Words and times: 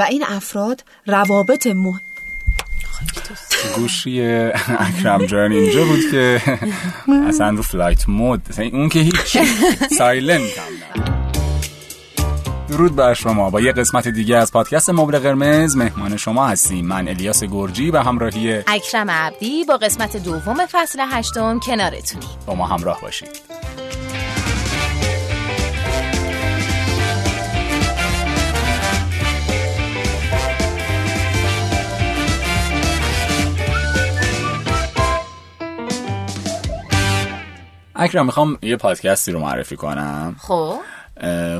و 0.00 0.02
این 0.02 0.24
افراد 0.24 0.84
روابط 1.06 1.66
مهم 1.66 2.00
گوشی 3.76 4.22
اکرم 4.78 5.26
جان 5.26 5.52
اینجا 5.52 5.84
بود 5.84 6.00
که 6.10 6.42
اصلا 7.28 7.50
رو 7.50 7.62
flight 7.62 8.08
mode. 8.08 8.42
اون 8.72 8.88
که 8.88 9.00
هیچ 9.00 9.38
silent 9.98 10.50
درود 12.68 12.96
بر 12.96 13.14
شما. 13.14 13.50
با 13.50 13.60
یه 13.60 13.72
قسمت 13.72 14.08
دیگه 14.08 14.36
از 14.36 14.52
پادکست 14.52 14.90
مبل 14.90 15.18
قرمز 15.18 15.76
مهمان 15.76 16.16
شما 16.16 16.48
هستیم. 16.48 16.86
من 16.86 17.08
الیاس 17.08 17.44
گرجی 17.44 17.90
و 17.90 17.98
همراهی 17.98 18.62
اکرم 18.66 19.10
عبدی 19.10 19.64
با 19.64 19.76
قسمت 19.76 20.16
دوم 20.16 20.66
فصل 20.66 21.06
هشتم 21.10 21.60
کنارتونیم. 21.60 22.28
با 22.46 22.54
ما 22.54 22.66
همراه 22.66 23.00
باشید. 23.00 23.40
اکرم 38.00 38.26
می‌خوام 38.26 38.58
یه 38.62 38.76
پادکستی 38.76 39.32
رو 39.32 39.40
معرفی 39.40 39.76
کنم. 39.76 40.36
خب. 40.38 40.78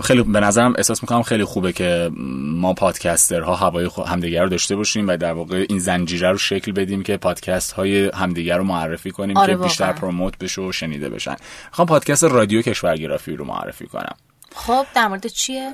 خیلی 0.02 0.22
به 0.22 0.40
نظرم 0.40 0.74
احساس 0.78 1.02
می‌کنم 1.02 1.22
خیلی 1.22 1.44
خوبه 1.44 1.72
که 1.72 2.10
ما 2.54 2.74
پادکسترها 2.74 3.54
هوای 3.54 3.90
همدیگر 4.06 4.42
رو 4.42 4.48
داشته 4.48 4.76
باشیم 4.76 5.08
و 5.08 5.16
در 5.16 5.32
واقع 5.32 5.66
این 5.68 5.78
زنجیره 5.78 6.30
رو 6.30 6.38
شکل 6.38 6.72
بدیم 6.72 7.02
که 7.02 7.16
پادکست 7.16 7.72
های 7.72 8.10
همدیگر 8.14 8.58
رو 8.58 8.64
معرفی 8.64 9.10
کنیم 9.10 9.36
آره 9.36 9.54
که 9.54 9.62
بیشتر 9.62 9.92
پروموت 9.92 10.38
بشه 10.38 10.62
و 10.62 10.72
شنیده 10.72 11.08
بشن. 11.08 11.36
می‌خوام 11.66 11.88
پادکست 11.88 12.24
رادیو 12.24 12.62
کشورگرافی 12.62 13.36
رو 13.36 13.44
معرفی 13.44 13.86
کنم. 13.86 14.14
خب 14.54 14.86
در 14.94 15.08
مورد 15.08 15.26
چیه؟ 15.26 15.72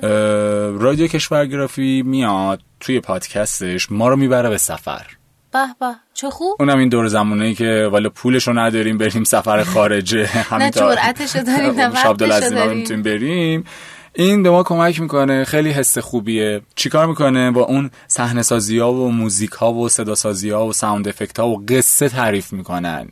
رادیو 0.79 1.07
کشورگرافی 1.07 2.03
میاد 2.05 2.61
توی 2.79 2.99
پادکستش 2.99 3.91
ما 3.91 4.07
رو 4.07 4.15
می‌بره 4.15 4.49
به 4.49 4.57
سفر. 4.57 5.05
به 5.53 5.65
به. 5.79 5.95
چه 6.13 6.29
خوب؟ 6.29 6.55
اونم 6.59 6.79
این 6.79 6.89
دور 6.89 7.07
زمانه 7.07 7.53
که 7.53 7.89
والا 7.91 8.09
پولشو 8.09 8.53
نداریم 8.53 8.97
بریم 8.97 9.23
سفر 9.23 9.63
خارجه. 9.63 10.29
نه 10.57 10.71
جرأتشو 10.71 11.39
داریم 11.43 11.73
نه 11.73 11.87
وقتشو 11.93 12.49
داریم. 12.49 13.01
بریم. 13.01 13.63
این 14.19 14.43
به 14.43 14.49
ما 14.49 14.63
کمک 14.63 15.01
می‌کنه 15.01 15.43
خیلی 15.43 15.69
حس 15.71 15.97
خوبیه. 15.97 16.61
چیکار 16.75 17.07
می‌کنه؟ 17.07 17.51
با 17.51 17.61
اون 17.61 17.91
صحنه 18.07 18.41
سازی 18.41 18.79
ها 18.79 18.93
و 18.93 19.11
موزیک 19.11 19.51
ها 19.51 19.73
و 19.73 19.89
صدا 19.89 20.15
سازی 20.15 20.49
ها 20.49 20.65
و 20.65 20.73
ساوند 20.73 21.07
افکت 21.07 21.39
ها 21.39 21.47
و 21.47 21.65
قصه 21.69 22.09
تعریف 22.09 22.53
می‌کنن. 22.53 23.09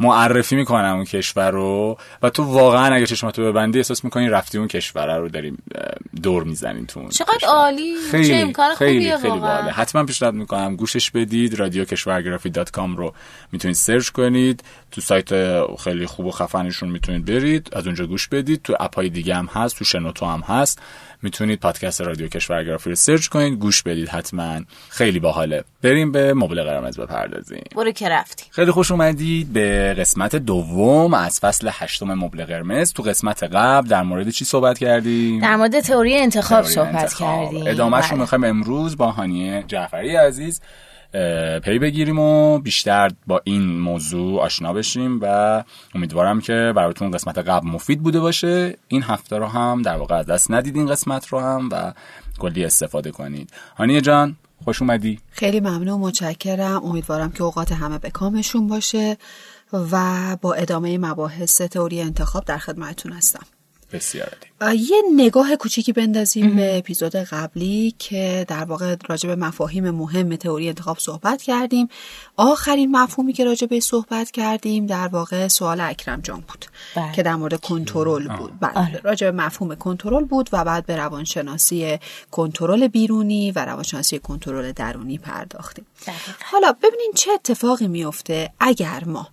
معرفی 0.00 0.56
می‌کنن 0.56 0.84
اون 0.84 1.04
کشور 1.04 1.50
رو. 1.50 1.98
و 2.22 2.30
تو 2.30 2.42
واقعا 2.42 2.94
اگه 2.94 3.06
چشماتو 3.06 3.44
ببندی 3.44 3.78
احساس 3.78 4.04
می‌کنی 4.04 4.28
رفتی 4.28 4.58
اون 4.58 4.68
کشور 4.68 5.18
رو 5.18 5.28
داریم 5.28 5.62
دور 6.22 6.44
می‌زنین 6.44 6.86
تو 6.86 7.08
چقدر 7.08 7.48
عالی. 7.48 7.94
خیلی 8.10 8.28
چه 8.28 8.34
امکان 8.34 8.74
خیلی 8.74 9.16
خیلی 9.16 9.38
باله 9.38 9.70
حتما 9.70 10.04
پیشنهاد 10.04 10.34
می‌کنم 10.34 10.76
گوشش 10.76 11.10
بدید 11.10 11.58
رادیو 11.58 11.84
کشورگرافی 11.84 12.50
dot 12.50 12.70
com 12.70 12.96
رو 12.96 13.14
می‌تونید 13.52 13.76
search 13.76 14.08
کنید. 14.08 14.64
تو 14.90 15.00
سایت 15.00 15.28
خیلی 15.76 16.06
خوب 16.06 16.26
و 16.26 16.30
خفنشون 16.30 16.88
می‌تونید 16.88 17.24
برید. 17.24 17.68
از 17.72 17.86
اونجا 17.86 18.06
گوش 18.06 18.28
بدید. 18.28 18.62
تو 18.62 18.76
app 18.80 19.01
ای 19.01 19.08
دیگه 19.08 19.34
هم 19.34 19.46
هست 19.46 19.78
تو 19.78 19.84
شنوتو 19.84 20.26
هم 20.26 20.35
هست. 20.42 20.78
می‌تونید 21.22 21.60
پادکست 21.60 22.00
رادیو 22.00 22.28
کشورگرافی 22.28 22.90
رو 22.90 22.96
search 22.96 23.26
کنید 23.26 23.58
گوش 23.58 23.82
بدید 23.82 24.08
حتما. 24.08 24.60
خیلی 24.88 25.20
باحاله. 25.20 25.64
بریم 25.82 26.12
به 26.12 26.34
مبل 26.34 26.62
قرمز 26.62 26.98
بپردازیم. 26.98 27.64
برو 27.76 27.90
که 27.90 28.08
رفتی 28.08 28.44
خیلی 28.50 28.70
خوش 28.70 28.90
اومدید 28.90 29.52
به 29.52 29.94
قسمت 29.98 30.36
دوم 30.36 31.14
از 31.14 31.40
فصل 31.40 31.70
هشتم 31.72 32.14
مبل 32.14 32.44
قرمز. 32.44 32.92
تو 32.92 33.02
قسمت 33.02 33.42
قبل 33.42 33.88
در 33.88 34.02
مورد 34.02 34.30
چی 34.30 34.44
صحبت 34.44 34.78
کردیم؟ 34.78 35.40
در 35.40 35.56
مورد 35.56 35.80
تئوری 35.80 36.16
انتخاب 36.16 36.60
تئوری 36.60 36.74
صحبت 36.74 36.94
انتخاب. 36.94 37.50
کردیم. 37.50 37.66
ادامهش 37.66 38.04
رو 38.04 38.10
بله. 38.10 38.20
می‌خوایم 38.20 38.44
امروز 38.44 38.96
با 38.96 39.10
هانیه 39.10 39.64
جعفری 39.68 40.16
عزیز 40.16 40.60
پی 41.64 41.78
بگیریم 41.78 42.18
و 42.18 42.58
بیشتر 42.58 43.10
با 43.26 43.40
این 43.44 43.78
موضوع 43.78 44.40
آشنا 44.40 44.72
بشیم 44.72 45.18
و 45.22 45.64
امیدوارم 45.94 46.40
که 46.40 46.72
براتون 46.76 47.10
قسمت 47.10 47.38
قبل 47.38 47.68
مفید 47.68 48.02
بوده 48.02 48.20
باشه. 48.20 48.76
این 48.88 49.02
هفته 49.02 49.38
رو 49.38 49.46
هم 49.46 49.82
در 49.82 49.96
واقع 49.96 50.14
از 50.14 50.26
دست 50.26 50.50
ندید 50.50 50.76
این 50.76 50.86
قسمت 50.86 51.26
رو 51.26 51.40
هم 51.40 51.68
و 51.72 51.92
کلی 52.38 52.64
استفاده 52.64 53.10
کنید. 53.10 53.50
هانیه 53.76 54.00
جان 54.00 54.36
خوش 54.64 54.82
اومدی. 54.82 55.20
خیلی 55.30 55.60
ممنون 55.60 56.00
متشکرم. 56.00 56.84
امیدوارم 56.84 57.32
که 57.32 57.42
اوقات 57.42 57.72
همه 57.72 57.98
به 57.98 58.10
کامشون 58.10 58.66
باشه 58.66 59.16
و 59.72 60.36
با 60.40 60.54
ادامه 60.54 60.98
مباحث 60.98 61.62
تئوری 61.62 62.00
انتخاب 62.00 62.44
در 62.44 62.58
خدمتتون 62.58 63.12
هستم. 63.12 63.46
بسیار 63.92 64.28
عالی. 64.60 64.78
یه 64.78 65.02
نگاه 65.16 65.56
کوچیکی 65.56 65.92
بندازیم 65.92 66.56
به 66.56 66.78
اپیزود 66.78 67.16
قبلی 67.16 67.94
که 67.98 68.44
در 68.48 68.64
واقع 68.64 68.96
راجع 69.08 69.28
به 69.28 69.36
مفاهیم 69.36 69.90
مهم 69.90 70.36
تئوری 70.36 70.68
انتخاب 70.68 70.98
صحبت 70.98 71.42
کردیم 71.42 71.88
آخرین 72.36 72.96
مفهومی 72.96 73.32
که 73.32 73.44
راجع 73.44 73.66
به 73.66 73.80
صحبت 73.80 74.30
کردیم 74.30 74.86
در 74.86 75.08
واقع 75.08 75.48
سوال 75.48 75.80
اکرم 75.80 76.20
جان 76.20 76.40
بود 76.40 76.66
بله. 76.96 77.12
که 77.12 77.22
در 77.22 77.34
مورد 77.36 77.60
کنترل 77.60 78.36
بود 78.36 78.52
بله 78.60 78.72
آره. 78.72 79.00
راجع 79.04 79.30
به 79.30 79.36
مفهوم 79.36 79.74
کنترل 79.74 80.24
بود 80.24 80.48
و 80.52 80.64
بعد 80.64 80.86
به 80.86 80.96
روانشناسی 80.96 81.98
کنترل 82.30 82.88
بیرونی 82.88 83.52
و 83.52 83.64
روانشناسی 83.64 84.18
کنترل 84.18 84.72
درونی 84.72 85.18
پرداختیم 85.18 85.86
دقیقاً. 86.06 86.32
حالا 86.44 86.72
ببینین 86.82 87.12
چه 87.14 87.30
اتفاقی 87.30 87.88
میفته 87.88 88.50
اگر 88.60 89.04
ما 89.06 89.28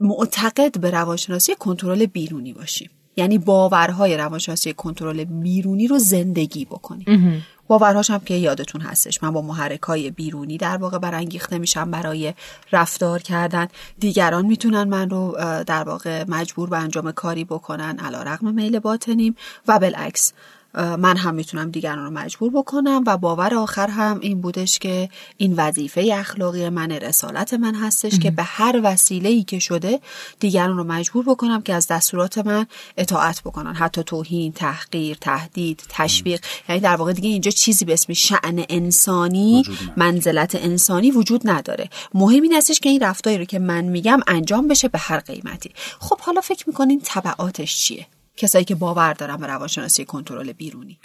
معتقد 0.00 0.80
به 0.80 0.90
روانشناسی 0.90 1.54
کنترل 1.54 2.06
بیرونی 2.06 2.52
باشیم 2.52 2.90
یعنی 3.16 3.38
باورهای 3.38 4.16
روانشناسی 4.16 4.72
کنترل 4.72 5.24
بیرونی 5.24 5.88
رو 5.88 5.98
زندگی 5.98 6.64
بکنیم 6.64 7.44
باورهاش 7.68 8.10
هم 8.10 8.18
که 8.18 8.34
یادتون 8.34 8.80
هستش. 8.80 9.22
من 9.22 9.30
با 9.30 9.42
محرکای 9.42 10.10
بیرونی 10.10 10.58
در 10.58 10.76
واقع 10.76 10.98
برانگیخته 10.98 11.58
میشم 11.58 11.90
برای 11.90 12.34
رفتار 12.72 13.18
کردن. 13.18 13.68
دیگران 13.98 14.46
می‌تونن 14.46 14.84
من 14.84 15.10
رو 15.10 15.36
در 15.66 15.84
واقع 15.84 16.24
مجبور 16.28 16.68
به 16.68 16.78
انجام 16.78 17.12
کاری 17.12 17.44
بکنن. 17.44 17.98
علا 17.98 18.22
رقم 18.22 18.54
میل 18.54 18.78
باطنیم. 18.78 19.36
و 19.68 19.78
بالعکس 19.78 20.32
من 20.74 21.16
هم 21.16 21.34
می‌تونم 21.34 21.70
دیگران 21.70 22.04
رو 22.04 22.10
مجبور 22.10 22.50
بکنم 22.50 23.04
و 23.06 23.16
باور 23.16 23.54
آخر 23.54 23.88
هم 23.88 24.20
این 24.20 24.40
بودش 24.40 24.78
که 24.78 25.08
این 25.36 25.54
وظیفه 25.56 26.10
اخلاقی 26.14 26.68
من 26.68 26.90
رسالت 26.90 27.54
من 27.54 27.74
هستش 27.74 28.18
که 28.18 28.30
به 28.30 28.42
هر 28.42 28.80
وسیله 28.84 29.28
ای 29.28 29.42
که 29.42 29.58
شده 29.58 30.00
دیگران 30.40 30.76
رو 30.76 30.84
مجبور 30.84 31.24
بکنم 31.24 31.62
که 31.62 31.74
از 31.74 31.86
دستورات 31.86 32.38
من 32.38 32.66
اطاعت 32.96 33.40
بکنن. 33.40 33.74
حتی 33.74 34.02
توهین 34.02 34.52
تحقیر 34.52 35.16
تهدید 35.20 35.82
تشویق. 35.88 36.40
یعنی 36.68 36.80
در 36.80 36.96
واقع 36.96 37.12
دیگه 37.12 37.28
اینجا 37.28 37.50
چیزی 37.50 37.84
به 37.84 37.92
اسم 37.92 38.12
شعن 38.12 38.64
انسانی. 38.68 39.62
منزلت 39.96 40.54
انسانی 40.54 41.10
وجود 41.10 41.40
نداره. 41.44 41.88
مهم 42.14 42.42
این 42.42 42.54
هستش 42.54 42.80
که 42.80 42.88
این 42.88 43.00
رفتاری 43.00 43.38
رو 43.38 43.44
که 43.44 43.58
من 43.58 43.84
میگم 43.84 44.20
انجام 44.26 44.68
بشه 44.68 44.88
به 44.88 44.98
هر 44.98 45.20
قیمتی. 45.20 45.70
خب 46.00 46.20
حالا 46.20 46.40
فکر 46.40 46.64
می‌کنین 46.68 47.00
تبعاتش 47.04 47.76
چیه؟ 47.76 48.06
کسایی 48.40 48.64
که 48.64 48.74
باور 48.74 49.12
دارن 49.12 49.36
به 49.36 49.46
روانشناسی 49.46 50.04
کنترل 50.04 50.52
بیرونی 50.52 50.98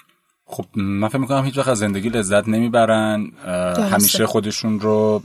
خب 0.48 0.66
من 0.76 1.08
فکر 1.08 1.18
می‌کنم 1.18 1.46
هیچ 1.46 1.58
وقت 1.58 1.68
از 1.68 1.78
زندگی 1.78 2.10
لذت 2.10 2.48
نمی‌برن. 2.48 3.32
همیشه 3.92 4.26
خودشون 4.26 4.80
رو 4.80 5.24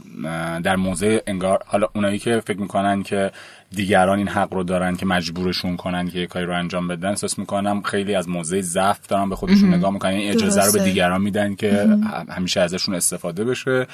در 0.63 0.75
موضع 0.75 1.19
انگار 1.27 1.63
حالا 1.65 1.87
اونایی 1.95 2.19
که 2.19 2.43
فکر 2.45 2.57
می‌کنن 2.59 3.03
که 3.03 3.31
دیگران 3.75 4.17
این 4.17 4.27
حق 4.27 4.53
رو 4.53 4.63
دارن 4.63 4.95
که 4.95 5.05
مجبورشون 5.05 5.77
کنن 5.77 6.09
که 6.09 6.19
یه 6.19 6.27
کاری 6.27 6.45
رو 6.45 6.57
انجام 6.57 6.87
بدن 6.87 7.09
احساس 7.09 7.39
می‌کنم 7.39 7.81
خیلی 7.81 8.15
از 8.15 8.29
موضع 8.29 8.61
ضعف 8.61 9.07
دارن 9.07 9.29
به 9.29 9.35
خودشون 9.35 9.73
نگاه 9.73 9.91
می‌کنن. 9.91 10.11
این 10.11 10.31
اجازه 10.31 10.65
رو 10.65 10.71
به. 10.71 10.83
دیگران 10.83 11.21
میدن 11.21 11.55
که 11.55 11.87
همیشه 12.29 12.61
ازشون 12.61 12.95
استفاده 12.95 13.43
بشه. 13.43 13.87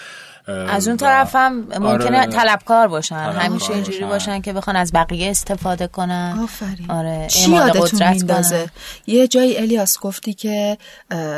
از 0.47 0.87
اون 0.87 0.97
طرف 0.97 1.35
هم 1.35 1.53
ممکنه 1.59 2.19
آره. 2.19 2.27
طلبکار 2.27 2.87
باشن. 2.87 3.15
طلبکار 3.15 3.41
همیشه 3.41 3.73
اینجوری 3.73 3.99
باشن. 3.99 4.09
باشن 4.09 4.41
که 4.41 4.53
بخوان 4.53 4.75
از 4.75 4.91
بقیه 4.93 5.29
استفاده 5.29 5.87
کنن. 5.87 6.39
آفرین. 6.43 6.91
آره 6.91 7.27
چی 7.27 7.51
یادتون 7.51 8.09
میندازه. 8.09 8.69
یه 9.07 9.27
جایی 9.27 9.57
الیاس 9.57 9.99
گفتی 9.99 10.33
که 10.33 10.77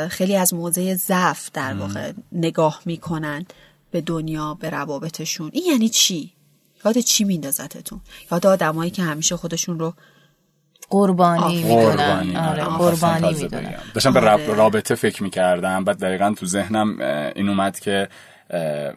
خیلی 0.08 0.36
از 0.36 0.54
موضع 0.54 0.94
ضعف 0.94 1.50
در 1.52 1.74
واقع 1.74 2.12
نگاه 2.32 2.80
می‌کنن 2.84 3.46
به 3.90 4.00
دنیا 4.00 4.54
به 4.54 4.70
روابطشون. 4.70 5.50
این 5.52 5.64
یعنی 5.72 5.88
چی؟ 5.88 6.32
یاد 6.84 6.98
چی 6.98 7.24
میندازتتون 7.24 8.00
یاد 8.32 8.46
آدمایی 8.46 8.90
که 8.90 9.02
همیشه 9.02 9.36
خودشون 9.36 9.78
رو 9.78 9.94
قربانی 10.90 11.62
می‌دونن 11.62 11.96
قربانی 11.96 12.36
آره. 12.36 12.64
قربانی 12.64 13.34
می‌دونن. 13.42 13.74
داشتم 13.94 14.12
به 14.12 14.20
آره. 14.20 14.28
راب- 14.46 14.56
رابطه 14.56 14.94
فکر 14.94 15.22
می‌کردم 15.22 15.84
بعد 15.84 15.98
دقیقا 15.98 16.34
تو 16.38 16.46
ذهنم 16.46 17.00
این 17.36 17.48
اومد 17.48 17.80
که 17.80 18.08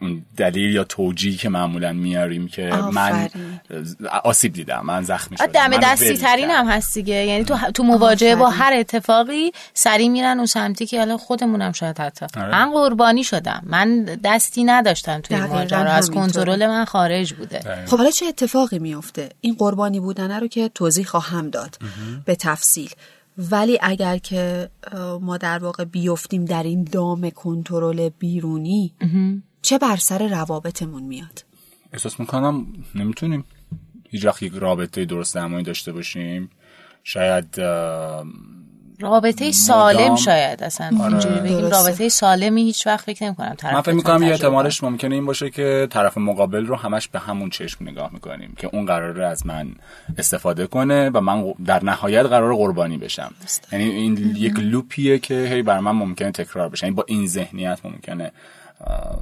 اون 0.01 0.25
دلیل 0.37 0.73
یا 0.75 0.83
توجیهی 0.83 1.37
که 1.37 1.49
معمولا 1.49 1.93
میاریم 1.93 2.47
که 2.47 2.69
من 2.91 3.29
آسیب 4.23 4.53
دیدم 4.53 4.81
من 4.85 5.03
زخمی 5.03 5.37
شدم 5.37 5.47
دم 5.47 5.77
دستی 5.77 6.17
ترین. 6.17 6.49
هم 6.49 6.67
هست 6.67 6.93
دیگه 6.93 7.15
یعنی 7.15 7.43
تو 7.43 7.57
تو 7.73 7.83
مواجهه 7.83 8.35
با. 8.35 8.49
هر 8.49 8.73
اتفاقی 8.73 9.51
سری 9.73 10.09
میرن 10.09 10.37
اون 10.37 10.45
سمتی 10.45 10.85
که 10.85 10.99
حالا 10.99 11.17
خودمونم 11.17 11.71
شاید 11.71 11.99
حتی 11.99 12.25
آره. 12.37 12.51
من 12.51 12.71
قربانی 12.71 13.23
شدم 13.23 13.63
من 13.65 14.05
دستی 14.23 14.63
نداشتم 14.63 15.21
توی 15.21 15.37
ماجرا 15.37 15.91
از. 15.91 16.11
کنترل 16.11 16.67
من 16.67 16.85
خارج 16.85 17.33
بوده 17.33 17.59
دقیقاً. 17.59 17.85
خب 17.85 17.97
حالا 17.97 18.11
چه 18.11 18.25
اتفاقی 18.25 18.79
میفته 18.79 19.29
این 19.41 19.55
قربانی 19.59 19.99
بودنه 19.99 20.39
رو 20.39 20.47
که 20.47 20.69
توضیح 20.69 21.05
خواهم 21.05 21.49
داد 21.49 21.77
به 22.25 22.35
تفصیل 22.35 22.89
ولی 23.37 23.79
اگر 23.81 24.17
که 24.17 24.69
ما 25.21 25.37
در 25.37 25.59
واقع 25.59 25.83
بیفتیم 25.83 26.45
در 26.45 26.63
این 26.63 26.83
دام 26.83 27.29
کنترل 27.29 28.09
بیرونی 28.09 28.93
چه 29.61 29.77
بر 29.77 29.95
سر 29.95 30.27
روابطمون 30.27 31.03
میاد؟ 31.03 31.45
احساس 31.93 32.19
می‌کنم 32.19 32.65
نمی‌تونیم 32.95 33.45
هیچ 34.09 34.25
وقت 34.25 34.43
یک 34.43 34.53
رابطه 34.53 35.05
درست 35.05 35.35
درمانی 35.35 35.63
داشته 35.63 35.91
باشیم. 35.91 36.49
شاید 37.03 37.59
رابطه 39.03 39.51
سالم 39.51 40.15
شاید 40.15 40.63
اصلا 40.63 40.87
اینجوری 40.87 41.39
بگیم. 41.39 41.69
رابطه 41.69 42.09
سالمی 42.09 42.63
هیچ 42.63 42.87
وقت 42.87 43.05
فکر 43.05 43.25
نمی‌کنم 43.25 43.55
طرف 43.57 43.73
من 43.73 43.81
فکر 43.81 43.95
می‌کنم 43.95 44.23
یه 44.23 44.31
احتمالش 44.31 44.83
ممکنه 44.83 45.15
این 45.15 45.25
باشه 45.25 45.49
که 45.49 45.87
طرف 45.91 46.17
مقابل 46.17 46.65
رو 46.65 46.75
همش 46.75 47.07
به 47.07 47.19
همون 47.19 47.49
چشم 47.49 47.89
نگاه 47.89 48.09
می‌کنیم 48.13 48.53
که 48.57 48.69
اون 48.73 48.85
قراره 48.85 49.25
از 49.25 49.45
من 49.47 49.67
استفاده 50.17 50.67
کنه 50.67 51.09
و 51.09 51.21
من 51.21 51.53
در 51.65 51.83
نهایت 51.83 52.25
قرار 52.25 52.55
قربانی 52.55 52.97
بشم. 52.97 53.33
یعنی 53.71 53.89
این 53.89 54.35
یک 54.37 54.53
لوپیه 54.59 55.19
که 55.19 55.33
هی 55.33 55.61
بر 55.61 55.79
من 55.79 55.91
ممکنه 55.91 56.31
تکرار 56.31 56.69
بشه. 56.69 56.85
یعنی 56.85 56.95
با 56.95 57.05
این 57.07 57.27
ذهنیت 57.27 57.79
ممکنه 57.83 58.31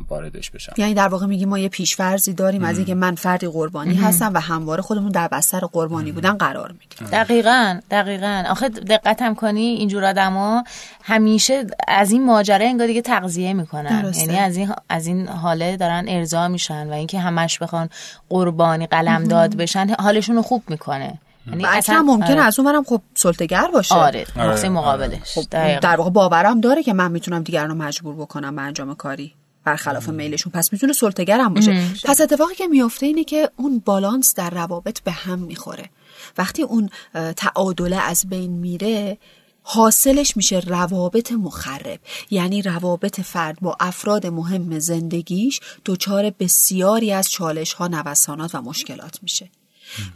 واردش 0.09 0.51
بشم. 0.51 0.73
یعنی 0.77 0.93
در 0.93 1.07
واقع 1.07 1.25
میگیم 1.25 1.49
ما 1.49 1.59
یه 1.59 1.69
پیشفرزی 1.69 2.33
داریم 2.33 2.63
از 2.63 2.77
اینکه 2.77 2.95
من 2.95 3.15
فردی 3.15 3.47
قربانی 3.47 3.95
هستم 3.95 4.33
و 4.33 4.39
همواره 4.39 4.81
خودمون 4.81 5.09
در 5.09 5.27
بستر 5.27 5.59
قربانی 5.59 6.11
بودن 6.11 6.33
قرار 6.33 6.71
می‌گیریم. 6.79 7.09
دقیقا 7.11 7.79
دقیقا. 7.91 8.43
آخه 8.49 8.69
دقت 8.69 9.35
کنی 9.35 9.61
اینجور 9.61 10.05
آدما 10.05 10.63
همیشه 11.03 11.67
از 11.87 12.11
این 12.11 12.25
ماجرا 12.25 12.65
انگار 12.65 12.87
دیگه 12.87 13.01
تغذیه 13.01 13.53
می‌کنن. 13.53 14.11
یعنی 14.17 14.37
از 14.37 14.57
این 14.57 14.73
از 14.89 15.07
این 15.07 15.27
حاله 15.27 15.77
دارن 15.77 16.05
ارضا 16.07 16.47
میشن 16.47 16.89
و 16.89 16.93
اینکه 16.93 17.19
همش 17.19 17.59
بخوان 17.59 17.89
قربانی 18.29 18.87
قلم 18.87 19.23
داد 19.23 19.55
بشن 19.55 19.95
حالشون 19.99 20.35
رو 20.35 20.41
خوب 20.41 20.63
می‌کنه. 20.67 21.19
یعنی 21.47 21.65
اصلا 21.65 22.01
ممکنه 22.01 22.31
آره. 22.31 22.43
از 22.43 22.59
اونورم 22.59 22.83
خب 22.83 23.01
سلطگر 23.15 23.67
باشه. 23.73 23.95
آره 23.95 24.25
آره. 24.39 24.69
مقابلش. 24.69 25.37
خب 25.37 25.43
در 25.79 25.95
واقع 25.95 26.09
باورم 26.09 26.61
داره 26.61 26.83
که 26.83 26.93
من 26.93 27.11
می‌تونم 27.11 27.43
دیگران 27.43 27.69
رو 27.69 27.75
مجبور 27.75 28.15
بکنم 28.15 28.55
به 28.55 28.61
انجام 28.61 28.95
کاری. 28.95 29.33
برخلاف 29.63 30.09
میلشون. 30.09 30.51
پس 30.51 30.73
می‌تونه 30.73 30.93
سلطگر 30.93 31.39
هم 31.39 31.53
باشه 31.53 31.89
پس 32.05 32.21
اتفاقی 32.21 32.55
که 32.55 32.67
میفته 32.67 33.05
اینه 33.05 33.23
که 33.23 33.49
اون 33.55 33.79
بالانس 33.85 34.33
در 34.35 34.49
روابط 34.49 34.99
به 34.99 35.11
هم 35.11 35.39
می‌خوره. 35.39 35.89
وقتی 36.37 36.61
اون 36.61 36.89
تعادله 37.35 37.95
از 37.95 38.25
بین 38.29 38.51
میره 38.51 39.17
حاصلش 39.63 40.37
میشه 40.37 40.59
روابط 40.59 41.31
مخرب. 41.31 41.99
یعنی 42.29 42.61
روابط 42.61 43.21
فرد 43.21 43.59
با 43.59 43.77
افراد 43.79 44.27
مهم 44.27 44.79
زندگیش 44.79 45.59
دچار 45.85 46.29
بسیاری 46.29 47.11
از 47.11 47.31
چالش 47.31 47.73
ها 47.73 47.87
نوسانات 47.87 48.55
و 48.55 48.61
مشکلات 48.61 49.19
میشه. 49.21 49.49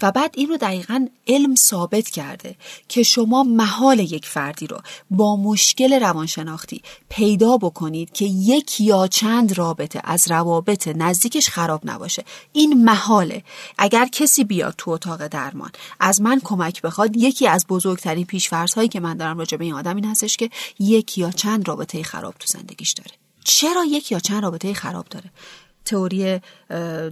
و 0.02 0.12
بعد 0.12 0.34
این 0.38 0.50
رو 0.50 0.58
دقیقا 0.58 1.08
علم 1.28 1.56
ثابت 1.56 2.10
کرده 2.10 2.56
که 2.88 3.04
شما 3.04 3.44
محال 3.44 4.00
یک 4.00 4.26
فردی 4.26 4.68
رو 4.68 4.78
با 5.12 5.36
مشکل 5.36 6.00
روانشناختی 6.00 6.82
پیدا 7.10 7.58
بکنید 7.58 8.12
که 8.12 8.26
یک 8.26 8.82
یا 8.82 9.08
چند 9.08 9.58
رابطه 9.58 10.02
از 10.04 10.32
روابط 10.32 10.88
نزدیکش 10.88 11.50
خراب 11.50 11.82
نباشه. 11.86 12.24
این 12.54 12.84
محاله. 12.84 13.44
اگر 13.78 14.06
کسی 14.06 14.44
بیاد 14.44 14.76
تو 14.78 14.92
اتاق 14.92 15.28
درمان 15.28 15.72
از 16.00 16.22
من 16.22 16.42
کمک 16.44 16.82
بخواد 16.82 17.18
یکی 17.18 17.48
از 17.48 17.66
بزرگترین 17.70 18.26
پیشفرض 18.26 18.74
که 18.92 19.00
من 19.00 19.18
دارم 19.18 19.38
راجع 19.38 19.58
به 19.58 19.66
این 19.66 19.74
آدم 19.74 19.96
این 19.96 20.06
هستش 20.06 20.38
که 20.38 20.50
یک 20.80 21.18
یا 21.18 21.32
چند 21.32 21.68
رابطه 21.68 22.04
خراب 22.04 22.36
تو 22.40 22.48
زندگیش 22.48 22.92
داره. 22.92 23.12
چرا 23.44 23.86
یک 23.86 24.12
یا 24.12 24.20
چند 24.20 24.44
رابطه 24.44 24.74
خراب 24.74 25.06
داره؟ 25.10 25.32
تئوری 25.86 26.40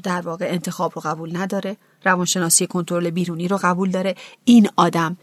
در 0.03 0.21
واقع 0.21 0.45
انتخاب 0.49 0.91
رو 0.95 1.01
قبول 1.05 1.37
نداره. 1.37 1.77
روانشناسی 2.05 2.67
کنترل 2.67 3.09
بیرونی 3.09 3.47
رو 3.47 3.59
قبول 3.63 3.91
داره. 3.91 4.15
این 4.45 4.69
آدم 4.75 5.17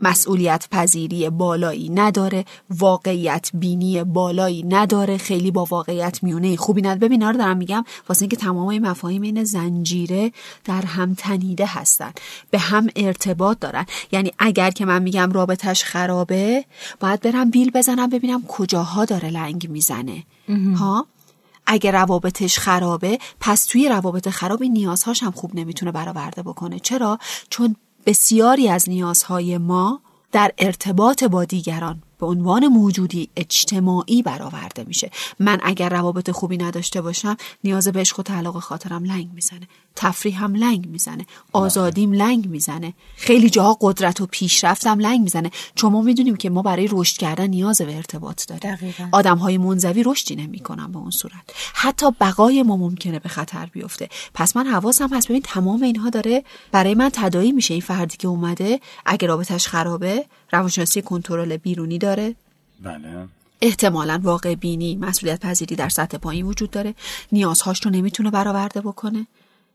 مسئولیت 0.00 0.68
پذیری 0.70 1.30
بالایی 1.30 1.88
نداره. 1.88 2.44
واقعیت 2.70 3.50
بینی 3.54 4.04
بالایی 4.04 4.62
نداره. 4.62 5.18
خیلی 5.18 5.50
با 5.50 5.64
واقعیت 5.64 6.22
میونه. 6.22 6.56
خوبی 6.56 6.82
نداره 6.82 6.98
ببین 6.98 7.22
رو 7.22 7.32
دارم 7.32 7.56
میگم 7.56 7.84
واسه 8.08 8.22
اینکه 8.22 8.36
تمام 8.36 8.68
این 8.68 8.86
مفاهیم 8.86 9.22
این 9.22 9.44
زنجیره 9.44 10.32
در 10.64 10.82
هم 10.82 11.14
تنیده 11.14 11.66
هستن. 11.66 12.12
به 12.50 12.58
هم 12.58 12.86
ارتباط 12.96 13.58
دارن. 13.58 13.86
یعنی 14.12 14.32
اگر 14.38 14.70
که 14.70 14.84
من 14.84 15.02
میگم 15.02 15.32
رابطش 15.32 15.84
خرابه 15.84 16.64
باید 17.00 17.20
برم 17.20 17.50
بیل 17.50 17.70
بزنم 17.70 18.10
ببینم 18.10 18.42
کجاها 18.48 19.04
داره 19.04 19.30
لنگ 19.30 19.70
می‌زنه. 19.70 20.24
ها؟ 20.76 21.06
اگه 21.66 21.90
روابطش 21.90 22.58
خرابه 22.58 23.18
پس 23.40 23.64
توی 23.64 23.88
روابط 23.88 24.28
خراب 24.28 24.62
این 24.62 24.72
نیازهاش 24.72 25.22
هم 25.22 25.30
خوب 25.30 25.54
نمی‌تونه 25.54 25.92
برآورده 25.92 26.42
بکنه. 26.42 26.78
چرا؟ 26.78 27.18
چون 27.50 27.76
بسیاری 28.06 28.68
از 28.68 28.88
نیازهای 28.88 29.58
ما 29.58 30.00
در 30.32 30.52
ارتباط 30.58 31.24
با 31.24 31.44
دیگران 31.44 32.02
به 32.22 32.28
عنوان 32.28 32.66
موجودی 32.66 33.28
اجتماعی 33.36 34.22
برآورده 34.22 34.84
میشه. 34.84 35.10
من 35.38 35.60
اگر 35.62 35.88
روابط 35.88 36.30
خوبی 36.30 36.56
نداشته 36.56 37.00
باشم 37.00 37.36
نیاز 37.64 37.88
به 37.88 38.00
عشق 38.00 38.20
و 38.20 38.22
تعلق 38.22 38.58
خاطرم 38.58 39.04
لنگ 39.04 39.28
می‌زنه. 39.34 39.68
تفریح 39.96 40.44
هم 40.44 40.54
لنگ 40.54 40.88
می‌زنه. 40.88 41.26
آزادیم 41.52 42.12
لنگ 42.12 42.48
می‌زنه. 42.48 42.94
خیلی 43.16 43.50
جاها 43.50 43.78
قدرت 43.80 44.20
و 44.20 44.26
پیشرفتم 44.26 44.98
لنگ 44.98 45.20
می‌زنه. 45.20 45.50
چون 45.74 45.92
ما 45.92 46.02
می‌دونیم 46.02 46.36
که 46.36 46.50
ما 46.50 46.62
برای 46.62 46.88
رشد 46.90 47.16
کردن 47.16 47.46
نیاز 47.46 47.80
به 47.80 47.96
ارتباط 47.96 48.46
داریم. 48.46 48.78
آدم 49.12 49.38
های 49.38 49.58
منزوی 49.58 50.02
رشدی 50.02 50.36
نمی‌کنن 50.36 50.92
به 50.92 50.98
اون 50.98 51.10
صورت. 51.10 51.50
حتی 51.74 52.06
بقای 52.20 52.62
ما 52.62 52.76
ممکنه 52.76 53.18
به 53.18 53.28
خطر 53.28 53.66
بیفته. 53.66 54.08
پس 54.34 54.56
من 54.56 54.66
حواسم 54.66 55.14
هست. 55.14 55.28
ببین 55.28 55.42
تمام 55.42 55.82
اینها 55.82 56.10
داره 56.10 56.44
برای 56.72 56.94
من 56.94 57.10
تدایی 57.12 57.52
میشه. 57.52 57.74
این 57.74 57.82
فردی 57.82 58.16
که 58.16 58.28
اومده 58.28 58.80
اگه 59.06 59.28
رابطش 59.28 59.66
خرابه 59.66 60.24
روانشناسی 60.52 61.02
کنترل 61.02 61.56
بیرونی 61.56 61.98
داره. 61.98 62.11
بله. 62.82 63.28
احتمالا 63.60 64.20
واقع 64.22 64.54
بینی 64.54 64.96
مسئولیت 64.96 65.40
پذیری 65.40 65.76
در 65.76 65.88
سطح 65.88 66.18
پایین 66.18 66.46
وجود 66.46 66.70
داره. 66.70 66.94
نیازهاش 67.32 67.84
رو 67.84 67.90
نمی‌تونه 67.90 68.30
برآورده 68.30 68.80
بکنه. 68.80 69.26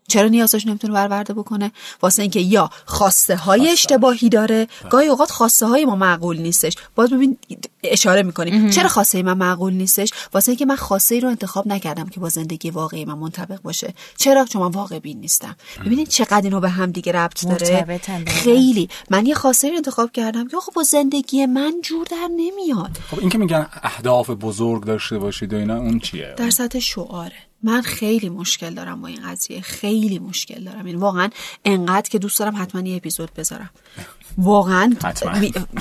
چرا 0.07 0.27
نیازش 0.27 0.67
نمی‌تونه 0.67 0.93
برآورده 0.93 1.33
بکنه؟ 1.33 1.71
واسه 2.01 2.21
اینکه 2.21 2.39
یا 2.39 2.69
خواسته 2.85 3.35
های 3.35 3.69
اشتباهی 3.69 4.29
داره 4.29 4.67
گاهی 4.89 5.07
اوقات 5.07 5.31
خواسته 5.31 5.65
های 5.65 5.85
ما 5.85 5.95
معقول 5.95 6.37
نیستش. 6.37 6.75
باز 6.95 7.09
ببین 7.09 7.37
اشاره 7.83 8.23
می‌کنیم. 8.23 8.69
چرا 8.69 8.87
خواسته 8.87 9.23
من 9.23 9.37
معقول 9.37 9.73
نیستش؟ 9.73 10.09
واسه 10.33 10.49
اینکه 10.49 10.65
من 10.65 10.75
خواسته 10.75 11.15
ای 11.15 11.21
رو 11.21 11.29
انتخاب 11.29 11.67
نکردم 11.67 12.09
که 12.09 12.19
با 12.19 12.29
زندگی 12.29 12.69
واقعی 12.69 13.05
من 13.05 13.13
منطبق 13.13 13.61
باشه. 13.61 13.93
چرا؟ 14.17 14.45
چون 14.45 14.61
من 14.61 14.71
واقع 14.71 14.99
بین 14.99 15.19
نیستم. 15.19 15.55
ببینید 15.85 16.07
چقدر 16.07 16.41
اینو 16.41 16.59
به 16.59 16.69
هم 16.69 16.91
دیگه 16.91 17.11
ربط 17.11 17.45
داره. 17.45 17.99
خیلی. 18.27 18.89
من 19.09 19.25
یه 19.25 19.35
خواسته 19.35 19.69
رو 19.69 19.75
انتخاب 19.75 20.11
کردم 20.11 20.47
که 20.47 20.57
خب 20.57 20.73
با 20.73 20.83
زندگی 20.83 21.45
من 21.45 21.73
جور 21.83 22.05
در 22.05 22.29
نمیاد. 22.37 22.97
خب 23.11 23.19
این 23.19 23.29
که 23.29 23.37
میگن 23.37 23.67
اهداف 23.83 24.29
بزرگ 24.29 24.83
داشته 24.83 25.17
باشید 25.17 25.53
و 25.53 25.57
اینا 25.57 25.77
اون 25.77 25.99
چیه؟ 25.99 26.33
در 26.37 26.49
سطح 26.49 26.79
شعاره. 26.79 27.46
من 27.63 27.81
خیلی 27.81 28.29
مشکل 28.29 28.73
دارم 28.73 29.01
با 29.01 29.07
این 29.07 29.31
قضیه. 29.31 29.61
خیلی 29.61 30.19
مشکل 30.19 30.63
دارم. 30.63 30.77
این 30.77 30.87
یعنی 30.87 30.99
واقعا 30.99 31.29
انقدر 31.65 32.09
که 32.09 32.19
دوست 32.19 32.39
دارم 32.39 32.61
حتما 32.61 32.81
یه 32.81 32.95
اپیزود 32.95 33.33
بذارم. 33.33 33.69
واقعا 34.37 34.93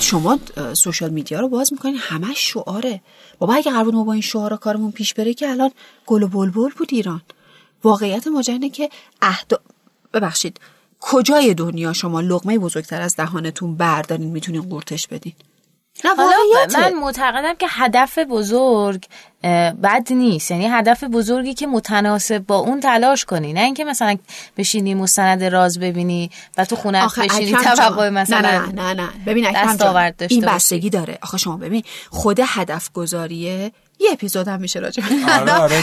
شما 0.00 0.38
سوشال 0.72 1.10
میدیا 1.10 1.40
رو 1.40 1.48
باز 1.48 1.72
می‌کنین 1.72 1.96
همه 1.96 2.34
شعاره. 2.34 3.00
بابا 3.38 3.54
اگه 3.54 3.72
قرار 3.72 3.90
ما 3.90 4.04
با 4.04 4.12
این 4.12 4.22
شعار 4.22 4.56
کارمون 4.56 4.92
پیش 4.92 5.14
بره 5.14 5.34
که 5.34 5.50
الان 5.50 5.70
گل 6.06 6.22
و 6.22 6.28
بلبل 6.28 6.70
بود 6.70 6.88
ایران. 6.90 7.22
واقعیت 7.84 8.26
ماجرا 8.26 8.68
که 8.68 8.90
اهدا 9.22 9.60
ببخشید 10.12 10.60
کجای 11.00 11.54
دنیا 11.54 11.92
شما 11.92 12.20
لغمه 12.20 12.58
بزرگتر 12.58 13.02
از 13.02 13.16
دهانتون 13.16 13.76
بردارین؟ 13.76 14.30
می‌تونین 14.30 14.62
قورتش 14.62 15.06
بدین. 15.06 15.32
نه 16.04 16.14
من 16.74 16.94
معتقدم 16.94 17.54
که 17.54 17.66
هدف 17.70 18.18
بزرگ 18.18 19.04
بد 19.82 20.06
نیست. 20.10 20.50
یعنی 20.50 20.66
هدف 20.66 21.04
بزرگی 21.04 21.54
که 21.54 21.66
متناسب 21.66 22.38
با 22.38 22.56
اون 22.56 22.80
تلاش 22.80 23.24
کنی. 23.24 23.52
نه 23.52 23.60
اینکه 23.60 23.84
مثلا 23.84 24.16
بشینی 24.56 24.94
مستند 24.94 25.44
راز 25.44 25.78
ببینی 25.78 26.30
و 26.58 26.64
تو 26.64 26.76
خونه 26.76 27.06
بشینی 27.06 27.52
توقع 27.52 28.08
مثلا 28.08 28.40
نه 28.40 28.58
نه 28.58 28.72
نه 28.72 28.94
نه. 28.94 29.08
ببین 29.26 29.46
این 30.30 30.44
بستگی 30.46 30.90
داره. 30.90 31.18
آخه 31.22 31.38
شما 31.38 31.56
ببین 31.56 31.82
خود 32.10 32.40
هدف 32.46 32.92
گذاریه 32.92 33.72
یه 34.00 34.12
اپیزود 34.12 34.48
هم 34.48 34.60
میشه 34.60 34.78
راجع 34.78 35.02
آره 35.40 35.52
آره 35.52 35.82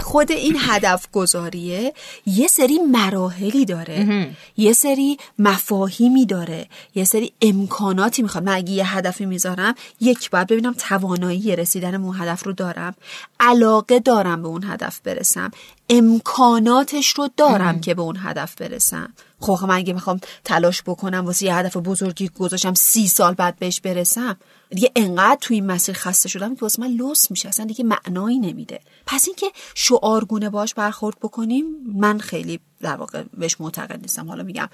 خود 0.00 0.32
این 0.32 0.56
هدف 0.58 1.06
گذاریه 1.12 1.92
یه 2.26 2.48
سری 2.48 2.78
مراحلی 2.78 3.64
داره. 3.64 4.28
یه 4.56 4.72
سری 4.72 5.18
مفاهیمی 5.38 6.26
داره. 6.26 6.66
یه 6.94 7.04
سری 7.04 7.32
امکاناتی 7.42 8.22
می‌خواد 8.22 8.44
من 8.44 8.52
اگه 8.52 8.72
یه 8.72 8.96
هدفی 8.96 9.26
می‌ذارم 9.26 9.74
یک 10.00 10.30
باید 10.30 10.46
ببینم 10.46 10.72
توانایی 10.72 11.56
رسیدن 11.56 11.90
به 11.90 12.04
اون 12.04 12.16
هدف 12.20 12.44
رو 12.44 12.52
دارم. 12.52 12.94
علاقه 13.40 13.98
دارم 13.98 14.42
به 14.42 14.48
اون 14.48 14.64
هدف 14.64 15.00
برسم. 15.04 15.50
امکاناتش 15.90 17.08
رو 17.08 17.30
دارم 17.36 17.80
که 17.80 17.94
به 17.94 18.02
اون 18.02 18.16
هدف 18.20 18.54
برسم. 18.54 19.12
خب 19.40 19.58
من 19.68 19.74
اگه 19.74 19.92
می‌خوام 19.92 20.20
تلاش 20.44 20.82
بکنم 20.82 21.26
واسه 21.26 21.46
یه 21.46 21.54
هدف 21.54 21.76
بزرگی 21.76 22.28
گذاشتم 22.28 22.74
سی 22.74 23.08
سال 23.08 23.34
بعد 23.34 23.58
بهش 23.58 23.80
برسم 23.80 24.36
دیگه 24.70 24.92
انقدر 24.96 25.38
توی 25.40 25.56
این 25.56 25.66
مسیر 25.66 25.94
خسته 25.94 26.28
شدم 26.28 26.54
که 26.54 26.60
واسه 26.60 26.82
من 26.82 26.88
لوس 26.88 27.30
میشه. 27.30 27.48
اصلا 27.48 27.66
دیگه 27.66 27.84
معنایی 27.84 28.38
نمیده. 28.38 28.80
پس 29.06 29.24
اینکه 29.26 29.46
شعارگونه 29.74 30.50
باش 30.50 30.74
برخورد 30.74 31.16
بکنیم 31.22 31.64
من 31.96 32.18
خیلی 32.18 32.60
در 32.80 32.96
واقع 32.96 33.22
بهش 33.38 33.56
معتقد 33.60 34.00
نیستم. 34.00 34.28
حالا 34.28 34.42
میگم 34.42 34.68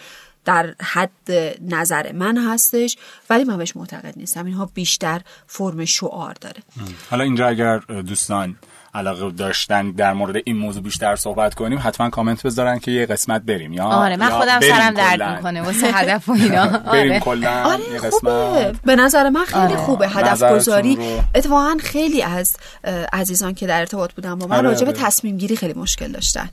در 0.45 0.75
حد 0.81 1.31
نظر 1.61 2.13
من 2.13 2.53
هستش 2.53 2.97
ولی 3.31 3.45
من 3.45 3.57
بهش 3.57 3.77
معتقد 3.77 4.15
نیستم. 4.17 4.47
اینها 4.47 4.71
بیشتر 4.75 5.21
فرم 5.47 5.85
شعار 5.85 6.35
داره. 6.41 6.63
حالا 7.11 7.25
اینجا 7.25 7.47
اگر 7.47 7.79
دوستان 7.79 8.57
علاقه 8.95 9.31
داشتن 9.31 9.91
در 9.91 10.13
مورد 10.13 10.37
این 10.45 10.57
موضوع 10.57 10.83
بیشتر 10.83 11.17
صحبت 11.17 11.55
کنیم 11.55 11.79
حتما 11.85 12.11
کامنت 12.11 12.43
بذارن 12.47 12.79
که 12.79 12.91
یه 12.91 13.07
قسمت 13.07 13.43
بریم. 13.43 13.73
یا 13.73 13.85
آره 13.85 14.17
من 14.17 14.31
خودم 14.31 14.61
سرم 14.61 14.95
درد 14.95 15.37
می‌کنه 15.37 15.63
واسه 15.63 15.87
هدف 15.87 16.29
و 16.29 16.33
اینا. 16.33 16.67
بریم 16.93 17.11
آره. 17.13 17.21
کلا 17.21 17.63
آره 17.63 18.11
خوبه. 18.11 18.73
به 18.85 18.97
نظر 18.97 19.31
من 19.31 19.45
خیلی 19.45 19.63
آره. 19.63 19.77
خوبه 19.77 20.09
هدف 20.09 20.43
گذاری 20.43 20.99
اتفاقا 21.35 21.77
خیلی 21.81 22.23
از 22.23 22.57
عزیزان 23.13 23.55
که 23.55 23.67
در 23.67 23.81
ارتباط 23.81 24.13
بودن 24.13 24.35
با 24.35 24.47
من 24.47 24.57
آره 24.57 24.69
راجع 24.69 24.85
به 24.85 24.93
آره. 24.93 25.01
تصمیم 25.01 25.37
گیری 25.37 25.57
خیلی 25.57 25.75
مشکل 25.75 26.13
داشتن. 26.13 26.51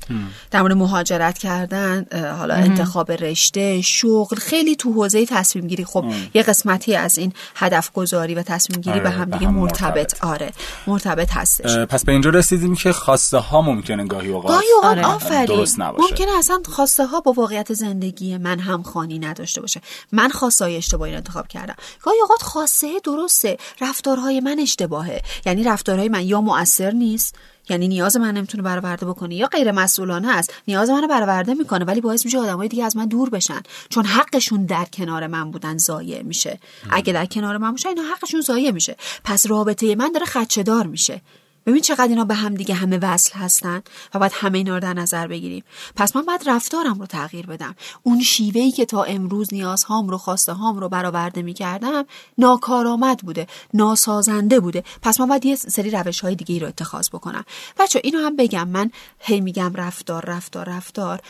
در 0.52 0.62
مورد 0.62 0.74
مهاجرت 0.74 1.38
کردن 1.38 2.06
حالا 2.38 2.54
انتخاب 2.54 3.12
رشته 3.12 3.82
شغل 3.82 4.38
خیلی 4.38 4.76
تو 4.76 4.94
حوزه 4.94 5.26
تصمیم 5.26 5.68
گیری. 5.68 5.86
خب 5.86 6.06
یه 6.34 6.44
قسمتی 6.44 6.96
از 6.96 7.18
این 7.18 7.34
هدف 7.56 7.92
گذاری 7.92 8.36
و 8.36 8.42
تصمیم 8.42 8.82
گیری 8.82 9.00
به 9.00 9.10
هم 9.10 9.26
دیگه 9.26 9.48
مرتبط. 9.48 10.24
آره 10.24 10.52
مرتبط 10.88 11.30
هستش. 11.32 11.78
پس 11.78 12.06
به 12.06 12.14
اینجا 12.28 12.40
رسیدیم 12.40 12.76
که 12.76 12.92
خواسته 12.92 13.38
ها 13.38 13.62
ممکنه 13.62 14.06
گاهی 14.06 14.30
اوقات 14.30 14.52
گاهی 14.52 14.68
اوقات 14.76 15.24
آره. 15.32 15.46
درست 15.46 15.80
نباشه؟ 15.80 16.10
ممکنه 16.10 16.38
اصلا 16.38 16.62
خواسته 16.66 17.06
ها 17.06 17.22
با 17.22 17.32
واقعیت 17.32 17.74
زندگی 17.74 18.38
من 18.38 18.60
هم 18.60 18.84
خانی 18.84 19.20
نداشته 19.20 19.62
باشه. 19.62 19.82
من 20.12 20.30
خواسته 20.30 20.66
های 20.66 20.78
اشتباهی 20.78 21.12
رو 21.12 21.18
انتخاب 21.18 21.48
کردم. 21.48 21.76
گاهی 22.04 22.22
اوقات 22.22 22.42
خواسته 22.42 22.88
درسته. 23.04 23.58
رفتارهای 23.82 24.40
من 24.40 24.60
اشتباهه. 24.60 25.22
یعنی 25.46 25.64
رفتارهای 25.64 26.10
من 26.10 26.26
یا 26.26 26.42
مؤثر 26.42 26.92
نیست 26.92 27.36
یعنی 27.70 27.88
نیاز 27.88 28.18
من 28.18 28.34
نمی‌تونه 28.38 28.64
برآورده 28.64 29.06
بکنه 29.06 29.36
یا 29.36 29.48
غیر 29.48 29.72
مسئولانه 29.72 30.38
است. 30.38 30.54
نیاز 30.68 30.90
منو 30.90 31.08
برآورده 31.08 31.54
می‌کنه 31.54 31.86
ولی 31.86 32.02
باعث 32.02 32.26
میشه 32.26 32.40
آدمای 32.40 32.68
دیگه 32.68 32.84
از 32.86 32.98
من 32.98 33.06
دور 33.06 33.30
بشن. 33.30 33.62
چون 33.90 34.06
حقشون 34.06 34.66
در 34.66 34.86
کنار 34.86 35.28
من 35.28 35.52
بودن 35.52 35.78
ضایع 35.78 36.22
میشه. 36.22 36.60
اگه 36.90 37.14
در 37.14 37.26
کنار 37.26 37.58
من 37.58 37.72
باشه 37.72 37.90
اینا 37.90 38.02
حقشون 38.02 38.42
ضایع 38.42 38.72
میشه. 38.72 38.96
پس 39.24 39.48
رابطه 39.48 39.96
من 39.96 40.12
داره 40.12 40.26
خدشه‌دار 40.26 40.88
میشه. 40.88 41.22
ببین 41.68 41.82
چقدر 41.82 42.08
اینا 42.08 42.26
به 42.26 42.36
هم 42.36 42.56
دیگه 42.56 42.76
همه 42.76 42.98
وصل 43.02 43.34
هستن 43.34 43.82
و 44.14 44.20
باید 44.20 44.32
همه 44.36 44.58
اینا 44.58 44.74
رو 44.74 44.80
در 44.80 44.94
نظر 44.94 45.28
بگیریم. 45.28 45.64
پس 45.96 46.16
من 46.16 46.22
باید 46.22 46.42
رفتارم 46.46 47.00
رو 47.00 47.06
تغییر 47.06 47.46
بدم. 47.46 47.76
اون 48.04 48.22
شیوهی 48.22 48.72
که 48.72 48.86
تا 48.86 49.04
امروز 49.04 49.54
نیازهام 49.54 50.10
رو 50.10 50.18
خواسته 50.18 50.54
هام 50.54 50.80
رو 50.80 50.90
برآورده 50.90 51.42
می‌کردم 51.42 52.06
ناکارآمد 52.38 53.18
بوده 53.18 53.48
ناسازنده 53.74 54.60
بوده. 54.60 54.84
پس 55.02 55.20
من 55.20 55.28
باید 55.28 55.46
یه 55.46 55.56
سری 55.56 55.92
روش 55.92 56.20
های 56.20 56.36
دیگه 56.36 56.54
ای 56.54 56.60
رو 56.60 56.68
اتخاذ 56.68 57.10
بکنم. 57.10 57.46
بچه 57.80 58.02
اینو 58.04 58.20
هم 58.20 58.36
بگم. 58.36 58.68
من 58.68 58.92
هی 59.20 59.42
میگم 59.42 59.74
رفتار 59.76 60.26
رفتار 60.26 60.70
رفتار. 60.70 61.22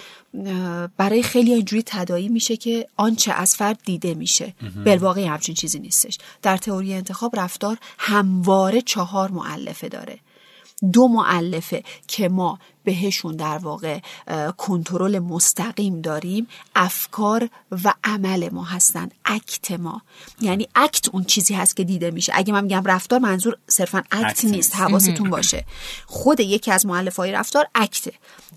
برای 0.97 1.23
خیلی 1.23 1.53
اینجوری 1.53 1.83
تدایی 1.85 2.29
میشه 2.29 2.57
که 2.57 2.87
آنچه 2.95 3.33
از 3.33 3.55
فرد 3.55 3.79
دیده 3.85 4.13
میشه. 4.13 4.53
بالواقع 4.85 5.25
همچین 5.25 5.55
چیزی 5.55 5.79
نیستش. 5.79 6.17
در 6.41 6.57
تئوری 6.57 6.93
انتخاب 6.93 7.39
رفتار 7.39 7.77
همواره 7.97 8.81
چهار 8.81 9.31
معلفه 9.31 9.89
داره. 9.89 10.19
دو 10.93 11.07
معلفه 11.07 11.83
که 12.07 12.29
ما 12.29 12.59
بهشون 12.83 13.35
در 13.35 13.57
واقع 13.57 13.99
کنترل 14.57 15.19
مستقیم 15.19 16.01
داریم 16.01 16.47
افکار 16.75 17.49
و 17.83 17.93
عمل 18.03 18.49
ما 18.51 18.63
هستن 18.63 19.09
اکت 19.25 19.71
ما. 19.71 20.01
یعنی 20.41 20.67
اکت 20.75 21.09
اون 21.09 21.23
چیزی 21.23 21.53
هست 21.53 21.75
که 21.77 21.83
دیده 21.83 22.11
میشه. 22.11 22.33
اگه 22.35 22.53
من 22.53 22.63
میگم 22.63 22.83
رفتار 22.85 23.19
منظور 23.19 23.57
صرفا 23.67 24.03
اکت 24.11 24.45
نیست. 24.45 24.75
حواستون 24.75 25.29
باشه. 25.29 25.65
خود 26.05 26.39
یکی 26.39 26.71
از 26.71 26.85
مولفه 26.85 27.15
های 27.15 27.31
رفتار 27.31 27.67
act 27.75 28.04
ه 28.04 28.13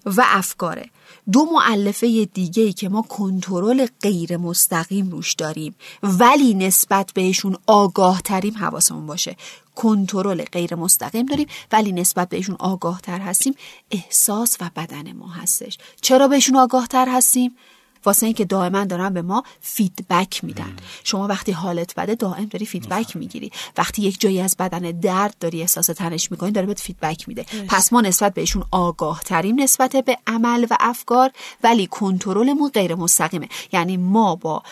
و 0.07 0.23
افکاره. 0.27 0.91
دو 1.33 1.45
مولفه 1.45 2.25
دیگه 2.25 2.63
ای 2.63 2.73
که 2.73 2.89
ما 2.89 3.03
کنترل 3.03 3.87
غیر 4.03 4.37
مستقیم 4.37 5.11
روش 5.11 5.35
داریم 5.35 5.75
ولی 6.03 6.55
نسبت 6.55 7.11
بهشون 7.15 7.57
آگاه 7.67 8.23
تریم 8.23 8.57
حواسمون 8.57 9.07
باشه. 9.07 9.37
کنترل 9.75 10.45
غیر 10.45 10.75
مستقیم 10.75 11.27
داریم 11.27 11.47
ولی 11.73 11.93
نسبت 11.93 12.29
بهشون 12.29 12.57
آگاه 12.59 13.01
تر 13.01 13.19
هستیم. 13.19 13.55
احساس 13.91 14.57
و 14.61 14.71
بدن 14.77 15.13
ما 15.13 15.29
هستش. 15.29 15.79
چرا 16.01 16.29
بهشون 16.29 16.57
آگاه 16.57 16.87
تر 16.87 17.09
هستیم؟ 17.09 17.57
واسه 18.05 18.27
اینکه 18.27 18.45
دائما 18.45 18.85
دارن 18.85 19.15
به 19.15 19.23
ما 19.23 19.43
feedback 19.61 20.45
میدن. 20.45 20.77
شما 21.05 21.27
وقتی 21.27 21.53
حالت 21.53 21.95
بده 21.95 22.15
دائم 22.15 22.45
داری 22.45 22.67
feedback 22.67 23.17
می‌گیری. 23.17 23.53
وقتی 23.77 24.03
یک 24.03 24.21
جایی 24.21 24.41
از 24.41 24.57
بدن 24.59 25.01
درد 25.01 25.35
داری 25.41 25.61
احساس 25.61 25.87
تنش 25.87 26.31
می‌کنی 26.31 26.51
داره 26.51 26.67
بهت 26.67 26.81
feedback 26.81 27.29
میده. 27.29 27.47
پس 27.69 27.93
ما 27.93 28.01
نسبت 28.01 28.35
بهشون 28.35 28.65
آگاه 28.71 29.21
تریم 29.25 29.61
نسبت 29.61 29.97
به 29.97 30.19
عمل 30.27 30.67
و 30.71 30.77
افکار 30.81 31.31
ولی 31.65 31.87
کنترلمون 31.87 32.71
غیر 32.71 32.95
مستقیمه. 32.95 33.49
یعنی 33.73 33.97
ما 33.97 34.37
با 34.37 34.63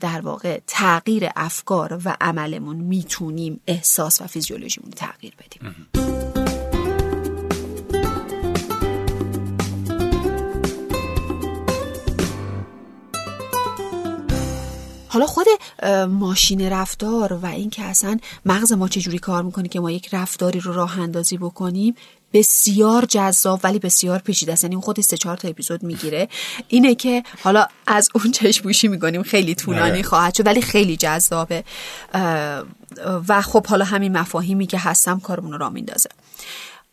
در 0.00 0.20
واقع 0.20 0.60
تغییر 0.66 1.28
افکار 1.36 2.00
و 2.04 2.16
عملمون 2.20 2.76
می‌تونیم 2.76 3.60
احساس 3.66 4.20
و 4.20 4.26
فیزیولوژیمون 4.26 4.90
تغییر 4.90 5.34
بدیم. 5.36 6.05
حالا 15.16 15.26
خود 15.26 15.46
ماشین 16.08 16.60
رفتار 16.60 17.32
و 17.32 17.46
اینکه 17.46 17.82
اصلا 17.82 18.18
مغز 18.46 18.72
ما 18.72 18.88
چجوری 18.88 19.18
کار 19.18 19.42
می‌کنه 19.42 19.68
که 19.68 19.80
ما 19.80 19.90
یک 19.90 20.14
رفتاری 20.14 20.60
رو 20.60 20.72
راه 20.72 21.00
اندازی 21.00 21.36
بکنیم 21.36 21.94
بسیار 22.32 23.04
جذاب 23.04 23.60
ولی 23.64 23.78
بسیار 23.78 24.18
پیچیده 24.18 24.52
است. 24.52 24.64
یعنی 24.64 24.76
خود 24.76 25.00
سه 25.00 25.16
چهار 25.16 25.36
تا 25.36 25.48
اپیزود 25.48 25.82
می‌گیره. 25.82 26.28
اینه 26.68 26.94
که 26.94 27.22
حالا 27.42 27.66
از 27.86 28.08
اون 28.14 28.32
چشموشی 28.32 28.88
می‌کنیم 28.88 29.22
خیلی 29.22 29.54
طولانی 29.54 29.90
آره. 29.90 30.02
خواهد 30.02 30.34
شد 30.34 30.46
ولی 30.46 30.62
خیلی 30.62 30.96
جذابه. 30.96 31.64
و 33.28 33.42
خب 33.42 33.66
حالا 33.66 33.84
همین 33.84 34.18
مفاهیمی 34.18 34.66
که 34.66 34.78
هستم 34.78 35.20
کارمون 35.20 35.52
رو 35.52 35.58
را 35.58 35.70
میندازه. 35.70 36.10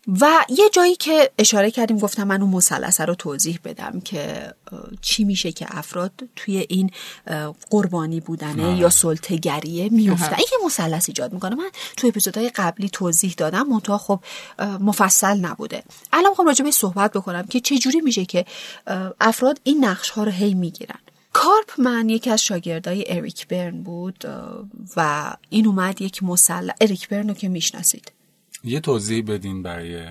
و 0.07 0.45
یه 0.49 0.69
جایی 0.69 0.95
که 0.95 1.31
اشاره 1.37 1.71
کردیم 1.71 1.97
گفتم 1.97 2.23
من 2.23 2.41
اون 2.41 2.51
مسلسه 2.51 3.05
رو 3.05 3.15
توضیح 3.15 3.59
بدم 3.63 4.01
که 4.01 4.53
چی 5.01 5.23
میشه 5.23 5.51
که 5.51 5.65
افراد 5.69 6.11
توی 6.35 6.65
این 6.69 6.91
قربانی 7.69 8.19
بودنه 8.19 8.79
یا 8.79 8.89
سلطگریه 8.89 9.89
میفتن 9.89 10.35
این 10.35 10.47
یه 10.51 10.65
مسلس 10.65 11.09
ایجاد 11.09 11.33
می‌کنه. 11.33 11.55
من 11.55 11.69
توی 11.97 12.09
اپیزودهای 12.09 12.49
قبلی 12.49 12.89
توضیح 12.89 13.33
دادم 13.37 13.67
منتها 13.67 13.97
خب 13.97 14.19
مفصل 14.59 15.37
نبوده. 15.37 15.83
الان 16.13 16.29
می‌خوام 16.29 16.47
راجع 16.47 16.65
به 16.65 16.71
صحبت 16.71 17.11
بکنم 17.11 17.43
که 17.43 17.59
چه 17.59 17.77
جوری 17.77 18.01
میشه 18.01 18.25
که 18.25 18.45
افراد 19.21 19.59
این 19.63 19.85
نقش 19.85 20.09
ها 20.09 20.23
رو 20.23 20.31
هی 20.31 20.53
می‌گیرن. 20.53 20.99
کارپ 21.33 21.71
من 21.77 22.09
یکی 22.09 22.29
از 22.29 22.43
شاگردای 22.43 23.05
اریک 23.07 23.47
برن 23.47 23.83
بود 23.83 24.25
و 24.95 25.33
این 25.49 25.67
اومد 25.67 26.01
یک 26.01 26.23
مسلح 26.23 26.73
اریک 26.81 27.09
برن 27.09 27.27
رو 27.27 27.33
که 27.33 27.49
می‌شناسید. 27.49 28.11
یه 28.63 28.79
توضیح 28.79 29.23
بدین 29.27 29.63
برای 29.63 30.05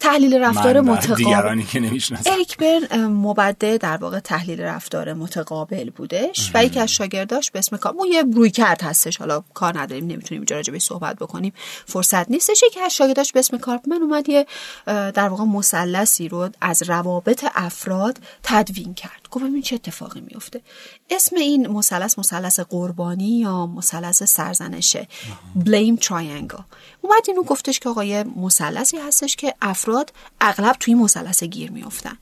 تحلیل 0.00 0.34
رفتار 0.34 0.80
متقابل. 0.80 1.24
دیگرانی 1.24 1.64
که 1.64 1.90
اریک 2.26 2.56
برن 2.56 3.06
مبده 3.06 3.78
در 3.78 3.96
واقع 3.96 4.20
تحلیل 4.20 4.60
رفتار 4.60 5.12
متقابل 5.12 5.90
بودش 5.90 6.50
و 6.54 6.64
یکی 6.64 6.80
از 6.80 6.92
شاگرداش 6.92 7.50
به 7.50 7.58
اسم 7.58 7.76
کار 7.76 7.94
یه 8.10 8.22
روی 8.22 8.50
کرد 8.50 8.82
هستش. 8.82 9.16
حالا 9.16 9.44
کار 9.54 9.78
نداریم 9.78 10.06
نمی‌تونیم 10.06 10.40
اینجا 10.40 10.56
راجع 10.56 10.78
صحبت 10.78 11.16
بکنیم. 11.16 11.52
فرصت 11.86 12.30
نیستش. 12.30 12.62
یکی 12.66 12.80
از 12.80 12.94
شاگرداش 12.94 13.32
به 13.32 13.38
اسم 13.38 13.58
کارپمن 13.58 14.02
اومد 14.02 14.28
یه 14.28 14.46
در 14.86 15.28
واقع 15.28 15.44
مثلثی 15.44 16.28
رو 16.28 16.48
از 16.60 16.82
روابط 16.82 17.44
افراد 17.54 18.18
تدوین 18.42 18.94
کرد. 18.94 19.17
گفت 19.30 19.44
ببین 19.44 19.62
چه 19.62 19.74
اتفاقی 19.74 20.20
میفته 20.20 20.60
اسم 21.10 21.36
این 21.36 21.66
مثلث 21.66 22.18
مثلث 22.18 22.60
قربانی 22.60 23.38
یا 23.38 23.66
مثلث 23.66 24.22
سرزنشه 24.22 25.08
blame 25.54 25.96
triangle 25.96 26.62
اومد 27.02 27.22
اینو 27.28 27.42
گفتش 27.42 27.78
که 27.78 27.88
آقای 27.88 28.22
مثلثی 28.22 28.96
هستش 28.96 29.36
که 29.36 29.54
افراد 29.62 30.12
اغلب 30.40 30.76
توی 30.80 30.94
مثلث 30.94 31.42
گیر 31.42 31.70
میافتن. 31.70 32.18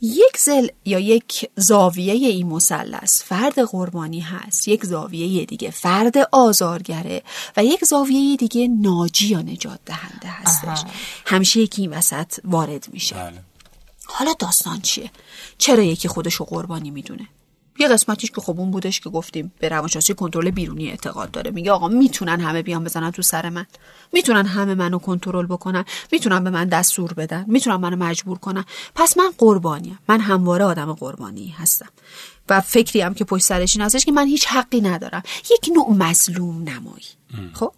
یک 0.00 0.38
ضلع 0.38 0.68
یا 0.84 0.98
یک 0.98 1.50
زاویه 1.56 2.12
این 2.12 2.46
مثلث 2.46 3.22
فرد 3.22 3.58
قربانی 3.58 4.20
هست 4.20 4.68
یک 4.68 4.86
زاویه 4.86 5.44
دیگه 5.44 5.70
فرد 5.70 6.14
آزارگره 6.32 7.22
و 7.56 7.64
یک 7.64 7.84
زاویه 7.84 8.36
دیگه 8.36 8.68
ناجی 8.68 9.26
یا 9.26 9.40
نجات 9.40 9.80
دهنده 9.86 10.28
هستش. 10.28 10.84
همیشه 11.26 11.60
یکی 11.60 11.82
این 11.82 11.90
وسط 11.92 12.32
وارد 12.44 12.88
میشه. 12.92 13.14
بله. 13.14 13.42
حالا 14.18 14.32
داستان 14.38 14.80
چیه؟ 14.80 15.10
چرا 15.58 15.82
یکی 15.82 16.08
خودشو 16.08 16.44
قربانی 16.44 16.90
می‌دونه؟ 16.90 17.28
یه 17.80 17.88
قسمتیش 17.88 18.30
که 18.30 18.40
خب 18.40 18.60
اون 18.60 18.70
بودش 18.70 19.00
که 19.00 19.10
گفتیم 19.10 19.52
به 19.58 19.68
روانشناسی 19.68 20.14
کنترل 20.14 20.50
بیرونی 20.50 20.90
اعتقاد 20.90 21.30
داره. 21.30 21.50
میگه 21.50 21.72
آقا 21.72 21.88
می‌تونن 21.88 22.40
همه 22.40 22.62
بیان 22.62 22.84
بزنن 22.84 23.10
تو 23.10 23.22
سر 23.22 23.48
من. 23.48 23.66
می‌تونن 24.12 24.46
همه 24.46 24.74
منو 24.74 24.98
کنترل 24.98 25.46
بکنن. 25.46 25.84
می‌تونن 26.12 26.44
به 26.44 26.50
من 26.50 26.68
دستور 26.68 27.12
بدن. 27.12 27.44
می‌تونن 27.48 27.76
منو 27.76 27.96
مجبور 27.96 28.38
کنن. 28.38 28.64
پس 28.94 29.16
من 29.16 29.30
قربانیم. 29.38 29.98
من 30.08 30.20
همواره 30.20 30.64
آدم 30.64 30.92
قربانی 30.92 31.48
هستم. 31.48 31.88
و 32.48 32.60
فکری 32.60 33.00
هم 33.00 33.14
که 33.14 33.24
پشت 33.24 33.44
سرش 33.44 33.76
این 33.76 33.84
هستش 33.84 34.04
که 34.04 34.12
من 34.12 34.26
هیچ 34.26 34.46
حقی 34.46 34.80
ندارم. 34.80 35.22
یک 35.50 35.70
نوع 35.74 35.90
مظلوم 35.90 36.62
نمایی. 36.62 37.06
خب؟ 37.52 37.72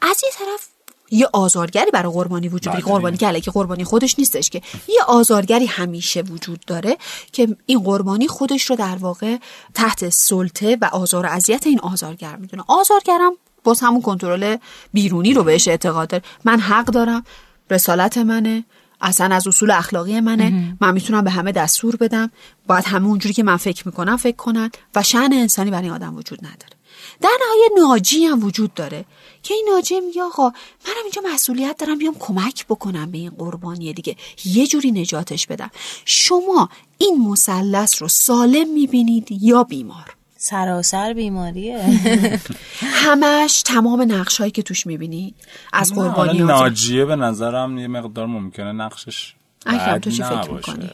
از 0.00 0.22
یه 0.24 0.30
طرف 0.32 0.68
یه 1.12 1.28
آزارگری 1.32 1.90
برای 1.90 2.12
قربانی 2.12 2.48
وجود 2.48 2.72
داره. 2.72 2.84
قربانی 2.84 3.16
که 3.16 3.40
که 3.40 3.50
قربانی 3.50 3.84
خودش 3.84 4.18
نیستش 4.18 4.50
که. 4.50 4.62
یه 4.88 5.02
آزارگری 5.06 5.66
همیشه 5.66 6.20
وجود 6.20 6.60
داره 6.66 6.96
که 7.32 7.56
این 7.66 7.78
قربانی 7.82 8.28
خودش 8.28 8.70
رو 8.70 8.76
در 8.76 8.96
واقع 8.96 9.36
تحت 9.74 10.08
سلطه 10.08 10.78
و 10.80 10.84
آزار 10.84 11.26
و 11.26 11.28
اذیت 11.28 11.66
این 11.66 11.80
آزارگر 11.80 12.36
می‌دونه. 12.36 12.64
آزارگرم 12.68 13.32
باز 13.64 13.80
همون 13.80 14.02
کنترل 14.02 14.56
بیرونی 14.92 15.34
رو 15.34 15.44
بهش 15.44 15.68
اعتقاد 15.68 16.08
داره. 16.08 16.22
من 16.44 16.60
حق 16.60 16.84
دارم 16.84 17.24
رسالت 17.70 18.18
منه 18.18 18.64
اصلا 19.00 19.34
از 19.34 19.46
اصول 19.46 19.70
اخلاقی 19.70 20.20
منه 20.20 20.76
من 20.80 20.94
می‌تونم 20.94 21.24
به 21.24 21.30
همه 21.30 21.52
دستور 21.52 21.96
بدم. 21.96 22.30
باید 22.66 22.84
همه 22.84 23.06
اونجوری 23.06 23.34
که 23.34 23.42
من 23.42 23.56
فکر 23.56 23.86
می‌کنم 23.86 24.16
فکر 24.16 24.36
کنن. 24.36 24.70
و 24.94 25.02
شن 25.02 25.28
انسانی 25.32 25.70
برای 25.70 25.90
آدم 25.90 26.16
وجود 26.16 26.38
نداره. 26.38 26.72
در 27.20 27.30
نهایت 27.40 27.88
ناجی 27.88 28.24
هم 28.24 28.44
وجود 28.44 28.74
داره. 28.74 29.04
که 29.42 29.54
این 29.54 29.68
ناجی 29.74 30.00
میگه 30.00 30.22
آقا 30.22 30.48
منم 30.86 31.02
اینجا 31.02 31.22
مسئولیت 31.34 31.76
دارم 31.78 31.98
بیام 31.98 32.16
کمک 32.18 32.66
بکنم 32.66 33.10
به 33.10 33.18
این 33.18 33.30
قربانی 33.30 33.92
دیگه. 33.92 34.16
یه 34.44 34.66
جوری 34.66 34.90
نجاتش 34.92 35.46
بدم. 35.46 35.70
شما 36.04 36.68
این 36.98 37.28
مثلث 37.28 38.02
رو 38.02 38.08
سالم 38.08 38.68
می‌بینید 38.68 39.28
یا 39.30 39.64
بیمار؟ 39.64 40.16
سراسر 40.36 41.12
بیماریه. 41.12 41.82
همش 43.04 43.62
تمام 43.62 44.12
نقش 44.12 44.42
که 44.42 44.62
توش 44.62 44.86
می‌بینی؟ 44.86 45.34
از 45.72 45.94
قربانی 45.94 46.38
ناجیه 46.38 47.04
به 47.04 47.16
نظرم 47.16 47.78
یه 47.78 47.88
مقدار 47.88 48.26
ممکنه 48.26 48.72
نقشش 48.72 49.34
اکرم 49.66 49.98
تو 49.98 50.10
چی 50.10 50.22
فکر 50.22 50.50
می‌کنی؟ 50.50 50.90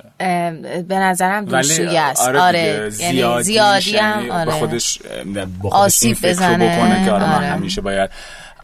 به 0.82 0.94
نظرم 0.94 1.44
دوشویی 1.44 1.96
است 1.96 2.20
آره, 2.20 2.40
آره. 2.40 2.90
یعنی 2.98 3.42
زیادی 3.42 3.96
هم 3.96 4.30
آره. 4.30 4.52
خودش 4.52 4.98
آسیب 5.70 6.16
بزنه 6.22 6.76
بکنه 6.76 7.04
که 7.04 7.10
آره, 7.10 7.24
آره. 7.24 7.40
من 7.40 7.44
همیشه 7.44 7.80
باید 7.80 8.10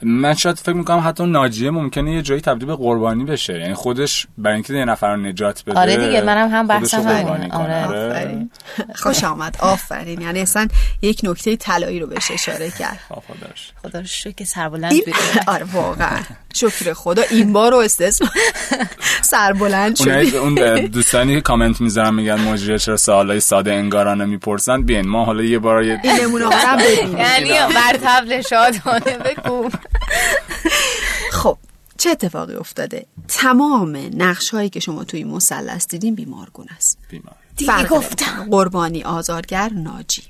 من 0.02 0.34
شاید 0.34 0.58
فکر 0.58 0.72
می‌کنم 0.72 1.02
حتی 1.06 1.26
ناجیه 1.26 1.70
ممکنه 1.70 2.14
یه 2.14 2.22
جایی 2.22 2.40
تبدیل 2.40 2.66
به 2.68 2.76
قربانی 2.76 3.24
بشه. 3.24 3.60
یعنی 3.60 3.74
خودش 3.74 4.26
برای 4.38 4.54
اینکه 4.54 4.74
یه 4.74 4.84
نفر 4.84 5.14
رو 5.14 5.20
نجات 5.22 5.62
بده 5.66 5.80
آره 5.80 5.96
دیگه 5.96 6.20
منم 6.20 6.48
هم 6.50 6.66
بحثم 6.66 7.02
همین 7.02 7.52
آره. 7.52 7.86
آره. 7.86 8.46
خوش 8.94 9.24
آمد. 9.24 9.56
آفرین. 9.60 10.20
یعنی 10.20 10.40
اصلا 10.40 10.68
یک 11.02 11.20
نکته 11.24 11.56
طلایی 11.56 12.00
رو 12.00 12.06
بهش 12.06 12.30
اشاره 12.30 12.70
کرد. 12.70 12.98
خدا 13.82 13.98
رو 14.00 14.06
شکر 14.06 14.30
که 14.30 14.44
سربلند 14.44 14.92
آره 15.46 15.64
واقعا. 15.72 16.18
شکر 16.54 16.92
خدا. 16.92 17.22
این 17.30 17.52
بار 17.52 17.70
رو 17.70 17.76
استثنا 17.76 18.28
سربلند 19.32 19.96
شد 19.96 20.36
اون 20.36 20.54
دوستانی 20.86 21.34
که 21.34 21.40
کامنت 21.40 21.80
می‌ذارن 21.80 22.14
میگن 22.14 22.40
مجری 22.40 22.78
چرا 22.78 22.96
سوالای 22.96 23.40
ساده 23.40 23.72
انگارانه 23.72 24.24
می‌پرسن. 24.24 24.82
بیاین 24.82 25.08
ما 25.08 25.24
حالا 25.24 25.42
یه 25.42 25.58
بار 25.58 25.76
این 25.76 25.98
نمونه 26.22 26.44
هم 26.54 26.78
یعنی 27.18 27.50
بر 27.50 27.96
تبل 28.02 28.40
شادانه 28.40 29.18
بگو 29.24 29.68
خب 31.42 31.58
چه 31.98 32.10
اتفاقی 32.10 32.54
افتاده؟ 32.54 33.06
تمام 33.28 34.10
نقش 34.16 34.50
هایی 34.50 34.68
که 34.68 34.80
شما 34.80 35.04
توی 35.04 35.24
مثلث 35.24 35.86
دیدین 35.86 36.14
بیمارگون 36.14 36.66
است. 36.76 36.98
بیمار. 37.10 37.34
دیگه 37.56 37.86
گفتم. 37.86 38.48
قربانی 38.50 39.02
آزارگر 39.02 39.68
ناجی. 39.68 40.22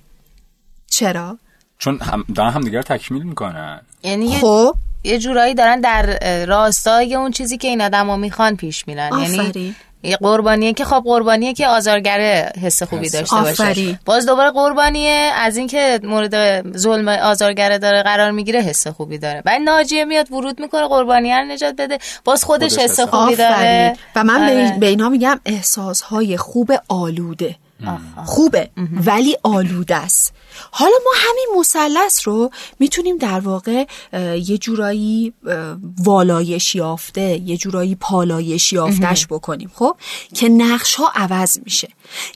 چرا؟ 0.90 1.38
چون 1.78 1.99
هم 1.99 2.25
دارن 2.34 2.50
هم 2.50 2.61
دیگر 2.61 2.82
تکمیل 2.82 3.23
می‌کنن. 3.23 3.80
یعنی 4.02 4.40
خب. 4.40 4.76
یه 5.04 5.18
جورایی 5.18 5.54
دارن 5.54 5.80
در 5.80 6.46
راستای 6.46 7.14
اون 7.14 7.30
چیزی 7.30 7.58
که 7.58 7.68
این 7.68 7.82
آدم 7.82 8.20
می‌خوان 8.20 8.56
پیش 8.56 8.88
میرن. 8.88 9.11
یعنی 9.20 9.75
قربانیه 10.12 10.73
که 10.73 10.84
خب 10.84 11.02
قربانیه 11.04 11.52
که 11.52 11.66
آزارگره 11.66 12.52
حس 12.62 12.82
خوبی 12.82 13.11
داشته 13.11 13.37
باشه. 13.37 13.99
باز 14.04 14.26
دوباره 14.26 14.50
قربانیه 14.50 15.30
از 15.34 15.56
اینکه 15.56 16.00
مورد 16.02 16.76
ظلم 16.78 17.08
آزارگره 17.08 17.78
داره 17.78 18.02
قرار 18.02 18.30
می‌گیره 18.30 18.61
حس 18.61 18.87
خوبی 18.87 19.18
داره. 19.18 19.42
و 19.46 19.58
ناجیه 19.58 20.04
میاد 20.04 20.32
ورود 20.32 20.61
می‌کنه 20.61 20.88
قربانیه 20.88 21.38
رو 21.38 21.44
نجات 21.44 21.75
بده. 21.78 21.99
باز 22.25 22.44
خودش, 22.44 22.78
حس 22.78 23.00
خوبی 23.00 23.37
داره. 23.37 23.96
و 24.16 24.25
من 24.25 24.42
آره. 24.42 24.76
به 24.80 24.87
اینا 24.87 25.08
میگم 25.08 25.40
احساس 25.46 26.00
های 26.00 26.37
خوب 26.37 26.73
آلوده. 26.88 27.56
خوبه 28.26 28.71
ولی 29.07 29.37
آلوده 29.43 29.97
است. 29.97 30.33
حالا 30.71 30.93
ما 31.04 31.11
همین 31.16 31.47
مثلث 31.59 32.28
رو 32.28 32.50
می‌تونیم 32.78 33.19
در 33.19 33.40
واقع 33.40 33.87
یه 34.37 34.59
جورایی 34.59 35.33
والایش 35.99 36.75
یافته 36.75 37.40
یه 37.45 37.57
جورایی 37.57 37.95
پالایش 37.95 38.73
یافتش 38.73 39.26
بکنیم 39.26 39.71
خب؟ 39.75 39.97
که 40.35 40.49
نقش 40.49 40.95
ها 40.95 41.12
عوض 41.14 41.59
میشه. 41.64 41.88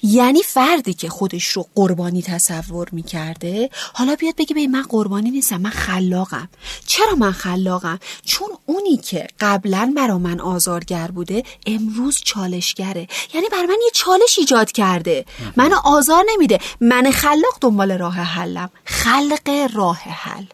یعنی 0.03 0.43
فردی 0.43 0.95
که 0.95 1.09
خودش 1.09 1.45
رو 1.45 1.67
قربانی 1.75 2.23
تصور 2.23 2.89
می‌کرده 2.93 3.71
حالا 3.93 4.15
بیاد 4.15 4.37
بگه 4.37 4.55
به 4.55 4.67
من 4.67 4.83
قربانی 4.83 5.31
نیستم 5.31 5.61
من 5.61 5.71
خلاقم. 5.71 6.49
چرا 6.87 7.15
من 7.15 7.33
خلاقم؟ 7.33 7.99
چون 8.25 8.49
اونی 8.67 8.97
که 8.97 9.27
قبلا 9.41 9.93
برا 9.97 10.19
من 10.19 10.41
آزارگر 10.41 11.07
بوده 11.07 11.43
امروز 11.67 12.21
چالشگره. 12.25 13.09
یعنی 13.35 13.47
بر 13.53 13.67
من 13.67 13.79
یه 13.85 13.91
چالش 13.95 14.39
ایجاد 14.39 14.73
کرده. 14.73 15.25
منو 15.57 15.77
آزار 15.85 16.25
نمیده. 16.35 16.59
من 16.81 17.11
خلاق 17.11 17.59
دنبال 17.61 17.99
راه 17.99 18.15
حلم. 18.15 18.71
خلق 18.87 19.69
راه 19.75 19.99
حل. 19.99 20.45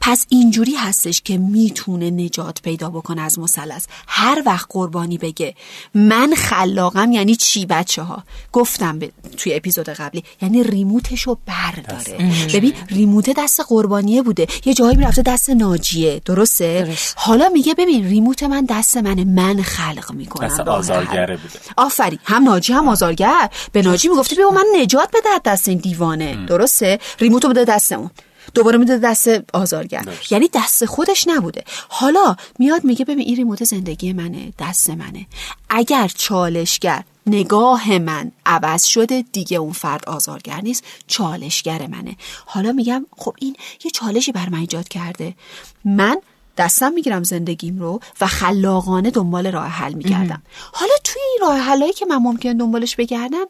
پس 0.00 0.26
اینجوری 0.28 0.74
هستش 0.74 1.22
که 1.22 1.38
می‌تونه 1.38 2.10
نجات 2.10 2.62
پیدا 2.62 2.90
بکنه 2.90 3.22
از 3.22 3.38
مثلث. 3.38 3.86
هر 4.08 4.42
وقت 4.46 4.66
قربانی 4.70 5.18
بگه. 5.18 5.54
من 5.94 6.34
خلاقم 6.36 7.12
یعنی 7.12 7.36
چی 7.36 7.66
بچه 7.66 8.02
ها 8.02 8.22
گفتم 8.52 8.98
توی 9.36 9.54
اپیزود 9.54 9.88
قبلی. 9.88 10.24
یعنی 10.42 10.62
ریموتشو 10.62 11.36
برداره. 11.46 12.18
ببین 12.54 12.72
ریموت 12.90 13.30
دست 13.36 13.60
قربانیه 13.68 14.22
بوده. 14.22 14.46
یه 14.64 14.74
جایی 14.74 14.96
می‌رفته 14.96 15.22
دست 15.22 15.50
ناجیه. 15.50 16.22
درسته؟ 16.24 16.96
حالا 17.16 17.48
میگه 17.48 17.74
ببین 17.74 18.04
ریموت 18.04 18.42
من 18.42 18.66
دست 18.68 18.96
منه. 18.96 19.24
من 19.24 19.62
خلق 19.62 20.12
می‌کنم. 20.12 20.48
دست 20.48 20.60
آزارگره 20.60 21.36
بوده. 21.36 21.58
آفرین. 21.76 22.18
هم 22.24 22.44
ناجی 22.44 22.72
هم 22.72 22.88
آزارگر. 22.88 23.50
به 23.72 23.82
ناجی 23.82 24.08
می‌گفته 24.08 24.34
ببین 24.36 24.48
من 24.54 24.64
نجات 24.82 25.08
بده 25.08 25.28
دست 25.44 25.68
این 25.68 25.78
دیوانه. 25.78 26.46
درسته؟ 26.46 26.98
ریموتو 27.20 27.48
بده 27.48 27.64
دستمون 27.64 28.10
دوباره 28.54 28.78
میده 28.78 28.98
دست 28.98 29.28
آزارگر. 29.52 30.04
یعنی 30.30 30.48
دست 30.54 30.84
خودش 30.84 31.28
نبوده. 31.28 31.64
حالا 31.88 32.36
میاد 32.58 32.84
میگه 32.84 33.04
ببین 33.04 33.26
این 33.26 33.36
ریموت 33.36 33.64
زندگی 33.64 34.12
منه 34.12 34.52
دست 34.58 34.90
منه. 34.90 35.26
اگر 35.70 36.08
چالشگر 36.16 37.04
نگاه 37.26 37.98
من 37.98 38.32
عوض 38.46 38.84
شده 38.84 39.24
دیگه 39.32 39.56
اون 39.56 39.72
فرد 39.72 40.08
آزارگر 40.08 40.60
نیست 40.60 40.84
چالشگر 41.06 41.86
منه. 41.86 42.16
حالا 42.46 42.72
میگم 42.72 43.06
خب 43.16 43.34
این 43.38 43.56
یه 43.84 43.90
چالشی 43.90 44.32
بر 44.32 44.48
من 44.48 44.58
ایجاد 44.58 44.88
کرده. 44.88 45.34
من 45.84 46.20
دستم 46.58 46.92
می‌گیرم 46.92 47.22
زندگیم 47.22 47.78
رو 47.78 48.00
و 48.20 48.26
خلاقانه 48.26 49.10
دنبال 49.10 49.52
راه 49.52 49.66
حل 49.66 49.94
میگردم 49.94 50.42
حالا 50.72 50.92
توی 51.04 51.22
این 51.22 51.38
راه 51.48 51.58
حلایی 51.58 51.92
که 51.92 52.06
من 52.06 52.16
ممکن 52.16 52.52
دنبالش 52.52 52.96
بگردم 52.96 53.46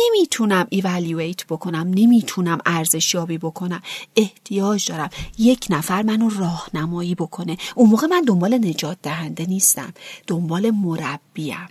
نمی‌تونم 0.00 0.66
ایوالویت 0.70 1.46
بکنم 1.46 1.90
نمی‌تونم 1.94 2.58
ارزشیابی 2.66 3.38
بکنم. 3.38 3.82
احتیاج 4.16 4.88
دارم 4.88 5.10
یک 5.38 5.66
نفر 5.70 6.02
منو 6.02 6.30
راهنمایی 6.30 7.14
بکنه. 7.14 7.56
اون 7.74 7.90
موقع 7.90 8.06
من 8.06 8.22
دنبال 8.26 8.54
نجات 8.54 8.98
دهنده 9.02 9.46
نیستم 9.46 9.92
دنبال 10.26 10.70
مربیم. 10.70 11.68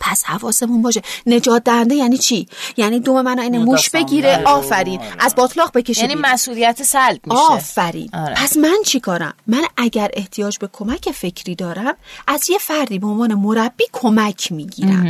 پس 0.00 0.24
حواسمون 0.24 0.82
باشه. 0.82 1.02
نجات 1.26 1.64
دهنده 1.64 1.94
یعنی 1.94 2.18
چی؟ 2.18 2.48
یعنی 2.76 3.00
دوم 3.00 3.22
من 3.22 3.38
این 3.38 3.58
موش 3.58 3.90
بگیره 3.90 4.42
آفرین. 4.44 5.00
از 5.18 5.34
باطلاق 5.34 5.70
بکشه 5.74 6.00
یعنی 6.00 6.14
مسئولیت 6.14 6.82
سلب 6.82 7.20
میشه. 7.26 7.40
آفرین. 7.40 8.10
آره. 8.12 8.34
پس 8.34 8.56
من 8.56 8.76
چی 8.86 9.00
کارم؟ 9.00 9.34
من 9.46 9.64
اگر 9.76 10.10
احتیاج 10.12 10.58
به 10.58 10.68
کمک 10.72 11.10
فکری 11.10 11.54
دارم 11.54 11.94
از 12.26 12.50
یه 12.50 12.58
فردی 12.58 12.98
به 12.98 13.06
عنوان 13.06 13.34
مربی 13.34 13.84
کمک 13.92 14.52
می‌گیرم. 14.52 15.06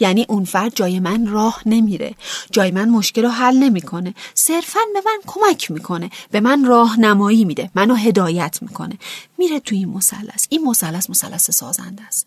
یعنی 0.00 0.26
اون 0.28 0.44
فرد 0.44 0.74
جای 0.74 1.00
من 1.00 1.26
راه 1.26 1.62
نمیره. 1.66 2.14
جای 2.50 2.70
من 2.70 2.88
مشکل 2.88 3.22
رو 3.22 3.28
حل 3.28 3.56
نمی‌کنه. 3.56 4.14
صرفا 4.34 4.80
به 4.94 5.00
من 5.06 5.18
کمک 5.26 5.70
می‌کنه. 5.70 6.10
به 6.30 6.40
من 6.40 6.64
راهنمایی 6.64 7.44
میده. 7.44 7.70
منو 7.74 7.94
هدایت 7.94 8.58
می‌کنه. 8.62 8.98
میره 9.38 9.60
توی 9.60 9.78
این 9.78 9.88
مثلث. 9.88 10.46
این 10.48 10.64
مثلث 10.64 11.10
مثلث 11.10 11.50
سازنده 11.50 12.02
است. 12.02 12.26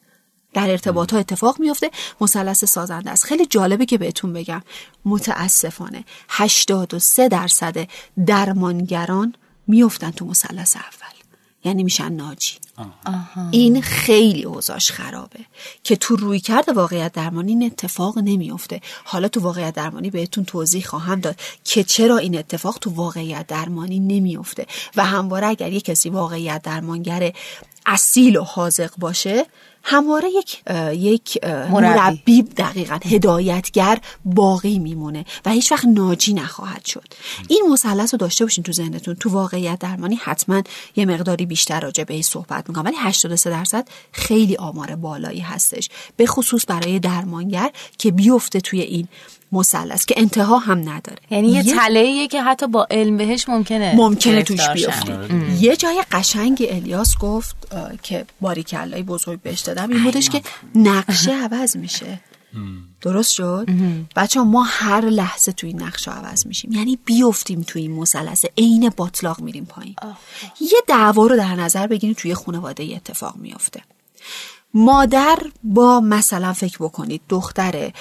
در 0.55 0.69
ارتباط 0.69 1.13
ها 1.13 1.19
اتفاق 1.19 1.59
میفته 1.59 1.91
مثلث 2.21 2.65
سازنده 2.65 3.09
است. 3.09 3.23
خیلی 3.23 3.45
جالبه 3.45 3.85
که 3.85 3.97
بهتون 3.97 4.33
بگم. 4.33 4.61
متاسفانه 5.05 6.05
83 6.29 7.29
درصد 7.29 7.87
درمانگران 8.25 9.35
میفتن 9.67 10.11
تو 10.11 10.25
مثلث 10.25 10.75
اول. 10.75 11.15
یعنی 11.63 11.83
میشن 11.83 12.11
ناجی. 12.11 12.53
این 13.51 13.81
خیلی 13.81 14.43
اوضاش 14.43 14.91
خرابه. 14.91 15.39
که 15.83 15.95
تو 15.95 16.15
روی 16.15 16.39
کرده 16.39 16.73
واقعیت 16.73 17.13
درمانی 17.13 17.51
این 17.51 17.63
اتفاق 17.63 18.17
نمیفته 18.17 18.81
حالا 19.03 19.27
تو 19.27 19.39
واقعیت 19.39 19.73
درمانی 19.73 20.09
بهتون 20.09 20.45
توضیح 20.45 20.85
خواهم 20.85 21.19
داد 21.19 21.35
که 21.63 21.83
چرا 21.83 22.17
این 22.17 22.37
اتفاق 22.37 22.77
تو 22.81 22.89
واقعیت 22.89 23.47
درمانی 23.47 23.99
نمیفته 23.99 24.65
و 24.95 25.05
همواره 25.05 25.47
اگر 25.47 25.71
یه 25.71 25.81
کسی 25.81 26.09
واقعیت 26.09 26.61
درمانگر 26.61 27.31
اصیل 27.85 28.37
و 28.37 28.43
حاضق 28.43 28.91
باشه 28.97 29.45
همواره 29.87 30.29
یک 30.29 30.61
یک 30.93 31.45
مربی. 31.71 32.41
دقیقا 32.41 32.99
هدایتگر 33.05 33.99
باقی 34.25 34.79
میمونه 34.79 35.25
و 35.45 35.51
هیچ 35.51 35.71
وقت 35.71 35.85
ناجی 35.85 36.33
نخواهد 36.33 36.85
شد. 36.85 37.13
این 37.47 37.65
مثلث 37.71 38.13
رو 38.13 38.17
داشته 38.17 38.45
باشین 38.45 38.63
تو 38.63 38.71
ذهنتون. 38.71 39.15
تو 39.15 39.29
واقعیت 39.29 39.79
درمانی 39.79 40.15
حتما 40.15 40.63
یه 40.95 41.05
مقداری 41.05 41.45
بیشتر 41.45 41.79
راجع 41.79 42.03
به 42.03 42.21
صحبت 42.21 42.69
می‌کنم. 42.69 42.85
ولی 42.85 42.95
83 42.99 43.49
درصد 43.49 43.87
خیلی 44.11 44.55
آمار 44.55 44.95
بالایی 44.95 45.39
هستش. 45.39 45.89
به 46.17 46.25
خصوص 46.25 46.65
برای 46.67 46.99
درمانگر 46.99 47.71
که 47.97 48.11
بیفته 48.11 48.59
توی 48.59 48.81
این 48.81 49.07
مثلث 49.51 50.05
که 50.05 50.15
انتها 50.17 50.57
هم 50.57 50.79
نداره. 50.89 51.19
یعنی 51.29 51.47
یه 51.47 51.63
تله 51.63 52.27
که 52.27 52.43
حتی 52.43 52.67
با 52.67 52.87
علم 52.91 53.17
بهش 53.17 53.49
ممکنه 53.49 53.95
ممکنه 53.95 54.43
توش 54.43 54.69
بیفته. 54.69 55.19
یه 55.59 55.75
جای 55.75 56.03
قشنگ 56.11 56.67
الیاس 56.69 57.17
گفت 57.17 57.55
که 58.03 58.25
باریکلای 58.41 59.03
بزرگ 59.03 59.41
بهش 59.41 59.59
دادم 59.59 59.89
این 59.89 60.03
بودش 60.03 60.29
که 60.29 60.41
نقشه 60.75 61.33
عوض 61.33 61.77
میشه. 61.77 62.19
درست 63.01 63.33
شد؟ 63.33 63.69
بچه 64.15 64.39
ما 64.39 64.63
هر 64.63 65.01
لحظه 65.01 65.51
توی 65.51 65.69
این 65.69 65.81
نقشه 65.81 66.11
عوض 66.11 66.47
میشیم. 66.47 66.71
یعنی 66.71 66.99
بیفتیم 67.05 67.61
توی 67.61 67.81
این 67.81 67.91
مثلث 67.91 68.45
عین 68.57 68.91
باطلاق 68.97 69.39
میریم 69.39 69.65
پایین. 69.65 69.95
یه 70.61 70.79
دعوا 70.87 71.27
رو 71.27 71.37
در 71.37 71.55
نظر 71.55 71.87
بگیریم 71.87 72.15
توی 72.19 72.33
خانواده 72.33 72.83
اتفاق 72.95 73.35
میافته. 73.35 73.81
مادر 74.75 75.37
با 75.63 75.99
مثلا 75.99 76.53
فکر 76.53 76.77
بکنید 76.77 77.21
دختر 77.29 77.91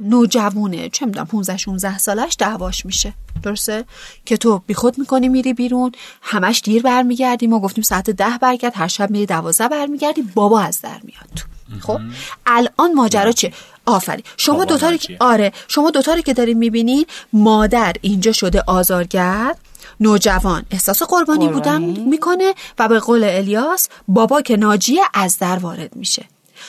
نوجوونه 0.00 0.88
چه 0.88 1.06
می‌دونم 1.06 1.26
15 1.26 1.56
16 1.56 1.98
سالش 1.98 2.36
دعواش 2.38 2.86
میشه. 2.86 3.14
درسته؟ 3.42 3.84
که 4.24 4.36
تو 4.36 4.62
بیخود 4.66 4.98
می‌کنی 4.98 5.28
میری 5.28 5.54
بیرون 5.54 5.92
همش 6.22 6.60
دیر 6.64 6.82
برمیگردی 6.82 7.46
ما 7.46 7.60
گفتیم 7.60 7.84
ساعت 7.84 8.10
ده 8.10 8.38
برگرد 8.40 8.72
هر 8.76 8.88
شب 8.88 9.10
میری 9.10 9.26
دوازده 9.26 9.68
برمیگردی 9.68 10.22
بابا 10.34 10.60
از 10.60 10.80
در 10.80 11.00
میاد. 11.02 11.30
تو 11.36 11.46
خب 11.80 12.00
الان 12.46 12.92
ماجرا 12.94 13.32
چه 13.32 13.52
آفری 13.86 14.24
شما 14.36 14.64
دوتاری 14.64 14.98
که 14.98 15.16
آره. 15.20 15.52
شما 15.68 15.90
دوتاری 15.90 16.22
که 16.22 16.34
دارین 16.34 16.58
می‌بینین 16.58 17.06
مادر 17.32 17.92
اینجا 18.00 18.32
شده 18.32 18.62
آزارگر 18.66 19.54
نوجوان. 20.04 20.62
احساس 20.70 21.02
قربانی, 21.02 21.48
بودن 21.48 21.82
می‌کنه 21.82 22.54
و 22.78 22.88
به 22.88 22.98
قول 23.00 23.24
الیاس 23.24 23.88
بابا 24.08 24.40
که 24.42 24.56
ناجیه 24.56 25.02
از 25.14 25.38
در 25.38 25.58
وارد 25.58 25.96
میشه. 25.96 26.24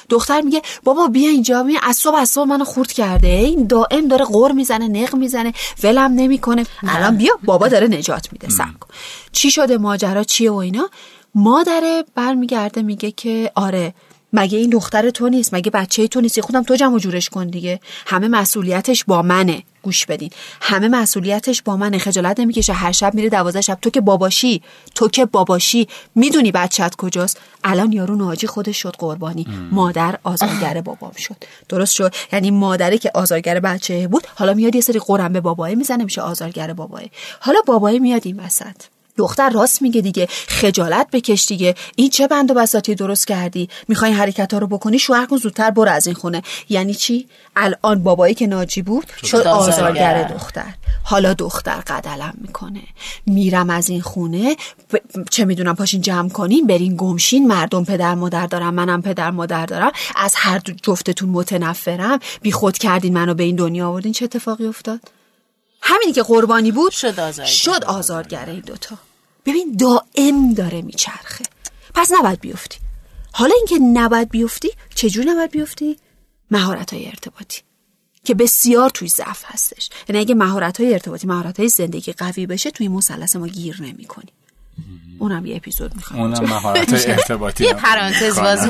دختر 0.10 0.42
میگه 0.42 0.62
بابا 0.84 1.08
بیا 1.08 1.30
اینجا 1.30 1.64
می 1.64 1.78
از 1.84 1.96
صبح 1.98 2.16
از 2.16 2.30
صبح 2.30 2.48
منو 2.48 2.66
خورد 2.66 2.92
کرده. 2.92 3.28
این 3.28 3.68
دائم 3.68 4.08
داره 4.08 4.26
غور 4.26 4.52
می‌زنه 4.52 4.88
نق 4.88 5.16
می‌زنه 5.16 5.54
ولم 5.84 6.12
نمی‌کنه. 6.12 6.66
الان 6.88 7.18
بیا 7.18 7.34
بابا 7.44 7.68
داره 7.68 7.88
نجات 7.88 8.28
میده 8.32 8.50
سب 8.50 8.80
کن. 8.80 8.90
چی 9.32 9.52
شده 9.52 9.78
ماجرا 9.78 10.24
چیه 10.24 10.52
و 10.52 10.56
اینا؟ 10.56 10.90
مادره 11.36 12.04
برمیگرده 12.16 12.82
میگه 12.82 13.12
که 13.12 13.52
آره 13.56 13.94
مگه 14.34 14.58
این 14.58 14.70
دختر 14.70 15.10
تو 15.10 15.30
نیست 15.30 15.54
مگه 15.54 15.72
بچه 15.72 16.08
تو 16.08 16.22
نیست 16.22 16.42
خودم 16.42 16.64
تو 16.64 16.76
جمع 16.76 17.00
جورش 17.00 17.30
کن 17.30 17.48
دیگه. 17.48 17.80
همه 18.06 18.28
مسئولیتش 18.28 19.04
با 19.06 19.22
منه. 19.22 19.64
گوش 19.86 20.06
بدین. 20.06 20.30
همه 20.62 20.88
مسئولیتش 20.88 21.62
با 21.62 21.78
منه. 21.78 21.98
خجالت 21.98 22.40
نمی‌کشه. 22.40 22.74
هر 22.74 22.92
شب 22.92 23.14
میره 23.14 23.30
دوازده 23.30 23.62
شب. 23.62 23.78
تو 23.82 23.90
که 23.90 24.02
باباشی. 24.02 24.62
تو 24.96 25.08
که 25.08 25.26
باباشی. 25.26 25.88
می‌دونی 26.16 26.52
بچت 26.52 26.96
کجاست. 26.96 27.40
الان 27.64 27.92
یارو 27.92 28.16
ناجی 28.16 28.48
خودش 28.48 28.78
شد 28.78 28.96
قربانی. 29.00 29.48
مادر 29.72 30.20
آزارگر 30.24 30.82
بابام 30.82 31.14
شد. 31.18 31.36
درست 31.70 31.94
شد. 31.94 32.14
یعنی 32.34 32.52
مادره 32.52 32.98
که 32.98 33.12
آزارگر 33.14 33.60
بچه 33.60 34.08
بود 34.08 34.28
حالا 34.36 34.54
میاد 34.54 34.76
یه 34.76 34.82
سری 34.82 35.00
قرم 35.00 35.34
به 35.34 35.42
بابای 35.42 35.76
می‌زنه. 35.76 36.04
میشه 36.04 36.22
آزارگر 36.22 36.74
بابای. 36.74 37.10
حالا 37.40 37.60
بابای 37.66 38.00
میاد 38.00 38.22
این 38.26 38.40
وسط. 38.40 38.95
دختر 39.18 39.50
راست 39.50 39.82
میگه 39.82 40.02
دیگه 40.02 40.28
خجالت 40.48 41.08
بکش 41.12 41.46
دیگه. 41.46 41.76
این 41.96 42.10
چه 42.10 42.28
بند 42.28 42.52
و 42.52 42.54
بساطی 42.54 42.96
درست 42.96 43.28
کردی؟ 43.28 43.70
می‌خوای 43.88 44.12
حرکت 44.12 44.54
ها 44.54 44.60
رو 44.60 44.68
بکنی؟ 44.68 45.00
شوهر 45.00 45.26
کن 45.26 45.38
زودتر 45.38 45.72
برو 45.72 45.92
از 45.92 46.08
این 46.08 46.16
خونه. 46.16 46.42
یعنی 46.70 46.94
چی؟ 46.94 47.28
الان 47.56 48.04
بابایی 48.04 48.36
که 48.36 48.48
ناجی 48.48 48.82
بود 48.82 49.06
شد 49.24 49.48
آزارگر 49.48 50.24
دختر. 50.24 50.74
حالا 51.04 51.34
دختر 51.34 51.82
قدلم 51.88 52.34
می‌کنه. 52.42 52.82
میرم 53.26 53.70
از 53.70 53.90
این 53.90 54.02
خونه. 54.02 54.56
چه 55.30 55.46
می‌دونم 55.46 55.76
پاشین 55.76 56.02
جمع 56.02 56.30
کنین 56.30 56.68
برین 56.68 56.96
گمشین. 56.98 57.48
مردم 57.48 57.86
پدر 57.86 58.16
مادر 58.16 58.48
دارم 58.48 58.74
منم 58.74 59.02
پدر 59.02 59.32
مادر 59.32 59.66
دارم. 59.66 59.92
از 60.16 60.34
هر 60.38 60.62
جفتتون 60.82 61.30
متنفرم. 61.30 62.20
بی 62.42 62.52
خود 62.52 62.78
کردین 62.78 63.14
منو 63.14 63.34
به 63.34 63.44
این 63.44 63.56
دنیا 63.56 63.88
آوردین. 63.90 64.12
چه 64.12 64.26
اتفاقی 64.26 64.66
افتاد؟ 64.66 65.00
همینی 65.88 66.14
که 66.14 66.24
قربانی 66.24 66.72
بود 66.72 66.92
شد 66.92 67.20
آزارگر 67.20 67.46
شد 67.46 67.84
آزارگر 67.84 68.46
این 68.46 68.60
دوتا. 68.60 68.98
ببین 69.46 69.78
دائم 69.78 70.54
داره 70.54 70.82
میچرخه. 70.82 71.46
پس 71.96 72.12
نباید 72.20 72.40
بیفتی. 72.40 72.78
حالا 73.32 73.54
اینکه 73.56 73.80
نباید 73.80 74.30
بیفتی 74.30 74.70
چجور 74.96 75.26
نباید 75.26 75.52
بیفتی؟ 75.52 76.00
مهارت 76.52 76.94
های 76.94 77.06
ارتباطی. 77.08 77.62
که 78.24 78.34
بسیار 78.34 78.90
توی 78.90 79.08
ضعف 79.08 79.44
هستش. 79.46 79.90
یعنی 80.10 80.22
اگه 80.22 80.36
مهارت 80.36 80.82
های 80.82 80.94
ارتباطی 80.94 81.28
مهارت 81.28 81.60
های 81.60 81.70
زندگی 81.70 82.14
قوی 82.14 82.46
بشه 82.46 82.72
توی 82.72 82.88
مثلث 82.88 83.36
ما 83.36 83.48
گیر 83.48 83.82
نمی 83.82 84.06
کنی 84.06 84.32
اونم 85.20 85.46
یه 85.46 85.56
اپیزود 85.56 85.96
می‌خوام 85.96 86.22
اونم 86.22 86.44
مهارت 86.44 86.94
ارتباطی 87.10 87.64
یه 87.64 87.74
پرانتز 87.74 88.40
باز 88.40 88.70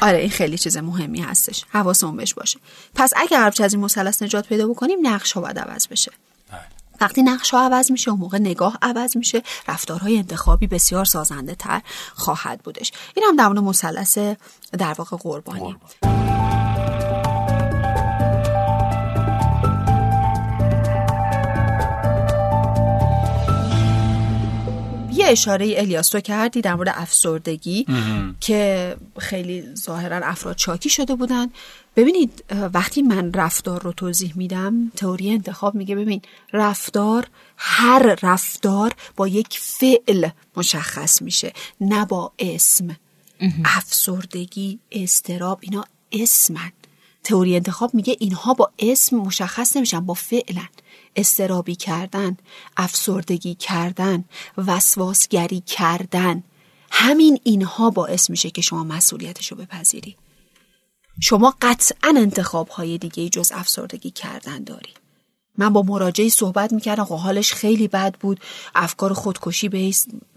آره. 0.00 0.18
این 0.18 0.30
خیلی 0.30 0.58
چیز 0.58 0.76
مهمی 0.76 1.20
هستش. 1.20 1.64
حواسمون 1.68 2.16
بهش 2.16 2.34
باشه. 2.34 2.58
پس 2.94 3.12
اگر 3.16 3.40
هرچه 3.40 3.64
از 3.64 3.74
این 3.74 3.84
مثلث 3.84 4.22
نجات 4.22 4.48
پیدا 4.48 4.68
بکنیم 4.68 4.98
نقش 5.02 5.32
ها 5.32 5.40
باید 5.40 5.58
عوض 5.58 5.88
بشه. 5.88 6.12
بله. 6.50 6.60
وقتی 7.00 7.22
نقش 7.22 7.50
ها 7.50 7.64
عوض 7.66 7.90
میشه 7.90 8.10
اون 8.10 8.20
موقع 8.20 8.38
نگاه 8.38 8.78
عوض 8.82 9.16
میشه 9.16 9.42
رفتارهای 9.68 10.18
انتخابی 10.18 10.66
بسیار 10.66 11.04
سازنده 11.04 11.54
تر 11.54 11.82
خواهد 12.14 12.60
بودش. 12.62 12.92
این 13.14 13.24
هم 13.28 13.36
در 13.36 13.48
مورد 13.48 13.58
مثلث 13.58 14.18
در 14.78 14.94
واقع 14.98 15.16
قربانی. 15.16 15.76
اشاره 25.28 25.74
الیاس 25.76 26.08
تو 26.08 26.20
کردی 26.20 26.60
در 26.60 26.74
مورد 26.74 26.92
افسردگی 26.94 27.86
که 28.40 28.96
خیلی 29.18 29.64
ظاهرا 29.74 30.26
افراد 30.26 30.56
چاکی 30.56 30.88
شده 30.88 31.14
بودن. 31.14 31.46
ببینید 31.96 32.44
وقتی 32.74 33.02
من 33.02 33.32
رفتار 33.32 33.82
رو 33.82 33.92
توضیح 33.92 34.32
میدم 34.36 34.92
تئوری 34.96 35.30
انتخاب 35.30 35.74
میگه 35.74 35.96
ببین 35.96 36.20
رفتار 36.52 37.26
هر 37.56 38.16
رفتار 38.22 38.94
با 39.16 39.28
یک 39.28 39.58
فعل 39.60 40.28
مشخص 40.56 41.22
میشه 41.22 41.52
نه 41.80 42.04
با 42.04 42.32
اسم. 42.38 42.96
افسردگی 43.64 44.78
استراب 44.92 45.58
اینا 45.60 45.84
اسمن. 46.12 46.72
تئوری 47.24 47.56
انتخاب 47.56 47.94
میگه 47.94 48.16
اینها 48.20 48.54
با 48.54 48.70
اسم 48.78 49.16
مشخص 49.16 49.76
نمیشن 49.76 50.00
با 50.00 50.14
فعلن. 50.14 50.68
استرابی 51.18 51.76
کردن 51.76 52.36
افسردگی 52.76 53.54
کردن 53.54 54.24
وسواسگری 54.66 55.60
کردن. 55.60 56.42
همین 56.90 57.40
اینها 57.44 57.90
باعث 57.90 58.30
میشه 58.30 58.50
که 58.50 58.62
شما 58.62 58.84
مسئولیتش 58.84 59.52
رو 59.52 59.56
بپذیری. 59.56 60.16
شما 61.20 61.54
قطعا 61.62 62.14
انتخاب 62.16 62.68
های 62.68 62.98
دیگه 62.98 63.28
جز 63.28 63.52
افسردگی 63.54 64.10
کردن 64.10 64.64
داری. 64.64 64.90
من 65.58 65.72
با 65.72 65.82
مراجعی 65.82 66.30
صحبت 66.30 66.72
می‌کردم 66.72 67.04
خب 67.04 67.16
حالش 67.16 67.52
خیلی 67.52 67.88
بد 67.88 68.14
بود 68.20 68.40
افکار 68.74 69.12
خودکشی 69.12 69.68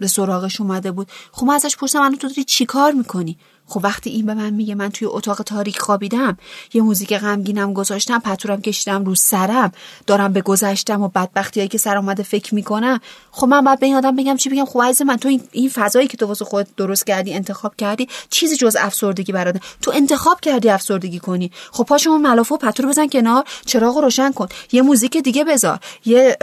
به, 0.00 0.06
سراغش 0.06 0.60
اومده 0.60 0.92
بود. 0.92 1.08
خب 1.32 1.46
من 1.46 1.54
ازش 1.54 1.76
پرسم 1.76 1.98
الان 1.98 2.16
تو 2.16 2.28
داری 2.28 2.44
چی 2.44 2.66
کار 2.66 2.92
می‌کنی؟ 2.92 3.38
خب 3.72 3.80
وقتی 3.84 4.10
این 4.10 4.26
به 4.26 4.34
من 4.34 4.50
میگه 4.50 4.74
من 4.74 4.88
توی 4.88 5.08
اتاق 5.10 5.42
تاریک 5.42 5.78
خوابیدم 5.78 6.36
یه 6.74 6.82
موزیک 6.82 7.14
غمگینم 7.14 7.72
گذاشتم 7.72 8.18
پتورم 8.18 8.60
کشیدم 8.60 9.04
رو 9.04 9.14
سرم 9.14 9.72
دارم 10.06 10.32
به 10.32 10.40
گذشتم 10.40 11.02
و 11.02 11.08
بدبختیایی 11.08 11.68
که 11.68 11.78
سر 11.78 11.96
اومده 11.96 12.22
فکر 12.22 12.54
می‌کنم. 12.54 13.00
خب 13.30 13.46
من 13.46 13.64
باید 13.64 13.80
به 13.80 13.86
این 13.86 13.94
آدم 13.94 14.16
بگم 14.16 14.36
چی 14.36 14.48
بگم؟ 14.50 14.64
خب 14.64 14.82
عزیز 14.82 15.02
من 15.02 15.16
تو 15.16 15.28
این, 15.52 15.68
فضایی 15.68 16.08
که 16.08 16.16
تو 16.16 16.26
واسه 16.26 16.44
خود 16.44 16.66
درست 16.76 17.06
کردی 17.06 17.34
انتخاب 17.34 17.76
کردی 17.76 18.08
چیزی 18.30 18.56
جز 18.56 18.76
افسردگی 18.80 19.32
براده 19.32 19.60
تو 19.82 19.92
انتخاب 19.94 20.40
کردی 20.40 20.68
افسردگی 20.68 21.18
کنی. 21.18 21.50
خب 21.70 21.84
پاشو 21.84 22.10
ملافه 22.10 22.54
و 22.54 22.58
پتور 22.58 22.86
بزن 22.86 23.06
کنار 23.06 23.44
چراغ 23.66 23.98
روشن 23.98 24.32
کن. 24.32 24.46
یه 24.72 24.82
موزیک 24.82 25.16
دیگه 25.16 25.44
بذار. 25.44 25.78
یه 26.04 26.36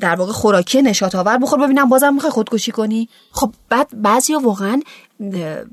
در 0.00 0.14
واقع 0.14 0.32
خوراکی 0.32 0.82
نشاط 0.82 1.14
آور 1.14 1.38
بخور 1.38 1.58
ببینم 1.58 1.88
بازم 1.88 2.14
می‌خوای 2.14 2.32
خودکشی 2.32 2.72
کنی. 2.72 3.08
خب 3.32 3.52
بعد 3.68 3.88
بعضیا 3.92 4.38
واقعا 4.38 4.82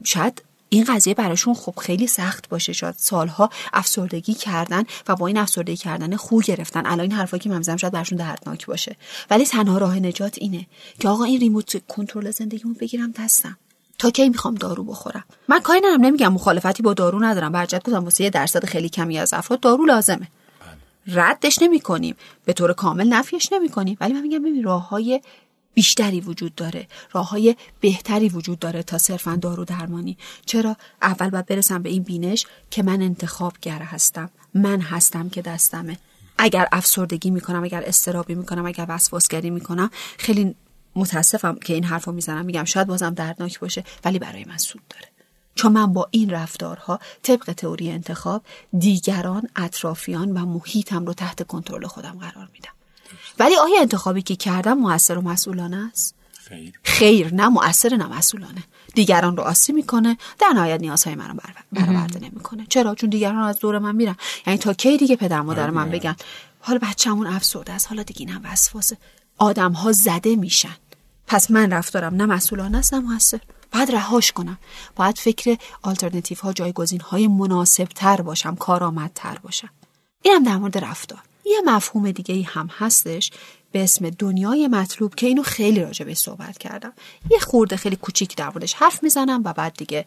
شاید 0.03 0.41
این 0.75 0.83
قضیه 0.83 1.13
براشون 1.13 1.53
خب 1.53 1.79
خیلی 1.79 2.07
سخت 2.07 2.49
باشه. 2.49 2.73
شاید 2.73 2.95
سالها 2.97 3.49
افسردگی 3.73 4.33
کردن 4.33 4.83
و 5.07 5.15
با 5.15 5.27
این 5.27 5.37
افسردگی 5.37 5.77
کردن 5.77 6.15
خو 6.15 6.39
گرفتن. 6.39 6.85
الان 6.85 6.99
این 6.99 7.11
حرفایی 7.11 7.41
که 7.41 7.49
ممزم 7.49 7.77
شاید 7.77 7.93
براشون 7.93 8.17
دردناک 8.17 8.65
باشه. 8.65 8.95
ولی 9.29 9.45
تنها 9.45 9.77
راه 9.77 9.99
نجات 9.99 10.35
اینه 10.37 10.67
که 10.99 11.09
آقا 11.09 11.23
این 11.23 11.39
ریموت 11.39 11.87
کنترل 11.87 12.31
زندگیمو 12.31 12.73
بگیرم 12.73 13.11
دستم. 13.11 13.57
تا 13.97 14.09
کی 14.09 14.29
می‌خوام 14.29 14.55
دارو 14.55 14.83
بخورم؟ 14.83 15.23
من 15.47 15.59
کاری 15.59 15.79
ندارم 15.79 16.05
نمیگم 16.05 16.33
مخالفتی 16.33 16.83
با 16.83 16.93
دارو 16.93 17.23
ندارم. 17.23 17.51
برجت 17.51 17.83
گفتم 17.83 18.03
واسه 18.03 18.23
یه 18.23 18.29
درصد 18.29 18.65
خیلی 18.65 18.89
کمی 18.89 19.17
از 19.17 19.33
افراد 19.33 19.59
دارو 19.59 19.85
لازمه. 19.85 20.27
ردش 21.07 21.61
نمی 21.61 21.79
کنیم 21.79 22.15
به 22.45 22.53
طور 22.53 22.73
کامل 22.73 23.07
نفیش 23.07 23.53
نمی 23.53 23.69
کنیم 23.69 23.97
ولی 23.99 24.13
من 24.13 24.21
میگم 24.21 24.39
ببین 24.39 24.63
راه 24.63 24.89
های 24.89 25.21
بیشتری 25.75 26.21
وجود 26.21 26.55
داره. 26.55 26.87
راه 27.11 27.29
های 27.29 27.55
بهتری 27.79 28.29
وجود 28.29 28.59
داره 28.59 28.83
تا 28.83 28.97
صرفا 28.97 29.35
دارو 29.35 29.65
درمانی. 29.65 30.17
چرا؟ 30.45 30.75
اول 31.01 31.29
باید 31.29 31.45
برسم 31.45 31.81
به 31.81 31.89
این 31.89 32.03
بینش 32.03 32.45
که 32.71 32.83
من 32.83 33.01
انتخابگر 33.01 33.79
هستم. 33.79 34.29
من 34.53 34.81
هستم 34.81 35.29
که 35.29 35.41
دستمه. 35.41 35.97
اگر 36.37 36.67
افسردگی 36.71 37.29
می‌کنم 37.29 37.63
اگر 37.63 37.83
استرابی 37.83 38.35
می‌کنم 38.35 38.65
اگر 38.65 38.85
وسواسگری 38.89 39.49
می‌کنم 39.49 39.89
خیلی 40.17 40.55
متاسفم 40.95 41.55
که 41.55 41.73
این 41.73 41.83
حرفو 41.83 42.11
می‌زنم. 42.11 42.45
میگم 42.45 42.63
شاید 42.63 42.87
بازم 42.87 43.13
دردناک 43.13 43.59
باشه 43.59 43.83
ولی 44.05 44.19
برای 44.19 44.45
من 44.45 44.57
سود 44.57 44.81
داره. 44.89 45.07
چون 45.55 45.71
من 45.71 45.93
با 45.93 46.07
این 46.11 46.29
رفتارها 46.29 46.99
طبق 47.23 47.53
تئوری 47.53 47.91
انتخاب 47.91 48.43
دیگران 48.79 49.49
اطرافیان 49.55 50.31
و 50.31 50.45
محیطم 50.45 51.05
رو 51.05 51.13
تحت 51.13 51.47
کنترل 51.47 51.87
خودم 51.87 52.17
قرار 52.19 52.49
میدم. 52.53 52.71
ولی 53.39 53.55
آیا 53.55 53.81
انتخابی 53.81 54.21
که 54.21 54.35
کردم 54.35 54.73
موثر 54.73 55.17
و 55.17 55.21
مسئولانه 55.21 55.89
است؟ 55.91 56.15
خیر. 56.49 56.79
خیر 56.83 57.33
نه 57.33 57.47
موثر 57.47 57.95
نه 57.95 58.07
مسئولانه. 58.17 58.63
دیگران 58.95 59.37
رو 59.37 59.43
آسی 59.43 59.73
می‌کنه 59.73 60.17
در 60.39 60.47
نهایت 60.55 60.79
نیازهای 60.81 61.15
منو 61.15 61.33
برآورده 61.71 62.19
نمی‌کنه. 62.19 62.65
چرا؟ 62.69 62.95
چون 62.95 63.09
دیگران 63.09 63.37
از 63.37 63.59
دور 63.59 63.79
من 63.79 63.95
میرن. 63.95 64.15
یعنی 64.47 64.59
تا 64.59 64.73
کی 64.73 64.97
دیگه 64.97 65.15
پدر 65.15 65.41
مادر 65.41 65.69
من 65.69 65.81
آره. 65.81 65.91
بگن؟ 65.91 66.15
حالا 66.59 66.79
بچه‌مون 66.83 67.27
افسرده 67.27 67.73
است. 67.73 67.87
حالا 67.87 68.03
دیگه 68.03 68.19
اینم 68.19 68.41
وسواسه 68.43 68.97
آدم 69.37 69.71
ها 69.71 69.91
زده 69.91 70.35
میشن. 70.35 70.75
پس 71.27 71.51
من 71.51 71.71
رفتارم 71.73 72.15
نه 72.15 72.25
مسئولانه 72.25 72.77
است 72.77 72.93
نه 72.93 72.99
موثر. 72.99 73.39
باید 73.71 73.91
رهاش 73.91 74.31
کنم. 74.31 74.57
باید 74.95 75.17
فکر 75.17 75.57
آلترنتیف 75.81 76.39
ها 76.39 76.53
جایگزین 76.53 77.01
های 77.01 77.27
مناسب 77.27 77.85
تر 77.95 78.21
باشم 78.21 78.55
کارآمدتر 78.55 79.37
باشم. 79.37 79.69
اینم 80.21 80.43
در 80.43 80.57
مورد 80.57 80.77
رفتار. 80.77 81.19
یه 81.45 81.61
مفهوم 81.65 82.11
دیگه 82.11 82.35
ای 82.35 82.41
هم 82.41 82.69
هستش 82.71 83.31
به 83.71 83.83
اسم 83.83 84.09
دنیای 84.09 84.67
مطلوب 84.67 85.15
که 85.15 85.27
اینو 85.27 85.43
خیلی 85.43 85.81
راجع 85.81 86.05
به 86.05 86.13
صحبت 86.13 86.57
کردم. 86.57 86.93
یه 87.31 87.39
خورده 87.39 87.77
خیلی 87.77 87.95
کوچیک 87.95 88.35
در 88.35 88.49
موردش 88.49 88.73
حرف 88.73 89.03
می‌زنم 89.03 89.41
و 89.45 89.53
بعد 89.53 89.73
دیگه 89.73 90.05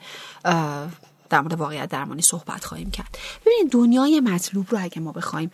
در 1.30 1.40
مورد 1.40 1.54
واقعیت 1.54 1.88
درمانی 1.88 2.22
صحبت 2.22 2.64
خواهیم 2.64 2.90
کرد. 2.90 3.18
ببینید 3.46 3.72
دنیای 3.72 4.20
مطلوب 4.20 4.66
رو 4.70 4.78
اگه 4.80 5.00
ما 5.00 5.12
بخوایم 5.12 5.50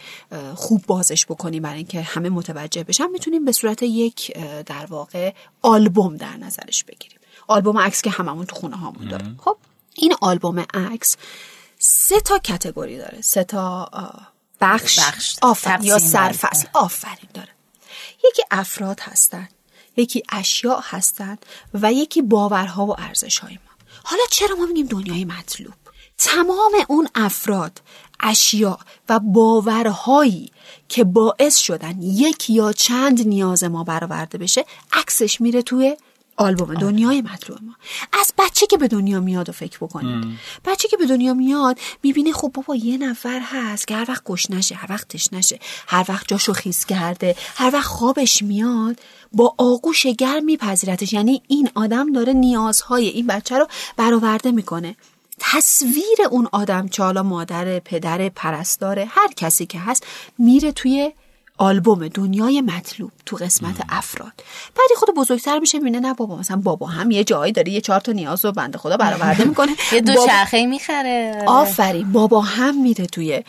خوب 0.55 0.85
بازش 0.87 1.27
بکنیم 1.27 1.63
برای 1.63 1.77
اینکه 1.77 2.03
همه 2.03 2.29
متوجه 2.29 2.85
بشن 2.85 3.11
می‌تونیم 3.11 3.45
به 3.45 3.53
صورت 3.53 3.83
یک 3.83 4.37
در 4.67 4.87
واقع 4.87 5.35
آلبوم 5.63 6.17
در 6.17 6.37
نظرش 6.37 6.85
بگیریم. 6.85 7.19
آلبوم 7.47 7.79
عکس 7.79 8.03
که 8.03 8.11
هممون 8.11 8.47
تو 8.47 8.57
خونه 8.57 8.77
هامون 8.77 9.09
داره 9.09 9.35
خب 9.39 9.57
این 9.95 10.15
آلبوم 10.21 10.65
عکس 10.75 11.17
سه 11.79 12.21
تا 12.21 12.39
کتگوری 12.39 12.99
داره. 12.99 13.21
سه 13.21 13.45
تا 13.45 13.91
بخش, 14.65 14.99
بخش. 14.99 15.37
آفرین. 15.43 15.83
یا 15.83 15.99
سرفصل 15.99 16.67
آفرین 16.73 17.31
داره. 17.35 17.49
یکی 18.25 18.43
افراد 18.51 19.01
هستن 19.01 19.49
یکی 19.97 20.23
اشیاء 20.29 20.81
هستن 20.83 21.39
و 21.75 21.93
یکی 21.93 22.23
باورها 22.23 22.87
و 22.87 23.01
ارزشهای 23.01 23.55
ما. 23.55 23.87
حالا 24.05 24.23
چرا 24.31 24.57
ما 24.57 24.67
میگیم 24.67 24.87
دنیای 24.87 25.25
مطلوب؟ 25.25 25.75
تمام 26.19 26.73
اون 26.89 27.09
افراد 27.15 27.81
اشیاء 28.21 28.79
و 29.09 29.21
باورهایی 29.21 30.51
که 30.89 31.05
باعث 31.05 31.57
شدن 31.57 32.03
یک 32.03 32.51
یا 32.51 32.73
چند 32.73 33.27
نیاز 33.29 33.65
ما 33.65 33.85
برآورده 33.85 34.39
بشه 34.39 34.65
عکسش 34.93 35.41
میره 35.41 35.63
توی 35.63 35.97
آلبوم 36.37 36.75
دنیای 36.75 37.23
مطلوب 37.23 37.59
ما. 37.63 37.75
از 38.21 38.33
بچه 38.39 38.67
که 38.67 38.77
به 38.77 38.89
دنیا 38.89 39.21
میاد 39.21 39.49
و 39.49 39.53
فکر 39.53 39.79
بکنید. 39.79 40.25
بچه 40.65 40.89
که 40.89 40.97
به 40.97 41.07
دنیا 41.07 41.35
میاد 41.35 41.79
می‌بینه 42.03 42.33
خب 42.33 42.51
بابا 42.55 42.77
یه 42.77 42.99
نفر 42.99 43.41
هست 43.45 43.89
که 43.89 43.97
هر 43.97 44.07
وقت 44.09 44.25
گش 44.25 44.51
نشه 44.51 44.75
هر 44.75 44.87
وقت 44.91 45.09
تش 45.09 45.33
نشه 45.33 45.59
هر 45.87 46.05
وقت 46.09 46.29
جاشو 46.29 46.53
خیز 46.53 46.85
کرده 46.85 47.37
هر 47.57 47.71
وقت 47.75 47.87
خوابش 47.87 48.43
میاد 48.43 49.01
با 49.33 49.55
آغوش 49.59 50.07
گرم 50.07 50.45
میپذیرتش. 50.45 51.13
یعنی 51.13 51.43
این 51.49 51.71
آدم 51.75 52.13
داره 52.13 52.33
نیازهای 52.33 53.09
این 53.09 53.27
بچه 53.27 53.59
رو 53.59 53.67
برآورده 53.97 54.51
می‌کنه. 54.51 54.97
تصویر 55.39 56.19
اون 56.31 56.49
آدم 56.53 56.89
چه 56.89 57.03
حالا 57.03 57.23
مادر 57.23 57.79
پدر 57.79 58.29
پرستاره 58.29 59.05
هر 59.11 59.29
کسی 59.37 59.67
که 59.67 59.79
هست 59.79 60.07
میره 60.39 60.73
توی 60.73 61.13
آلبوم 61.59 62.09
دنیای 62.09 62.61
مطلوب 62.61 63.13
تو 63.27 63.37
قسمت 63.37 63.77
افراد. 63.89 64.33
بعدی 64.77 64.95
خود 64.97 65.15
بزرگتر 65.17 65.59
میشه 65.59 65.79
می‌بینه 65.79 66.01
نه 66.01 66.15
بابا 66.15 66.37
مثلا 66.37 66.57
بابا 66.57 66.87
هم 66.87 67.11
یه 67.11 67.25
جایی 67.25 67.53
داره 67.53 67.73
یه 67.73 67.81
چهار 67.81 68.01
تا 68.01 68.13
نیاز 68.13 68.45
رو 68.45 68.53
بنده 68.53 68.79
خدا 68.79 68.97
برآورده 68.97 69.45
می‌کنه. 69.45 69.73
یه 69.93 70.01
دو 70.01 70.27
چرخه 70.27 70.67
می‌خره. 70.67 71.45
آفرین 71.47 72.13
بابا 72.13 72.41
هم 72.41 72.83
میره 72.83 73.07
توی 73.07 73.45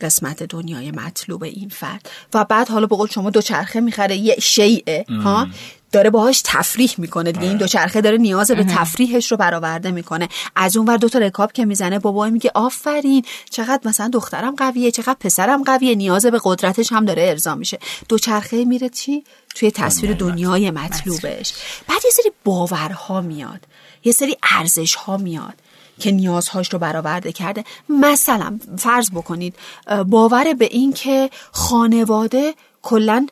قسمت 0.00 0.42
دنیای 0.42 0.90
مطلوب 0.90 1.42
این 1.42 1.68
فرد. 1.68 2.10
و 2.34 2.44
بعد 2.44 2.68
حالا 2.68 2.86
بقول 2.86 3.08
شما 3.08 3.30
دو 3.30 3.42
چرخه 3.42 3.80
می‌خره 3.80 4.16
یه 4.16 4.36
شیعه 4.42 5.04
ها؟ 5.24 5.46
داره 5.92 6.10
باهاش 6.10 6.42
تفریح 6.44 6.94
می‌کنه 6.98 7.32
دیگه. 7.32 7.42
این 7.44 7.50
آره. 7.50 7.58
دوچرخه 7.58 8.00
داره 8.00 8.16
نیاز 8.16 8.50
به 8.50 8.64
تفریحش 8.64 9.30
رو 9.30 9.36
برآورده 9.36 9.90
می‌کنه. 9.90 10.28
از 10.56 10.76
اون 10.76 10.86
ور 10.86 10.96
دو 10.96 11.08
تا 11.08 11.18
رکاب 11.18 11.52
که 11.52 11.64
می‌زنه 11.64 11.98
بابا 11.98 12.26
میگه 12.26 12.50
آفرین! 12.54 13.24
چقدر 13.50 13.80
مثلا 13.84 14.08
دخترم 14.08 14.54
قویه 14.54 14.90
چقدر 14.90 15.16
پسرم 15.20 15.64
قویه. 15.64 15.94
نیاز 15.94 16.26
به 16.26 16.40
قدرتش 16.44 16.92
هم 16.92 17.04
داره 17.04 17.22
ارضا 17.22 17.54
میشه. 17.54 17.78
دوچرخه 18.08 18.64
میره 18.64 18.88
چی؟ 18.88 19.24
توی 19.54 19.70
تصویر 19.70 20.14
دنیای 20.14 20.70
مطلوبش. 20.70 21.52
بعد 21.88 22.04
یه 22.04 22.10
سری 22.10 22.32
باورها 22.44 23.20
میاد. 23.20 23.60
یه 24.04 24.12
سری 24.12 24.36
ارزش 24.42 24.94
ها 24.94 25.16
میاد 25.16 25.54
که 26.00 26.10
نیازهاش 26.10 26.72
رو 26.72 26.78
برآورده 26.78 27.32
کرده. 27.32 27.64
مثلا 27.88 28.58
فرض 28.78 29.10
بکنید 29.10 29.54
باور 30.06 30.54
به 30.54 30.64
این 30.64 30.92
که 30.92 31.30
خانواده 31.52 32.54
کلا 32.82 33.26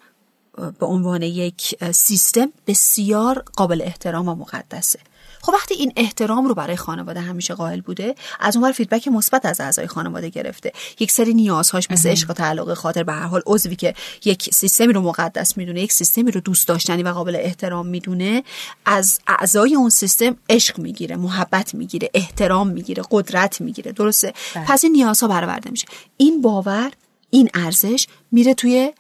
به 0.79 0.87
عنوان 0.87 1.23
یک 1.23 1.85
سیستم 1.92 2.53
بسیار 2.66 3.45
قابل 3.57 3.83
احترام 3.85 4.29
و 4.29 4.35
مقدسه. 4.35 4.99
خب 5.42 5.53
وقتی 5.53 5.75
این 5.75 5.92
احترام 5.97 6.47
رو 6.47 6.55
برای 6.55 6.77
خانواده 6.77 7.21
همیشه 7.21 7.55
قائل 7.55 7.81
بوده 7.81 8.14
از 8.40 8.57
اونور 8.57 8.73
فیدبک 8.73 9.09
مثبت 9.09 9.47
از 9.47 9.61
اعضای 9.61 9.87
خانواده 9.87 10.29
گرفته. 10.29 10.73
یک 11.01 11.11
سری 11.11 11.35
نیازهاش 11.35 11.90
مثل 11.90 12.09
عشق 12.09 12.31
و 12.31 12.33
تعلق 12.33 12.75
خاطر 12.75 13.03
به 13.03 13.12
هر 13.12 13.27
حال 13.27 13.42
عضوی 13.47 13.77
که 13.77 13.95
یک 14.25 14.55
سیستمی 14.55 14.92
رو 14.92 15.01
مقدس 15.01 15.57
می‌دونه 15.57 15.81
یک 15.81 15.92
سیستمی 15.92 16.31
رو 16.31 16.40
دوست 16.40 16.69
داشتنی 16.69 17.03
و 17.03 17.09
قابل 17.09 17.37
احترام 17.37 17.87
می‌دونه 17.87 18.45
از 18.85 19.21
اعضای 19.27 19.75
اون 19.75 19.90
سیستم 19.90 20.37
عشق 20.49 20.79
می‌گیره 20.79 21.16
محبت 21.16 21.75
می‌گیره 21.75 22.11
احترام 22.14 22.69
می‌گیره 22.69 23.03
قدرت 23.11 23.61
می‌گیره. 23.61 23.92
درسته؟ 23.92 24.35
بله. 24.55 24.64
پس 24.64 24.85
این 24.85 24.92
نیازها 24.92 25.29
برآورده 25.29 25.71
میشه. 25.71 25.87
این 26.16 26.42
باور 26.42 26.92
این 27.31 27.51
ارزش 27.55 28.07
میره 28.33 28.55
توی 28.55 28.92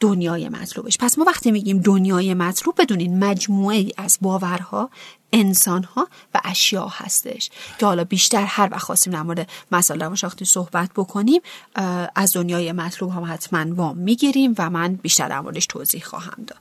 دنیای 0.00 0.48
مطلوبش. 0.48 0.98
پس 0.98 1.18
ما 1.18 1.24
وقتی 1.24 1.50
میگیم 1.50 1.78
دنیای 1.78 2.34
مطلوب 2.34 2.74
بدونین 2.78 3.24
مجموعه 3.24 3.76
ای 3.76 3.92
از 3.96 4.18
باورها 4.20 4.90
انسانها 5.32 6.08
و 6.34 6.40
اشیاء 6.44 6.88
هستش. 6.90 7.50
که 7.78 7.86
حالا 7.86 8.04
بیشتر 8.04 8.44
هر 8.44 8.68
وقت 8.72 8.82
خواستیم 8.82 9.12
در 9.12 9.22
مورد 9.22 9.48
مسائل 9.72 10.00
روانشناختی 10.00 10.44
صحبت 10.44 10.90
بکنیم 10.96 11.40
از 12.14 12.32
دنیای 12.32 12.72
مطلوب 12.72 13.10
هم 13.10 13.24
حتما 13.32 13.74
وام 13.74 13.98
می‌گیریم 13.98 14.54
و 14.58 14.70
من 14.70 14.94
بیشتر 14.94 15.28
در 15.28 15.40
موردش 15.40 15.66
توضیح 15.66 16.02
خواهم 16.04 16.46
داد. 16.46 16.58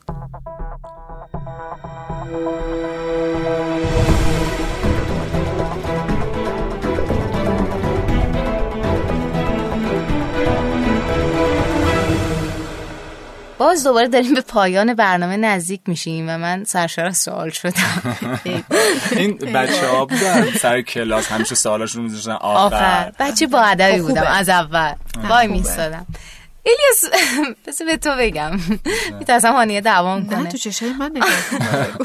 باز 13.58 13.84
دوباره 13.84 14.08
داریم 14.08 14.34
به 14.34 14.42
پایان 14.42 14.94
برنامه 14.94 15.38
نزدیک 15.38 15.82
میشیم 15.86 16.30
و 16.30 16.38
من 16.38 16.64
سرشار 16.64 17.06
از 17.06 17.18
سوال 17.18 17.50
شدم. 17.50 18.18
این 19.18 19.38
بچه 19.38 19.88
ها 19.88 20.06
بودن 20.06 20.52
سر 20.52 20.82
کلاس 20.82 21.28
همیشه 21.28 21.56
سوالاشون 21.56 22.04
میذاشتن 22.04 22.32
آخر. 22.32 23.14
بچه 23.20 23.48
با 23.48 23.62
ادبی 23.62 24.02
بودم 24.02 24.26
از 24.28 24.50
اول. 24.50 24.94
وای 25.30 25.48
میستادم 25.48 26.06
الیاس 26.66 27.22
بس 27.68 27.82
به 27.82 27.98
تو 27.98 28.10
بگم. 28.20 28.60
میترسم 29.20 29.54
هانیه 29.54 29.82
دوام 29.82 30.28
کنه. 30.28 30.40
نه 30.40 30.50
تو 30.50 30.58
چشای 30.58 30.94
من 30.94 31.12
نگاه 31.16 31.30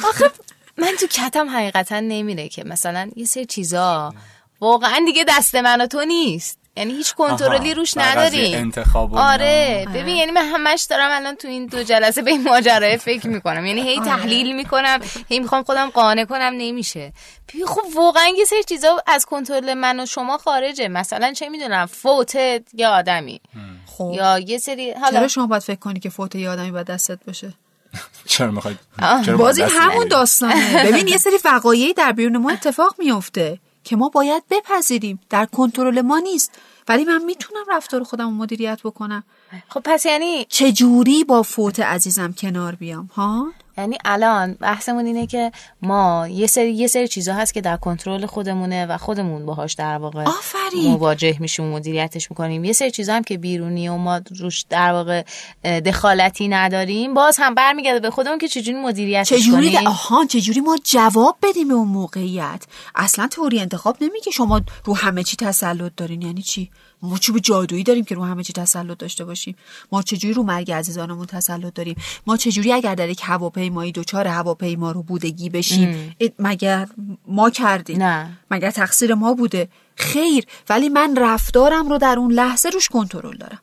آخه 0.09 0.31
من 0.79 0.93
تو 1.01 1.07
کتم 1.07 1.51
حقیقتا 1.51 2.01
نمیره 2.01 2.49
که 2.49 2.65
مثلا 2.65 3.11
یه 3.17 3.25
سری 3.25 3.47
چیزا. 3.47 4.15
واقعا 4.61 5.01
دیگه 5.07 5.25
دست 5.29 5.55
من 5.55 5.81
و 5.81 5.87
تو 5.87 6.05
نیست. 6.05 6.59
یعنی 6.77 6.93
هیچ 6.93 7.15
کنترلی 7.15 7.75
روش 7.75 7.97
نداری. 7.97 8.55
انتخاب 8.55 9.15
آره. 9.15 9.87
ببین 9.95 10.17
یعنی 10.17 10.31
من 10.31 10.47
همش 10.47 10.83
دارم 10.83 11.11
الان 11.11 11.35
تو 11.35 11.49
این 11.49 11.67
دو 11.67 11.83
جلسه 11.83 12.23
به 12.23 12.31
این 12.31 12.43
ماجرا 12.43 12.97
فکر 12.97 13.29
می‌کنم. 13.29 13.67
یعنی 13.67 13.81
هی 13.83 13.99
آره. 13.99 14.09
تحلیل 14.09 14.57
می‌کنم 14.57 15.01
هی 15.29 15.41
می‌خوام 15.41 15.63
خودم 15.63 15.91
قانع 15.91 16.25
کنم 16.25 16.53
نمیشه. 16.59 17.13
ببین 17.49 17.67
خب 17.67 17.83
واقعا 17.97 18.29
یه 18.39 18.45
سری 18.45 18.65
چیزا 18.65 19.03
از 19.07 19.25
کنترل 19.27 19.75
من 19.75 20.01
و 20.01 20.07
شما 20.07 20.39
خارجه. 20.39 20.89
مثلا 20.89 21.33
چه 21.33 21.49
می‌دونم 21.49 21.87
فوت 21.87 22.35
یه 22.75 22.89
آدمی. 22.89 23.41
خب. 23.87 24.13
یا 24.15 24.39
یه 24.39 24.59
سری 24.59 24.93
حالا 24.93 25.19
چرا 25.19 25.29
شما 25.29 25.47
باید 25.47 25.63
فکر 25.63 25.79
کنی 25.79 26.01
که 26.01 26.11
فوت 26.11 26.35
یه 26.35 26.51
آدمی 26.51 26.71
باید 26.71 26.87
دستت 26.87 27.19
باشه؟ 27.27 27.55
چرا 28.27 28.51
می‌خواید 28.51 28.79
بازی 29.39 29.63
همون 29.63 30.09
داستانه. 30.09 30.85
ببین 30.87 31.09
یه 31.09 31.17
سری 31.17 31.39
وقایعی 31.45 31.95
در 31.95 32.13
بیرون 32.13 32.37
ما 32.37 32.51
اتفاق 32.51 32.95
میفته 32.99 33.59
که 33.85 33.97
ما 33.97 34.09
باید 34.09 34.43
بپذیریم. 34.51 35.21
در 35.31 35.47
کنترل 35.47 36.01
ما 36.01 36.19
نیست. 36.19 36.53
ولی 36.89 37.05
من 37.05 37.25
می‌تونم 37.25 37.65
رفتار 37.69 38.03
خودم 38.03 38.25
رو 38.25 38.31
مدیریت 38.31 38.81
بکنم. 38.85 39.25
خب 39.69 39.81
پس 39.85 40.07
یعنی 40.07 40.45
چجوری 40.49 41.25
با 41.25 41.43
فوت 41.43 41.81
عزیزم 41.81 42.33
کنار 42.33 42.75
بیام 42.75 43.11
ها؟ 43.15 43.53
یعنی 43.79 43.99
الان 44.05 44.55
بحثمون 44.55 45.07
اینه 45.07 45.27
که 45.27 45.53
ما 45.83 46.29
یه 46.29 46.47
سری 46.47 46.73
یه 46.73 46.87
سری 46.87 47.09
چیزا 47.09 47.35
هست 47.35 47.55
که 47.55 47.61
در 47.61 47.77
کنترل 47.77 48.27
خودمونه 48.27 48.87
و 48.87 48.99
خودمون 48.99 49.47
باهاش 49.47 49.75
در 49.75 49.97
واقع 49.99 50.25
آفرین. 50.25 50.91
مواجه 50.91 51.37
میشیم 51.41 51.65
مدیریتش 51.65 52.31
می‌کنیم. 52.31 52.65
یه 52.65 52.73
سری 52.73 52.91
چیزا 52.91 53.15
هم 53.15 53.23
که 53.23 53.39
بیرونی 53.39 53.89
و 53.89 53.97
ما 53.97 54.21
روش 54.39 54.65
در 54.71 54.93
واقع 54.93 55.23
دخالتی 55.81 56.49
نداریم 56.49 57.15
باز 57.15 57.37
هم 57.41 57.55
برمیگرده 57.55 58.01
به 58.01 58.11
خودمون 58.11 58.39
که 58.39 58.49
چجوری 58.49 58.79
مدیریتش 58.79 59.29
چجوری 59.29 59.73
کنیم. 59.73 59.87
آها 59.87 60.27
چجوری 60.27 60.61
ما 60.61 60.79
جواب 60.85 61.37
بدیم 61.43 61.69
به 61.69 61.75
اون 61.75 61.89
موقعیت؟ 61.89 62.65
اصلا 62.95 63.27
تئوری 63.27 63.61
انتخاب 63.61 63.97
نمیگه 64.01 64.33
شما 64.33 64.61
رو 64.85 64.97
همه 64.97 65.23
چی 65.23 65.37
تسلط 65.37 65.93
دارین. 65.97 66.23
یعنی 66.23 66.43
چی؟ 66.43 66.71
ما 67.03 67.19
چوب 67.19 67.39
جادویی 67.39 67.83
داریم 67.83 68.05
که 68.05 68.15
رو 68.15 68.25
همه 68.25 68.43
چی 68.43 68.53
تسلط 68.53 68.99
داشته 68.99 69.25
باشیم. 69.25 69.57
ما 69.93 70.03
چجوری 70.03 70.35
رو 70.35 70.43
مرگ 70.43 70.73
عزیزانمون 70.73 71.27
تسلط 71.27 71.75
داریم؟ 71.75 71.97
ما 72.27 72.37
چجوری 72.37 72.73
اگر 72.73 72.95
در 72.95 73.09
یک 73.09 73.21
هواپیمایی 73.25 73.93
دوچار 73.93 74.27
هواپیما 74.27 74.93
رو 74.93 75.03
بودگی 75.03 75.49
بشیم؟ 75.49 76.17
مگر 76.39 76.89
ما 77.27 77.51
کردیم؟ 77.51 78.03
نه. 78.03 78.39
مگر 78.51 78.71
تقصیر 78.71 79.15
ما 79.15 79.35
بوده؟ 79.35 79.69
خیر 79.97 80.45
ولی 80.69 80.89
من 80.89 81.17
رفتارم 81.17 81.89
رو 81.89 81.99
در 81.99 82.19
اون 82.19 82.33
لحظه 82.33 82.69
روش 82.69 82.89
کنترل 82.89 83.37
دارم. 83.37 83.61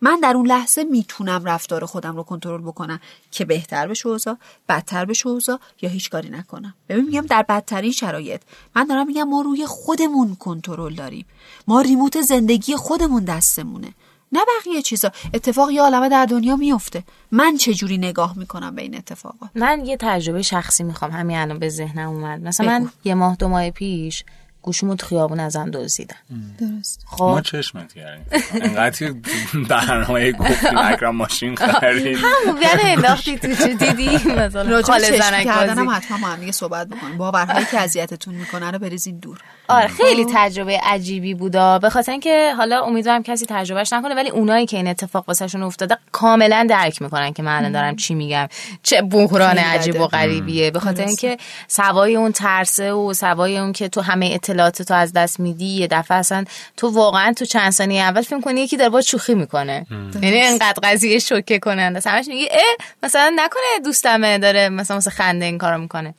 من 0.00 0.20
در 0.20 0.36
اون 0.36 0.46
لحظه 0.46 0.84
می‌تونم 0.84 1.44
رفتار 1.44 1.86
خودم 1.86 2.16
رو 2.16 2.22
کنترل 2.22 2.62
بکنم 2.62 3.00
که 3.30 3.44
بهتر 3.44 3.88
بشه 3.88 4.08
اوضاع 4.08 4.36
بدتر 4.68 5.04
بشه 5.04 5.28
اوضاع 5.28 5.58
یا 5.82 5.90
هیچ 5.90 6.10
کاری 6.10 6.30
نکنم. 6.30 6.74
ببین 6.88 7.04
میگم 7.04 7.26
در 7.26 7.42
بدترین 7.42 7.92
شرایط. 7.92 8.40
من 8.76 8.84
دارم 8.84 9.06
میگم 9.06 9.28
ما 9.28 9.40
روی 9.40 9.66
خودمون 9.66 10.34
کنترل 10.34 10.94
داریم. 10.94 11.26
ما 11.68 11.80
ریموت 11.80 12.20
زندگی 12.20 12.76
خودمون 12.76 13.24
دستمونه. 13.24 13.94
نه 14.32 14.40
بقیه 14.60 14.82
چیزا. 14.82 15.10
اتفاق 15.34 15.70
یه 15.70 15.82
عالمه 15.82 16.08
در 16.08 16.26
دنیا 16.26 16.56
میفته 16.56 17.04
من 17.30 17.56
چه 17.56 17.74
جوری 17.74 17.98
نگاه 17.98 18.38
می‌کنم 18.38 18.74
به 18.74 18.82
این 18.82 18.96
اتفاقات؟ 18.96 19.50
من 19.54 19.86
یه 19.86 19.96
تجربه 20.00 20.42
شخصی 20.42 20.84
می‌خوام 20.84 21.10
همین 21.10 21.36
الان 21.36 21.58
به 21.58 21.68
ذهنم 21.68 22.08
اومد. 22.08 22.40
مثلا 22.40 22.66
من 22.66 22.90
یه 23.04 23.14
ماه 23.14 23.36
دو 23.36 23.48
ماه 23.48 23.70
پیش 23.70 24.24
گوشمو 24.62 24.94
تو 24.94 25.06
خیابون 25.06 25.40
ازم 25.40 25.70
دزدیدن. 25.70 26.16
درست 26.60 27.04
خب. 27.06 27.24
ما 27.24 27.40
چشمت 27.40 27.92
کردیم. 27.92 28.26
انقدر 28.62 29.14
برنامه 29.68 30.32
گفتیم 30.32 30.78
اکرم 30.78 31.16
ماشین 31.16 31.56
خرید. 31.56 32.18
همون 32.18 32.62
یعنی 32.62 32.82
انداختی 32.82 33.38
تو 33.38 33.54
چه 33.54 33.74
دیدی؟ 33.74 34.16
مثلا 34.16 34.62
راجع 34.62 34.86
خاله 34.86 35.10
به 35.10 35.18
چشم 35.18 35.30
زنک. 35.30 35.46
هم 35.46 35.90
حتما 35.90 36.18
با 36.18 36.26
هم 36.26 36.40
دیگه 36.40 36.52
صحبت 36.52 36.88
بکنیم. 36.88 37.18
باورهایی 37.18 37.66
که 37.70 37.80
اذیتتون 37.80 38.34
می‌کنه 38.34 38.70
رو 38.70 38.78
بریزین 38.78 39.18
دور. 39.18 39.38
آره 39.68 39.88
خیلی 39.88 40.26
تجربه 40.34 40.80
عجیبی 40.84 41.34
بودا. 41.34 41.78
به 41.78 41.90
خاطر 41.90 42.12
اینکه 42.12 42.54
حالا 42.56 42.84
امیدوارم 42.84 43.22
کسی 43.22 43.46
تجربهش 43.48 43.92
نکنه 43.92 44.14
ولی 44.14 44.30
اونایی 44.30 44.66
که 44.66 44.76
این 44.76 44.86
اتفاق 44.88 45.24
واسهشون 45.28 45.62
افتاده 45.62 45.98
کاملا 46.12 46.66
درک 46.70 47.02
می‌کنن 47.02 47.32
که 47.32 47.42
من 47.42 47.72
دارم 47.72 47.96
چی 47.96 48.14
میگم. 48.14 48.48
چه 48.82 49.02
بحران 49.02 49.58
عجیب. 49.58 50.00
و 50.00 50.06
غریبیه. 50.06 50.70
به 50.70 50.80
خاطر 50.80 51.04
درسته. 51.04 51.26
اینکه 51.26 51.42
سوای 51.68 52.16
اون 52.16 52.32
ترسه 52.32 52.92
و 52.92 53.14
سوای 53.14 53.58
اون 53.58 53.72
که 53.72 53.88
تو 53.88 54.00
همه 54.00 54.38
اطلاعات 54.50 54.82
تو 54.82 54.94
از 54.94 55.12
دست 55.12 55.40
میدی 55.40 55.64
یه 55.64 55.86
دفعه 55.86 56.16
اصلا 56.18 56.44
تو 56.76 56.88
واقعا 56.88 57.32
تو 57.32 57.44
چند 57.44 57.72
ثانیه 57.72 58.02
اول 58.02 58.22
فکر 58.22 58.40
کنی 58.40 58.60
یکی 58.60 58.76
داره 58.76 58.90
با 58.90 59.00
شوخی 59.00 59.34
می‌کنه. 59.34 59.86
یعنی 60.22 60.40
انقدر 60.40 60.80
قضیه 60.82 61.18
شوکه 61.18 61.58
کننده 61.58 61.98
است. 61.98 62.06
همش 62.06 62.28
میگی 62.28 62.48
اه 62.50 62.86
مثلا 63.02 63.32
نکنه 63.36 63.84
دوستمه 63.84 64.38
داره 64.38 64.68
مثلا 64.68 64.96
مثلا 64.96 65.12
خنده 65.12 65.44
این 65.44 65.58
کارو 65.58 65.78
می‌کنه. 65.78 66.14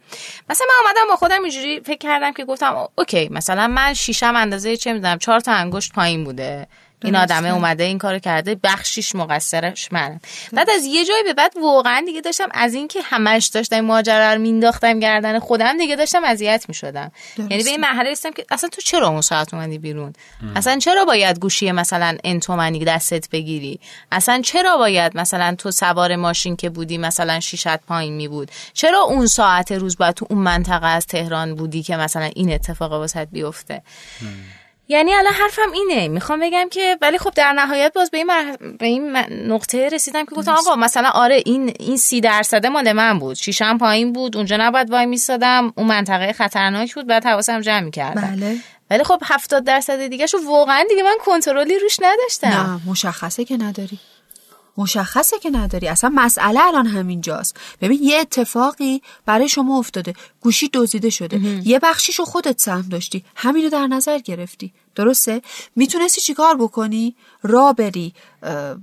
مثلا 0.49 0.67
من 0.69 0.85
اومدم 0.85 1.09
با 1.09 1.15
خودم 1.15 1.43
اینجوری 1.43 1.79
فکر 1.79 1.97
کردم 1.97 2.33
که 2.33 2.45
گفتم 2.45 2.87
اوکی 2.97 3.29
مثلا 3.31 3.67
من 3.67 3.93
شیشم 3.93 4.33
اندازه 4.35 4.77
چه 4.77 4.93
می‌دونم 4.93 5.17
چهار 5.17 5.39
تا 5.39 5.51
انگشت 5.51 5.93
پایین 5.93 6.23
بوده. 6.23 6.67
این. 7.03 7.15
آدمه 7.15 7.49
اومده 7.49 7.83
این 7.83 7.97
کارو 7.97 8.19
کرده 8.19 8.55
بخشیش 8.63 9.15
مقصرش 9.15 9.91
منم 9.91 10.19
بعد 10.53 10.69
از 10.69 10.85
یه 10.85 11.05
جایی 11.05 11.23
به 11.23 11.33
بعد 11.33 11.53
واقعا 11.61 12.03
دیگه 12.05 12.21
داشتم 12.21 12.47
از 12.51 12.73
اینکه 12.73 13.01
همش 13.01 13.45
داشتم 13.45 13.81
ماجرا 13.81 14.33
رو 14.33 14.41
مینداختم 14.41 14.99
گردن 14.99 15.39
خودم 15.39 15.77
دیگه 15.77 15.95
داشتم 15.95 16.23
اذیت 16.23 16.65
می‌شدم. 16.67 17.11
یعنی 17.37 17.63
به 17.63 17.69
این 17.69 17.81
مرحله 17.81 18.11
رسیدم 18.11 18.33
که 18.33 18.45
اصلا 18.51 18.69
تو 18.69 18.81
چرا 18.81 19.07
اون 19.07 19.21
ساعت 19.21 19.53
اومدی 19.53 19.77
بیرون؟ 19.77 20.13
اصلا 20.55 20.77
چرا 20.79 21.05
باید 21.05 21.39
گوشی 21.39 21.71
مثلا 21.71 22.17
انتومنی 22.23 22.85
دستت 22.85 23.29
بگیری؟ 23.29 23.79
اصلا 24.11 24.41
چرا 24.41 24.77
باید 24.77 25.17
مثلا 25.17 25.55
تو 25.57 25.71
سوار 25.71 26.15
ماشین 26.15 26.55
که 26.55 26.69
بودی 26.69 26.97
مثلا 26.97 27.39
شیشت 27.39 27.77
پایین 27.77 28.13
می 28.13 28.27
بود 28.27 28.51
چرا 28.73 28.99
اون 29.01 29.27
ساعت 29.27 29.71
روز 29.71 29.97
باید 29.97 30.15
تو 30.15 30.27
اون 30.29 30.39
منطقه 30.39 30.87
از 30.87 31.07
تهران 31.07 31.55
بودی 31.55 31.83
که 31.83 31.95
مثلا 31.95 32.29
این 32.35 32.53
اتفاق 32.53 32.91
واسط 32.91 33.27
بیفته؟ 33.31 33.81
یعنی 34.91 35.13
الان 35.13 35.33
حرفم 35.33 35.71
اینه. 35.73 36.07
می‌خوام 36.07 36.39
بگم 36.39 36.69
که 36.71 36.97
ولی 37.01 37.17
خب 37.17 37.31
در 37.35 37.53
نهایت 37.53 37.93
باز 37.95 38.11
به 38.11 38.17
این, 38.17 38.27
مر... 38.27 38.55
به 38.79 38.85
این 38.85 39.17
نقطه 39.47 39.89
رسیدم 39.89 40.25
که 40.25 40.35
گفتم 40.35 40.51
آقا 40.51 40.75
مثلا 40.75 41.09
آره 41.09 41.43
این 41.45 41.73
این 41.79 41.97
سی 41.97 42.21
درصده 42.21 42.69
مال 42.69 42.91
من 42.91 43.19
بود. 43.19 43.35
شیشم 43.35 43.77
پایین 43.77 44.13
بود 44.13 44.37
اونجا 44.37 44.57
نباید 44.59 44.91
وای 44.91 45.05
میستادم 45.05 45.73
اون 45.77 45.87
منطقه 45.87 46.33
خطرناک 46.33 46.95
بود 46.95 47.07
بعد 47.07 47.25
حواسم 47.25 47.61
جمع 47.61 47.79
می‌کردم. 47.79 48.21
بله. 48.21 48.57
ولی 48.89 49.03
خب 49.03 49.21
هفتاد 49.23 49.63
درصد 49.63 50.07
دیگه 50.07 50.25
شو 50.25 50.37
واقعا 50.47 50.85
دیگه 50.89 51.03
من 51.03 51.15
کنترلی 51.25 51.79
روش 51.79 51.97
نداشتم. 52.01 52.47
نه 52.47 52.91
مشخصه 52.91 53.45
که 53.45 53.57
نداری. 53.57 53.99
مشخصه 54.77 55.39
که 55.39 55.49
نداری. 55.49 55.87
اصلا 55.87 56.11
مسئله 56.15 56.59
الان 56.65 56.87
همینجاست 56.87 57.57
ببین 57.81 57.99
یه 58.03 58.17
اتفاقی 58.17 59.01
برای 59.25 59.49
شما 59.49 59.79
افتاده. 59.79 60.13
گوشی 60.41 60.69
دزدیده 60.73 61.09
شده. 61.09 61.67
یه 61.67 61.79
بخشیشو 61.79 62.25
خودت 62.25 62.61
سهم 62.61 62.81
داشتی. 62.81 63.23
همینو 63.35 63.69
در 63.69 63.87
نظر 63.87 64.19
گرفتی. 64.19 64.73
درسته؟ 64.95 65.41
می‌تونستی 65.75 66.21
چیکار 66.21 66.57
بکنی؟ 66.57 67.15
را 67.43 67.73
بری 67.73 68.13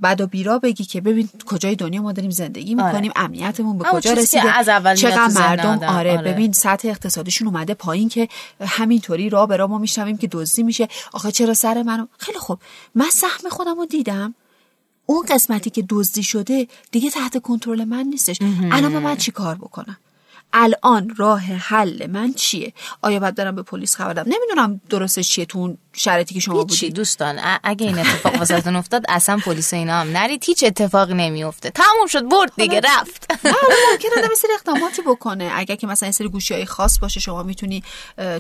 بد 0.03 0.21
و 0.21 0.27
بیرا 0.27 0.59
بگی 0.59 0.85
که 0.85 1.01
ببین 1.01 1.29
کجای 1.47 1.77
دنیا 1.77 2.03
ما 2.03 2.13
داریم 2.13 2.31
زندگی 2.31 2.75
می‌کنیم 2.75 3.13
امنیتمون 3.17 3.79
به 3.79 3.85
کجا 3.85 4.13
رسیده؟ 4.13 4.57
از 4.59 4.69
اول 4.69 4.95
چقدر 4.95 5.27
مردم. 5.27 5.89
آره, 5.89 6.19
آره. 6.19 6.33
ببین 6.33 6.53
سطح 6.53 6.89
اقتصادیشون 6.89 7.49
اومده 7.49 7.75
پایین 7.75 8.09
که 8.09 8.29
همینطوری 8.61 9.31
را 9.31 9.47
به 9.47 9.57
را 9.57 9.67
ما 9.67 9.79
میشنویم 9.79 10.17
که 10.17 10.27
دزدی 10.27 10.63
میشه. 10.63 10.89
آخه 11.13 11.33
چرا 11.33 11.55
سر 11.55 11.83
منو؟ 11.83 12.07
خیلی 12.19 12.39
خوب. 12.39 12.59
من 12.95 13.11
سهم 13.11 13.49
خودم 13.51 13.77
رو 13.77 13.87
دیدم. 13.87 14.35
اون 15.11 15.27
قسمتی 15.29 15.71
که 15.71 15.85
دزدی 15.89 16.23
شده 16.23 16.69
دیگه 16.91 17.11
تحت 17.11 17.43
کنترل 17.43 17.85
من 17.85 18.03
نیستش. 18.03 18.39
الان 18.73 18.93
من 18.93 19.03
باید 19.03 19.19
چی 19.19 19.31
کار 19.31 19.55
بکنم؟ 19.55 19.97
الان 20.53 21.15
راه 21.17 21.41
حل 21.41 22.07
من 22.07 22.33
چیه؟ 22.33 22.73
آیا 23.03 23.21
باید 23.21 23.35
برم 23.35 23.55
به 23.55 23.63
پلیس 23.63 23.97
خبر 23.97 24.13
بدم؟ 24.13 24.33
نمی‌دونم 24.33 24.81
درسته 24.91 25.23
چیه 25.23 25.47
تو 25.47 25.59
اون 25.59 25.79
شرایطی 25.93 26.35
که 26.35 26.41
شما 26.41 26.61
هیچی 26.61 26.87
بودی. 26.87 26.97
دوستان 26.97 27.41
اگه 27.63 27.87
این 27.87 27.99
اتفاق 27.99 28.35
واسهتون 28.35 28.77
افتاد 28.77 29.03
اصلا 29.09 29.39
پلیس 29.39 29.75
اینا 29.75 30.01
هم 30.01 30.17
نرید. 30.17 30.45
هیچ 30.45 30.65
اتفاقی 30.65 31.15
نمیفته 31.15 31.71
تموم 31.71 32.07
شد 32.09 32.29
برد 32.29 32.53
دیگه 32.57 32.81
رفت. 32.81 33.27
نه 33.45 33.53
حالا 33.53 33.75
ممکنه 33.93 34.25
آدم 34.25 34.35
سری 34.35 34.53
اقداماتی 34.55 35.03
بکنه. 35.03 35.51
اگر 35.55 35.75
که 35.75 35.87
مثلا 35.87 36.13
سری 36.13 36.29
گوشی 36.29 36.55
های 36.55 36.67
خاص 36.67 36.99
باشه 36.99 37.21
شما 37.21 37.43
می‌تونی 37.43 37.83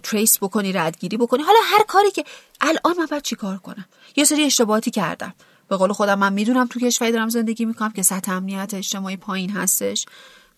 تریس 0.02 0.38
بکنی 0.38 0.72
ردگیری 0.72 1.16
بکنی. 1.16 1.42
حالا 1.42 1.58
هر 1.64 1.84
کاری 1.88 2.10
که 2.10 2.24
الان 2.60 2.98
من 2.98 3.06
باید 3.06 3.22
چی 3.22 3.36
کار 3.36 3.58
کنم؟ 3.58 3.84
یه 4.16 4.24
سری 4.24 4.44
اشتباهاتی 4.44 4.90
کردم. 4.90 5.34
به 5.68 5.76
قول 5.76 5.92
خودم 5.92 6.18
من 6.18 6.32
می‌دونم 6.32 6.66
تو 6.66 6.80
کشوری 6.80 7.12
دارم 7.12 7.28
زندگی 7.28 7.64
می‌کنم 7.64 7.92
که 7.92 8.02
سطح 8.02 8.32
امنیت 8.32 8.74
اجتماعی 8.74 9.16
پایین 9.16 9.50
هستش. 9.50 10.06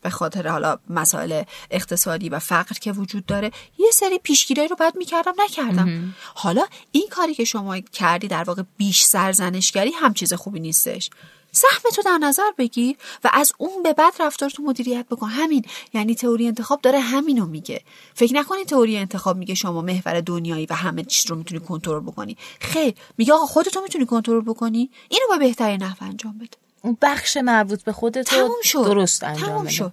به 0.03 0.11
خاطر 0.11 0.49
حالا 0.49 0.79
مسائل 0.91 1.43
اقتصادی 1.71 2.29
و 2.29 2.39
فقر 2.39 2.75
که 2.75 2.93
وجود 2.93 3.27
داره 3.27 3.51
یه 3.79 3.91
سری 3.93 4.19
پیشگیری 4.19 4.69
رو 4.69 4.77
باید 4.77 4.97
می‌کردم 4.97 5.33
نکردم. 5.39 6.15
حالا 6.35 6.65
این 6.93 7.09
کاری 7.11 7.35
که 7.35 7.45
شما 7.45 7.81
کردی 7.81 8.29
در 8.29 8.45
واقع 8.45 8.63
بیش 8.77 9.05
سرزنشگری 9.05 9.91
هم 9.91 10.15
چیز 10.15 10.35
خوبی 10.35 10.61
نیستش. 10.61 11.11
سهم 11.53 11.91
تو 11.95 12.03
در 12.03 12.19
نظر 12.19 12.51
بگیر 12.59 12.97
و 13.25 13.31
از 13.33 13.53
اون 13.59 13.83
به 13.83 13.93
بعد 13.93 14.13
رفتار 14.21 14.51
تو 14.51 14.63
مدیریت 14.63 15.07
بکن. 15.11 15.29
همین 15.29 15.65
یعنی 15.95 16.15
تئوری 16.15 16.47
انتخاب 16.47 16.81
داره 16.81 17.01
همینو 17.01 17.47
میگه. 17.47 17.83
فکر 18.15 18.35
نکنی 18.35 18.65
تئوری 18.65 18.97
انتخاب 18.97 19.37
میگه 19.37 19.55
شما 19.55 19.83
محور 19.83 20.21
دنیایی 20.21 20.67
و 20.71 20.75
همه 20.75 21.03
چیز 21.03 21.31
رو 21.31 21.37
می‌تونی 21.37 21.61
کنترل 21.61 22.01
بکنی. 22.01 22.37
خیر 22.61 22.95
میگه 23.19 23.33
آقا 23.33 23.47
خودتو 23.47 23.81
می‌تونی 23.83 24.07
کنترل 24.07 24.41
بکنی. 24.41 24.91
اینو 25.09 25.27
با 25.29 25.37
بهترین 25.37 25.83
نحو 25.83 26.05
انجام 26.05 26.39
بده. 26.39 26.57
اون 26.83 26.97
بخش 27.03 27.37
مربوط 27.37 27.83
به 27.83 27.93
خودت 27.93 28.27
تموم 28.27 28.49
رو 28.49 28.63
شد. 28.63 28.85
درست 28.85 29.25
انجام 29.25 29.49
تموم 29.49 29.67
شد. 29.69 29.93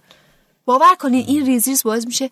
باور 0.64 0.94
کنین 0.94 1.24
این 1.26 1.46
ریزیز 1.46 1.82
باعث 1.82 2.06
میشه 2.06 2.30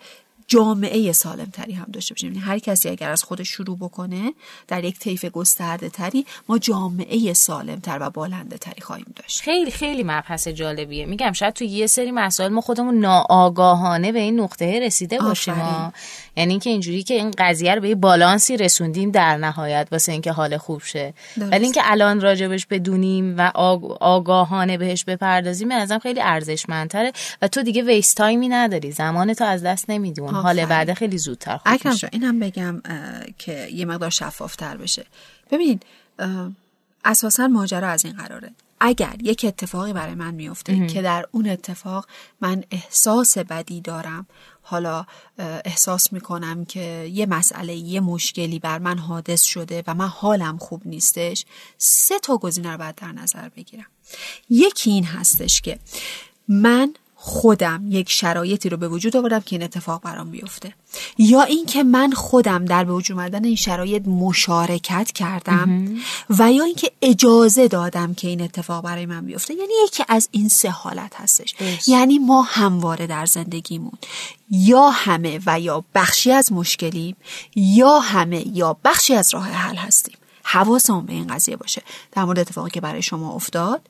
جامعه 0.49 1.13
سالم 1.13 1.49
تری 1.53 1.73
هم 1.73 1.87
داشته 1.93 2.15
باشیم. 2.15 2.33
یعنی 2.33 2.45
هر 2.45 2.59
کسی 2.59 2.89
اگر 2.89 3.11
از 3.11 3.23
خودش 3.23 3.49
شروع 3.49 3.77
بکنه 3.79 4.33
در 4.69 4.85
یک 4.85 4.99
طیف 4.99 5.25
گسترده 5.25 5.89
تری 5.89 6.27
ما 6.49 6.59
جامعه 6.59 7.33
سالم 7.33 7.81
تر 7.81 7.99
و 8.01 8.11
بالنده 8.11 8.59
تری 8.59 8.81
خواهیم 8.81 9.07
داشت. 9.17 9.41
خیلی 9.41 9.71
خیلی 9.71 10.03
مبحث 10.03 10.49
جالبیه. 10.49 11.07
میگم 11.07 11.33
شاید 11.33 11.55
تو 11.55 11.65
یه 11.65 11.87
سری 11.87 12.11
مسائل 12.11 12.53
ما 12.53 12.61
خودمون 12.61 13.01
ناآگاهانه 13.01 14.13
به 14.13 14.19
این 14.19 14.41
نقطه 14.41 14.81
رسیده 14.81 15.19
باشیم. 15.19 15.55
یعنی 16.37 16.51
اینکه 16.53 16.71
اینجوری 16.71 17.03
که 17.03 17.15
این 17.15 17.31
قضیه 17.39 17.75
رو 17.75 17.81
به 17.81 17.89
یه 17.89 17.95
بالانسی 17.95 18.57
رسوندیم 18.57 19.11
در 19.11 19.37
نهایت 19.37 19.89
واسه 19.93 20.13
اینکه 20.13 20.33
حال 20.33 20.57
خوب 20.57 20.83
شه. 20.83 21.15
ولی 21.37 21.65
اینکه 21.65 21.81
الان 21.85 22.21
راجبش 22.21 22.67
بدونیم 22.67 23.35
و 23.39 23.51
آگ- 23.51 23.97
آگاهانه 24.01 24.79
بهش 24.79 25.05
بپردازیم 25.05 25.69
به 25.69 25.75
نظرم 25.75 25.99
خیلی 25.99 26.21
ارزشمندتره. 26.21 27.13
و 27.43 27.49
تو 27.49 27.63
دیگه 27.63 27.83
ویست 27.83 28.17
تایمی 28.17 28.49
نداری. 28.49 28.93
زمان 28.93 29.35
تو 29.35 29.45
از 29.45 29.63
دست 29.63 29.91
نمیدی. 29.91 30.21
حال 30.43 30.61
آفرین. 30.61 30.69
بعد 30.69 30.95
خیلی 30.95 31.19
زودتر 31.19 31.57
خوب 31.57 31.73
اکرم 31.73 31.95
جان 31.95 32.11
اینم 32.13 32.39
بگم 32.41 32.83
که 33.39 33.69
یه 33.73 33.85
مقدار 33.85 34.11
شفافتر 34.11 34.77
بشه. 34.77 35.07
ببین 35.51 35.81
اساسا 37.05 37.49
ماجرا 37.49 37.89
از 37.89 38.05
این 38.05 38.17
قراره. 38.17 38.53
اگر 38.81 39.17
یک 39.23 39.45
اتفاقی 39.49 39.93
برای 39.93 40.15
من 40.15 40.35
میفته 40.35 40.87
که 40.87 41.03
در 41.03 41.27
اون 41.31 41.49
اتفاق 41.49 42.09
من 42.41 42.65
احساس 42.71 43.39
بدی 43.39 43.81
دارم 43.81 44.27
حالا 44.63 45.07
احساس 45.39 46.13
می‌کنم 46.13 46.65
که 46.65 47.11
یه 47.13 47.27
مسئله 47.27 47.75
یه 47.75 48.01
مشکلی 48.01 48.59
بر 48.59 48.79
من 48.79 48.99
حادث 48.99 49.43
شده 49.43 49.85
و 49.87 49.95
من 49.95 50.09
حالم 50.09 50.59
خوب 50.59 50.83
نیستش 50.85 51.45
سه 51.79 52.19
تا 52.19 52.37
گزینه 52.37 52.71
رو 52.71 52.79
باید 52.79 52.95
در 52.95 53.13
نظر 53.13 53.49
بگیرم. 53.49 53.87
یکی 54.51 54.91
این 54.91 55.05
هستش 55.05 55.61
که 55.61 55.79
من 56.49 56.95
خودم 57.19 57.85
یک 57.89 58.11
شرایطی 58.11 58.69
رو 58.69 58.77
به 58.77 58.89
وجود 58.89 59.17
آوردم 59.17 59.41
که 59.41 59.57
این 59.57 59.63
اتفاق 59.63 60.03
برام 60.03 60.31
بیفته. 60.31 60.75
یا 61.19 61.43
اینکه 61.43 61.83
من 61.83 62.13
خودم 62.13 62.65
در 62.65 62.85
به 62.85 62.93
وجود 62.93 63.19
آمدن 63.19 63.45
این 63.45 63.57
شرایط 63.57 64.09
مشارکت 64.09 65.13
کردم 65.13 65.97
و 66.31 66.53
یا 66.53 66.65
اینکه 66.65 66.91
اجازه 67.03 67.69
دادم 67.69 68.15
که 68.15 68.29
این 68.29 68.41
اتفاق 68.41 68.85
برای 68.85 69.07
من 69.07 69.27
بیفته. 69.27 69.55
یعنی 69.55 69.73
یکی 69.85 70.05
از 70.09 70.29
این 70.31 70.49
سه 70.49 70.71
حالت 70.71 71.13
هستش. 71.17 71.55
یعنی 71.87 72.19
ما 72.19 72.43
همواره 72.43 73.07
در 73.07 73.27
زندگیمون 73.27 73.99
یا 74.51 74.91
همه 74.91 75.41
و 75.47 75.61
یا 75.61 75.85
بخشی 75.95 76.33
از 76.33 76.53
مشکلیم 76.53 77.17
یا 77.57 77.99
همه 77.99 78.57
یا 78.57 78.77
بخشی 78.85 79.15
از 79.15 79.35
راه 79.35 79.49
حل 79.49 79.77
هستیم. 79.77 80.17
حواسمون 80.43 81.07
به 81.07 81.13
این 81.13 81.27
قضیه 81.27 81.57
باشه. 81.57 81.83
در 82.13 82.25
مورد 82.25 82.39
اتفاقی 82.39 82.71
که 82.71 82.81
برای 82.81 83.03
شما 83.03 83.33
افتاد 83.33 83.81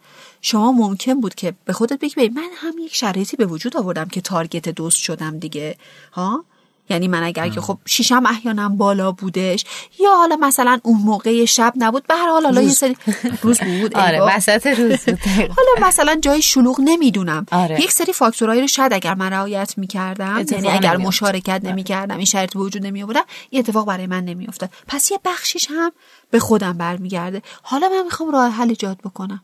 شما 0.43 0.72
ممکن 0.72 1.20
بود 1.20 1.34
که 1.34 1.55
به 1.64 1.72
خودت 1.72 1.99
بگی 1.99 2.28
من 2.28 2.49
هم 2.57 2.72
یک 2.78 2.95
شرایطی 2.95 3.37
به 3.37 3.47
وجود 3.47 3.76
آوردم 3.76 4.05
که 4.05 4.20
تارگت 4.20 4.68
دوست 4.68 4.99
شدم 4.99 5.39
دیگه. 5.39 5.76
ها؟ 6.12 6.45
یعنی 6.91 7.09
من 7.09 7.22
اگر 7.22 7.49
که 7.49 7.61
خب 7.61 7.78
شیشم 7.87 8.26
احیانا 8.26 8.68
بالا 8.68 9.12
بودش 9.12 9.64
یا 10.01 10.16
حالا 10.16 10.37
مثلا 10.37 10.80
اون 10.82 11.01
موقع 11.01 11.45
شب 11.45 11.72
نبود 11.76 12.07
به 12.07 12.14
هر 12.14 12.28
حال 12.28 12.45
حالا 12.45 12.62
یه 12.62 12.68
سری 12.68 12.97
روز 13.43 13.61
بود 13.61 13.97
آره 14.07 14.20
وسط 14.22 14.66
روز 14.66 14.99
حالا 15.57 15.89
مثلا 15.89 16.14
جای 16.14 16.43
شلوغ 16.43 16.80
نمی‌دونم. 16.80 17.47
آره. 17.53 17.80
یک 17.80 17.93
سری 17.93 18.12
فاکتورایی 18.12 18.61
رو 18.61 18.66
شاید 18.66 18.93
اگر 18.93 19.14
من 19.14 19.32
رعایت 19.32 19.78
می‌کردم 19.78 20.45
یعنی 20.51 20.68
اگر 20.68 20.97
مشارکت 20.97 21.61
نمی‌کردم 21.64 22.16
این 22.16 22.24
شرط 22.24 22.55
به 22.55 22.61
وجود 22.61 22.87
نمی 22.87 23.03
آوردم 23.03 23.24
این 23.51 23.59
اتفاق 23.59 23.87
برای 23.87 24.07
من 24.07 24.24
نمیافتاد. 24.24 24.70
پس 24.89 25.11
یه 25.11 25.18
بخشیش 25.24 25.66
هم 25.70 25.93
به 26.30 26.39
خودم 26.39 26.72
برمیگرده. 26.72 27.43
حالا 27.62 27.89
من 27.89 28.05
می‌خوام 28.05 28.30
راه 28.30 28.51
حل 28.51 28.68
ایجاد 28.68 28.99
بکنم. 29.05 29.41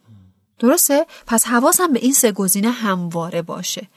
درسته؟ 0.59 1.07
پس 1.27 1.47
حواسم 1.47 1.93
به 1.93 1.99
این 1.99 2.13
سه 2.13 2.33
گزینه 2.33 2.71
همواره 2.71 3.43
باشه. 3.43 3.89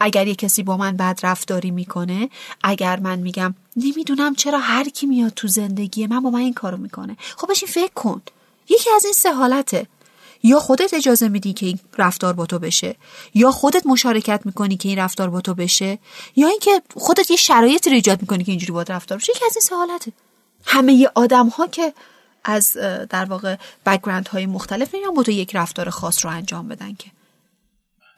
اگر 0.00 0.26
یه 0.26 0.34
کسی 0.34 0.62
با 0.62 0.76
من 0.76 0.96
بد 0.96 1.20
رفتاری 1.22 1.70
می‌کنه 1.70 2.30
اگر 2.62 3.00
من 3.00 3.18
میگم 3.18 3.54
نمی‌دونم 3.76 4.34
چرا 4.34 4.58
هر 4.58 4.88
کی 4.88 5.06
میاد 5.06 5.32
تو 5.36 5.48
زندگی 5.48 6.06
من 6.06 6.20
با 6.20 6.30
من 6.30 6.40
این 6.40 6.54
کارو 6.54 6.76
می‌کنه. 6.76 7.16
خب 7.36 7.50
بشین 7.50 7.68
فکر 7.68 7.92
کن. 7.94 8.22
یکی 8.68 8.90
از 8.96 9.04
این 9.04 9.14
سه 9.14 9.32
حالته. 9.32 9.86
یا 10.42 10.58
خودت 10.58 10.94
اجازه 10.94 11.28
میدی 11.28 11.52
که 11.52 11.66
این 11.66 11.78
رفتار 11.98 12.32
با 12.32 12.46
تو 12.46 12.58
بشه 12.58 12.96
یا 13.34 13.50
خودت 13.50 13.86
مشارکت 13.86 14.40
می‌کنی 14.44 14.76
که 14.76 14.88
این 14.88 14.98
رفتار 14.98 15.30
با 15.30 15.40
تو 15.40 15.54
بشه 15.54 15.98
یا 16.36 16.48
اینکه 16.48 16.82
خودت 16.96 17.30
یه 17.30 17.36
شرایطی 17.36 17.90
رو 17.90 17.96
ایجاد 17.96 18.20
می‌کنی 18.20 18.44
که 18.44 18.52
اینجوری 18.52 18.72
با 18.72 18.82
رفتار 18.82 19.18
بشه. 19.18 19.32
یکی 19.32 19.44
از 19.44 19.56
این 19.56 19.60
سه 19.62 19.76
حالته. 19.76 20.12
همه 20.64 21.08
آدم 21.14 21.48
ها 21.48 21.66
که 21.66 21.94
از 22.44 22.72
در 23.10 23.24
واقع 23.24 23.56
background 23.86 24.28
های 24.28 24.46
مختلف 24.46 24.94
نمیان 24.94 25.14
با 25.14 25.22
تو 25.22 25.30
یک 25.30 25.56
رفتار 25.56 25.90
خاص 25.90 26.24
رو 26.24 26.30
انجام 26.30 26.68
بدن 26.68 26.94
که 26.94 27.10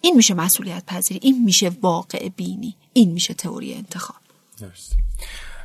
این 0.01 0.17
میشه 0.17 0.35
مسئولیت 0.35 0.83
پذیری 0.87 1.21
این 1.23 1.45
میشه 1.45 1.71
واقع 1.83 2.29
بینی 2.29 2.77
این 2.93 3.13
میشه 3.13 3.35
تئوری 3.35 3.75
انتخاب 3.75 4.17
درست. 4.61 4.97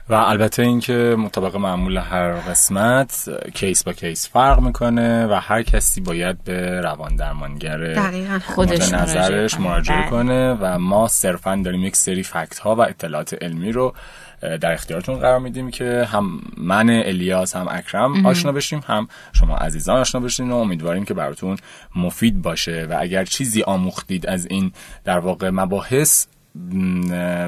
و 0.10 0.14
البته 0.14 0.62
اینکه 0.62 1.16
مطابق 1.20 1.56
معمول 1.56 1.98
هر 1.98 2.34
قسمت 2.34 3.30
کیس 3.54 3.84
با 3.84 3.94
کیس 3.94 4.30
فرق 4.30 4.60
می‌کنه 4.60 5.28
و 5.28 5.34
هر 5.34 5.64
کسی 5.64 6.02
باید 6.02 6.44
به 6.44 6.82
روان 6.82 7.16
درمانگر 7.16 8.40
خودش 8.40 8.94
نظرش 8.94 9.60
مراجعه 9.60 10.02
بله. 10.02 10.10
کنه 10.10 10.54
و 10.54 10.80
ما 10.80 11.08
صرفا 11.08 11.62
داریم 11.66 11.84
یک 11.84 11.96
سری 11.96 12.24
فکت 12.24 12.60
ها 12.60 12.76
و 12.76 12.82
اطلاعات 12.82 13.44
علمی 13.44 13.72
رو 13.72 13.94
در 14.42 14.74
اختیارتون 14.74 15.20
قرار 15.20 15.40
میدیم 15.40 15.72
که 15.72 16.08
هم 16.12 16.42
من 16.58 16.90
الیاس 16.90 17.56
هم 17.56 17.68
اکرم 17.70 18.26
آشنا 18.26 18.52
بشیم 18.52 18.82
هم 18.88 19.08
شما 19.34 19.58
عزیزان 19.58 20.00
آشنا 20.00 20.22
بشین 20.22 20.52
و 20.52 20.56
امیدواریم 20.56 21.06
که 21.06 21.14
براتون 21.14 21.58
مفید 21.96 22.42
باشه. 22.42 22.88
و 22.90 22.98
اگر 23.00 23.26
چیزی 23.26 23.62
آموختید 23.62 24.28
از 24.28 24.46
این 24.46 24.72
در 25.04 25.20
واقع 25.20 25.50
مباحث 25.50 26.26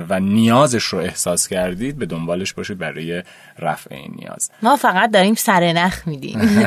و 0.09 0.19
نیازش 0.19 0.83
رو 0.83 0.99
احساس 0.99 1.47
کردید 1.47 1.97
به 1.97 2.05
دنبالش 2.05 2.53
باشید 2.53 2.77
برای 2.77 3.23
رفع 3.59 3.95
این 3.95 4.13
نیاز. 4.15 4.51
ما 4.61 4.75
فقط 4.75 5.11
داریم 5.11 5.35
سرنخ 5.35 6.07
میدیم. 6.07 6.39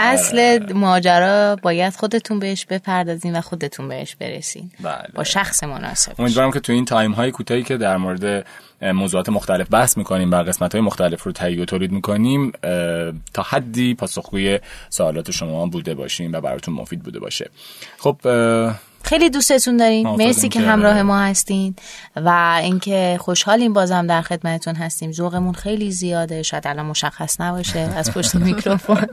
اصل 0.00 0.72
ماجرا 0.72 1.56
باید 1.62 1.94
خودتون 1.94 2.38
بهش 2.38 2.66
بپردازین 2.66 3.36
و 3.36 3.40
خودتون 3.40 3.88
بهش 3.88 4.14
برسین. 4.14 4.70
بله. 4.80 5.08
با 5.14 5.24
شخص 5.24 5.64
مناسب 5.64 6.20
امیدوارم 6.20 6.50
که 6.50 6.60
تو 6.60 6.72
این 6.72 6.84
تایم 6.84 7.12
های 7.12 7.30
کوتاهی 7.30 7.62
که 7.62 7.76
در 7.76 7.96
مورد 7.96 8.46
موضوعات 8.82 9.28
مختلف 9.28 9.66
بحث 9.70 9.96
می‌کنیم 9.96 10.30
و 10.30 10.42
قسمت 10.42 10.72
های 10.72 10.80
مختلف 10.80 11.22
رو 11.22 11.32
تهیه 11.32 11.62
و 11.62 11.64
تولید 11.64 11.92
می‌کنیم 11.92 12.52
تا 13.34 13.42
حدی 13.42 13.94
پاسخگوی 13.94 14.58
سوالات 14.90 15.30
شما 15.30 15.66
بوده 15.66 15.94
باشیم 15.94 16.32
و 16.32 16.40
براتون 16.40 16.74
مفید 16.74 17.02
بوده 17.02 17.20
باشه. 17.20 17.50
خب 17.98 18.16
خیلی 19.02 19.30
دوستتون 19.30 19.76
داریم. 19.76 20.08
مرسی 20.08 20.48
که 20.48 20.60
همراه 20.60 21.02
ما 21.02 21.20
هستین 21.20 21.74
و 22.16 22.58
اینکه 22.62 23.16
خوشحالیم 23.20 23.72
بازم 23.72 24.06
در 24.06 24.22
خدمتتون 24.22 24.74
هستیم. 24.74 25.12
ذوقمون 25.12 25.52
خیلی 25.52 25.90
زیاده. 25.90 26.42
شاید 26.42 26.66
الان 26.66 26.86
مشخص 26.86 27.40
نباشه 27.40 27.78
از 27.78 28.12
پشت 28.12 28.34
میکروفون. 28.48 29.06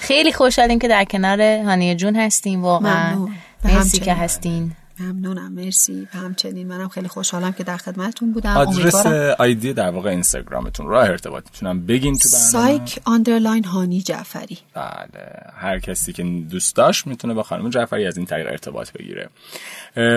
خیلی 0.00 0.32
خوشحالیم 0.32 0.78
که 0.78 0.88
در 0.88 1.04
کنار 1.04 1.40
هانیه 1.40 1.94
جون 1.94 2.16
هستیم. 2.16 2.62
واقعا 2.62 3.28
مرسی 3.64 3.98
که 3.98 4.14
هستین. 4.14 4.72
ممنونم 5.00 5.52
مرسی. 5.52 6.08
و 6.14 6.18
همچنین 6.18 6.68
منم 6.68 6.88
خیلی 6.88 7.08
خوشحالم 7.08 7.52
که 7.52 7.64
در 7.64 7.76
خدمتتون 7.76 8.32
بودم. 8.32 8.56
آدرس 8.56 9.06
ID 9.38 9.72
در 9.72 9.90
واقع 9.90 10.10
اینستاگرامتون 10.10 10.86
راه 10.86 11.08
ارتباط 11.08 11.44
می‌تونم 11.52 11.86
بگین 11.86 12.14
تو 12.14 12.28
برنامه. 12.28 12.50
سایک 12.50 13.00
underline 13.04 13.64
هانی 13.64 14.02
جعفری. 14.02 14.58
بله. 14.74 15.28
هر 15.56 15.78
کسی 15.78 16.12
که 16.12 16.22
دوست 16.22 16.76
داشت 16.76 17.06
می‌تونه 17.06 17.34
با 17.34 17.42
خانم 17.42 17.70
جعفری 17.70 18.06
از 18.06 18.16
این 18.16 18.26
طریق 18.26 18.46
ارتباط 18.46 18.92
بگیره. 18.92 19.28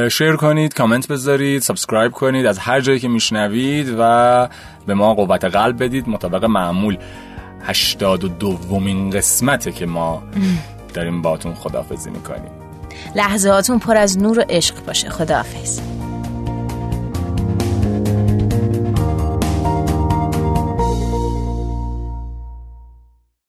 share 0.10 0.36
کنید 0.36 0.74
کامنت 0.74 1.08
بذارید 1.08 1.62
subscribe 1.62 2.12
کنید 2.12 2.46
از 2.46 2.60
هر 2.60 2.82
جایی 2.82 3.00
که 3.00 3.08
میشنوید 3.08 3.96
و 4.00 4.50
به 4.88 4.94
ما 4.94 5.14
قوت 5.14 5.46
قلب 5.46 5.84
بدید. 5.84 6.10
مطابق 6.10 6.46
معمول. 6.46 6.98
82 7.62 8.30
دومین 8.40 9.10
قسمته 9.10 9.72
که 9.72 9.86
ما 9.86 10.24
داریم 10.94 11.22
باتون 11.22 11.54
خداحافظی 11.54 12.10
می‌کنیم. 12.10 12.52
لحظه 13.16 13.50
هاتون 13.50 13.80
پر 13.80 13.98
از 13.98 14.18
نور 14.18 14.40
و 14.40 14.44
عشق 14.50 14.86
باشه. 14.86 15.10
خداحافظ. 15.10 15.80